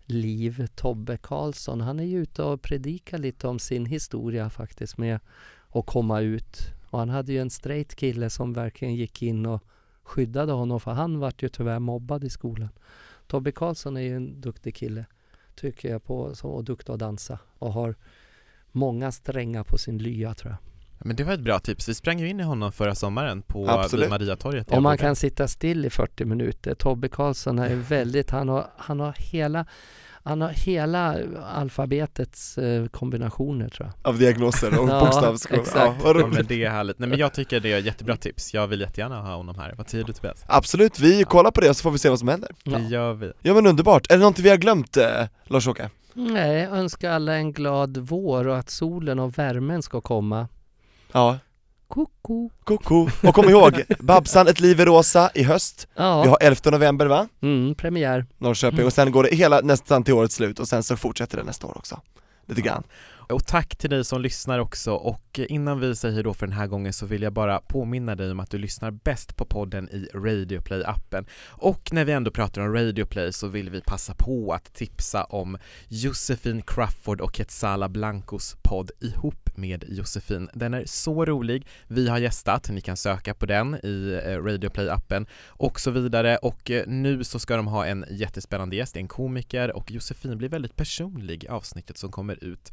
liv, 0.06 0.68
Tobbe 0.76 1.18
Karlsson? 1.18 1.82
Han 1.82 2.00
är 2.00 2.04
ju 2.04 2.22
ute 2.22 2.44
och 2.44 2.62
predikar 2.62 3.18
lite 3.18 3.48
om 3.48 3.60
sin 3.60 3.86
historia 3.86 4.50
faktiskt 4.50 4.98
med 4.98 5.20
att 5.70 5.86
komma 5.86 6.20
ut. 6.22 6.58
Och 6.90 7.00
han 7.00 7.10
hade 7.10 7.32
ju 7.32 7.40
en 7.40 7.50
straight 7.50 7.96
kille 7.96 8.30
som 8.30 8.54
verkligen 8.54 8.96
gick 8.96 9.22
in 9.22 9.46
och 9.46 9.64
skyddade 10.04 10.52
honom 10.52 10.80
för 10.80 10.92
han 10.92 11.20
vart 11.20 11.44
ju 11.44 11.50
tyvärr 11.50 11.80
mobbad 11.80 12.24
i 12.24 12.30
skolan. 12.30 12.70
Tobbe 13.28 13.52
Karlsson 13.52 13.98
är 13.98 14.02
ju 14.02 14.16
en 14.16 14.42
duktig 14.42 14.76
kille 14.76 15.06
tycker 15.56 15.90
jag 15.90 16.04
på, 16.04 16.34
och 16.44 16.64
duktig 16.64 16.94
att 16.94 17.00
dansa 17.00 17.40
och 17.60 17.74
har 17.74 17.96
många 18.72 19.12
strängar 19.12 19.64
på 19.64 19.78
sin 19.78 19.98
lya 19.98 20.34
tror 20.34 20.52
jag. 20.52 20.60
Men 21.08 21.16
det 21.16 21.24
var 21.24 21.34
ett 21.34 21.40
bra 21.40 21.60
tips. 21.60 21.90
Vi 21.90 21.94
sprang 21.94 22.20
ju 22.20 22.30
in 22.30 22.40
i 22.40 22.44
honom 22.44 22.72
förra 22.72 22.96
sommaren 22.96 23.42
på. 23.42 23.66
Mariatorget. 24.10 24.72
Om 24.72 24.84
man 24.84 24.98
kan 24.98 25.16
sitta 25.16 25.48
still 25.48 25.86
i 25.86 25.90
40 25.90 26.26
minuter. 26.26 26.76
Tobbe 26.76 27.10
Karlsson 27.10 27.60
är 27.60 27.76
väldigt, 27.90 28.30
han 28.32 28.50
har, 28.50 28.68
han 28.78 29.00
har 29.00 29.16
hela 29.18 29.66
han 30.24 30.42
har 30.42 30.50
hela 30.50 31.18
alfabetets 31.54 32.58
eh, 32.58 32.86
kombinationer 32.88 33.70
tror 33.70 33.88
jag. 33.88 34.10
Av 34.10 34.20
diagnoser 34.20 34.80
och 34.80 34.90
ja. 34.90 35.32
Ja, 35.76 35.96
ja, 36.04 36.28
men 36.28 36.46
det 36.46 36.64
är 36.64 36.70
härligt. 36.70 37.00
Nej 37.00 37.10
men 37.10 37.20
jag 37.20 37.34
tycker 37.34 37.60
det 37.60 37.74
är 37.74 37.80
jättebra 37.80 38.18
tips. 38.18 38.54
Jag 38.54 38.68
vill 38.68 38.82
jättegärna 38.82 39.22
ha 39.22 39.36
honom 39.36 39.56
här. 39.60 39.74
Vad 39.78 39.90
säger 39.90 40.04
du 40.04 40.14
Tobias? 40.14 40.44
Absolut, 40.48 41.00
vi 41.00 41.24
kollar 41.24 41.52
på 41.52 41.62
det 41.62 41.74
så 41.74 41.84
får 41.84 41.92
vi 41.92 41.98
se 41.98 42.10
vad 42.10 42.20
som 42.20 42.28
händer. 42.28 42.52
Det 42.64 42.80
gör 42.80 43.14
vi. 43.14 43.32
Ja 43.42 43.54
men 43.54 43.68
underbart. 43.68 44.12
Är 44.12 44.14
det 44.14 44.20
någonting 44.20 44.44
vi 44.44 44.50
har 44.50 44.58
glömt, 44.58 44.98
eh, 44.98 45.26
Lars-Åke? 45.48 45.90
Nej, 46.20 46.66
önska 46.66 47.14
alla 47.14 47.36
en 47.36 47.54
glad 47.54 47.98
vår 47.98 48.48
och 48.48 48.58
att 48.58 48.70
solen 48.70 49.20
och 49.20 49.38
värmen 49.38 49.82
ska 49.82 50.02
komma. 50.02 50.48
Ja. 51.12 51.38
Koko. 51.88 52.50
Koko. 52.64 53.08
Och 53.24 53.36
kom 53.36 53.50
ihåg, 53.50 53.84
Babsan, 54.00 54.48
ett 54.48 54.60
liv 54.60 54.80
i 54.80 54.86
rosa 54.86 55.32
i 55.34 55.44
höst. 55.44 55.88
Ja. 55.96 56.22
Vi 56.22 56.28
har 56.28 56.38
11 56.42 56.72
november 56.72 57.06
va? 57.06 57.28
Mm, 57.42 57.76
premiär. 57.76 58.26
Norrköping, 58.38 58.80
mm. 58.80 58.86
och 58.86 58.94
sen 58.94 59.12
går 59.12 59.24
det 59.24 59.36
hela 59.36 59.62
nästan 59.62 60.04
till 60.04 60.14
årets 60.14 60.36
slut 60.36 60.60
och 60.60 60.68
sen 60.68 60.84
så 60.84 60.98
fortsätter 60.98 61.38
det 61.38 61.44
nästa 61.44 61.68
år 61.68 61.78
också. 61.78 62.02
Lite 62.46 62.62
grann. 62.62 62.84
Och 63.30 63.46
tack 63.46 63.76
till 63.76 63.90
dig 63.90 64.06
som 64.06 64.22
lyssnar 64.22 64.60
också 64.60 64.94
och 64.94 65.40
innan 65.40 65.80
vi 65.80 65.96
säger 65.96 66.24
då 66.24 66.34
för 66.34 66.48
den 66.48 66.56
här 66.56 66.68
gången 66.68 66.94
så 66.94 67.06
vill 67.06 67.22
jag 67.22 67.34
bara 67.34 67.60
påminna 67.60 68.16
dig 68.16 68.32
om 68.32 68.40
att 68.40 68.52
du 68.52 68.58
lyssnar 68.58 68.92
bäst 68.92 69.36
på 69.36 69.46
podden 69.46 69.90
i 69.90 70.08
Radioplay-appen. 70.14 71.28
Och 71.48 71.90
när 71.92 72.06
vi 72.06 72.12
ändå 72.12 72.32
pratar 72.32 72.62
om 72.62 72.74
Radioplay 72.74 73.34
så 73.34 73.48
vill 73.48 73.70
vi 73.70 73.82
passa 73.82 74.14
på 74.14 74.54
att 74.54 74.74
tipsa 74.74 75.24
om 75.24 75.58
Josefin 75.88 76.62
Crawford 76.62 77.22
och 77.22 77.34
Quetzala 77.34 77.90
Blancos 77.90 78.56
podd 78.62 78.92
ihop 79.00 79.50
med 79.56 79.86
Josefin. 79.88 80.50
Den 80.54 80.74
är 80.74 80.84
så 80.86 81.26
rolig. 81.26 81.68
Vi 81.88 82.10
har 82.10 82.18
gästat, 82.18 82.70
ni 82.70 82.82
kan 82.82 82.98
söka 82.98 83.34
på 83.34 83.46
den 83.46 83.76
i 83.84 84.22
eh, 84.26 84.44
Radioplay-appen 84.44 85.28
och 85.48 85.80
så 85.80 85.92
vidare 85.92 86.38
och 86.38 86.72
eh, 86.72 86.88
nu 86.88 87.24
så 87.24 87.40
ska 87.40 87.56
de 87.56 87.68
ha 87.68 87.86
en 87.86 88.06
jättespännande 88.10 88.76
gäst, 88.76 88.98
en 88.98 89.08
komiker 89.08 89.76
och 89.76 89.92
Josefin 89.92 90.38
blir 90.38 90.50
väldigt 90.50 90.76
personlig 90.76 91.44
i 91.44 91.48
avsnittet 91.48 91.98
som 91.98 92.12
kommer 92.12 92.44
ut 92.44 92.72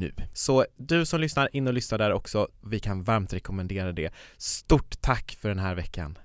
nu. 0.00 0.12
Så 0.32 0.66
du 0.76 1.06
som 1.06 1.20
lyssnar, 1.20 1.56
in 1.56 1.66
och 1.66 1.74
lyssna 1.74 1.98
där 1.98 2.12
också. 2.12 2.48
Vi 2.60 2.80
kan 2.80 3.02
varmt 3.02 3.32
rekommendera 3.32 3.92
det. 3.92 4.10
Stort 4.36 5.00
tack 5.00 5.38
för 5.40 5.48
den 5.48 5.58
här 5.58 5.74
veckan. 5.74 6.18